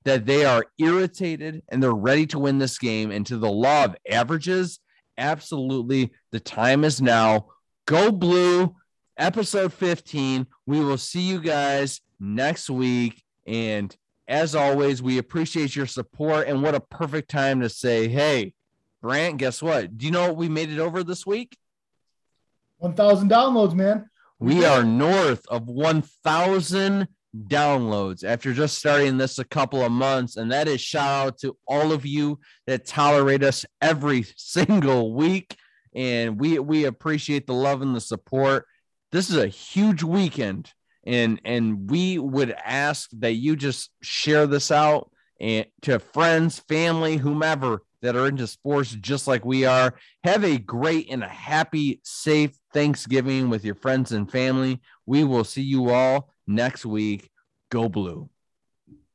that 0.03 0.25
they 0.25 0.45
are 0.45 0.65
irritated 0.77 1.63
and 1.69 1.81
they're 1.81 1.91
ready 1.91 2.25
to 2.27 2.39
win 2.39 2.57
this 2.57 2.77
game. 2.77 3.11
And 3.11 3.25
to 3.27 3.37
the 3.37 3.51
law 3.51 3.85
of 3.85 3.95
averages, 4.09 4.79
absolutely, 5.17 6.11
the 6.31 6.39
time 6.39 6.83
is 6.83 7.01
now. 7.01 7.47
Go 7.85 8.11
blue, 8.11 8.75
episode 9.17 9.73
15. 9.73 10.47
We 10.65 10.79
will 10.79 10.97
see 10.97 11.21
you 11.21 11.39
guys 11.39 12.01
next 12.19 12.69
week. 12.69 13.23
And 13.45 13.95
as 14.27 14.55
always, 14.55 15.01
we 15.01 15.17
appreciate 15.17 15.75
your 15.75 15.85
support. 15.85 16.47
And 16.47 16.61
what 16.61 16.75
a 16.75 16.81
perfect 16.81 17.29
time 17.29 17.61
to 17.61 17.69
say, 17.69 18.07
hey, 18.09 18.53
Brant, 19.01 19.37
guess 19.37 19.61
what? 19.61 19.97
Do 19.97 20.05
you 20.05 20.11
know 20.11 20.27
what 20.27 20.37
we 20.37 20.49
made 20.49 20.69
it 20.69 20.79
over 20.79 21.03
this 21.03 21.25
week? 21.25 21.57
1,000 22.77 23.29
downloads, 23.29 23.73
man. 23.73 24.09
We 24.39 24.65
are 24.65 24.83
north 24.83 25.45
of 25.47 25.67
1,000 25.67 27.07
downloads 27.47 28.23
after 28.23 28.53
just 28.53 28.77
starting 28.77 29.17
this 29.17 29.39
a 29.39 29.43
couple 29.43 29.83
of 29.83 29.91
months. 29.91 30.37
And 30.37 30.51
that 30.51 30.67
is 30.67 30.81
shout 30.81 31.27
out 31.27 31.37
to 31.39 31.57
all 31.67 31.91
of 31.91 32.05
you 32.05 32.39
that 32.65 32.85
tolerate 32.85 33.43
us 33.43 33.65
every 33.81 34.25
single 34.35 35.13
week. 35.13 35.55
And 35.95 36.39
we, 36.39 36.59
we 36.59 36.85
appreciate 36.85 37.47
the 37.47 37.53
love 37.53 37.81
and 37.81 37.95
the 37.95 38.01
support. 38.01 38.65
This 39.11 39.29
is 39.29 39.37
a 39.37 39.47
huge 39.47 40.03
weekend 40.03 40.71
and 41.07 41.39
and 41.45 41.89
we 41.89 42.19
would 42.19 42.51
ask 42.51 43.09
that 43.13 43.33
you 43.33 43.55
just 43.55 43.89
share 44.03 44.45
this 44.45 44.69
out 44.69 45.09
and 45.39 45.65
to 45.81 45.97
friends 45.99 46.59
family 46.59 47.15
whomever 47.15 47.81
that 48.01 48.15
are 48.15 48.27
into 48.27 48.47
sports 48.47 48.91
just 48.91 49.27
like 49.27 49.45
we 49.45 49.65
are. 49.65 49.95
Have 50.23 50.43
a 50.43 50.57
great 50.57 51.11
and 51.11 51.23
a 51.23 51.27
happy 51.27 51.99
safe 52.03 52.57
thanksgiving 52.73 53.49
with 53.49 53.65
your 53.65 53.75
friends 53.75 54.11
and 54.11 54.31
family. 54.31 54.81
We 55.05 55.23
will 55.23 55.43
see 55.43 55.63
you 55.63 55.89
all 55.89 56.33
next 56.45 56.85
week. 56.85 57.29
Go 57.69 57.89
blue 57.89 58.29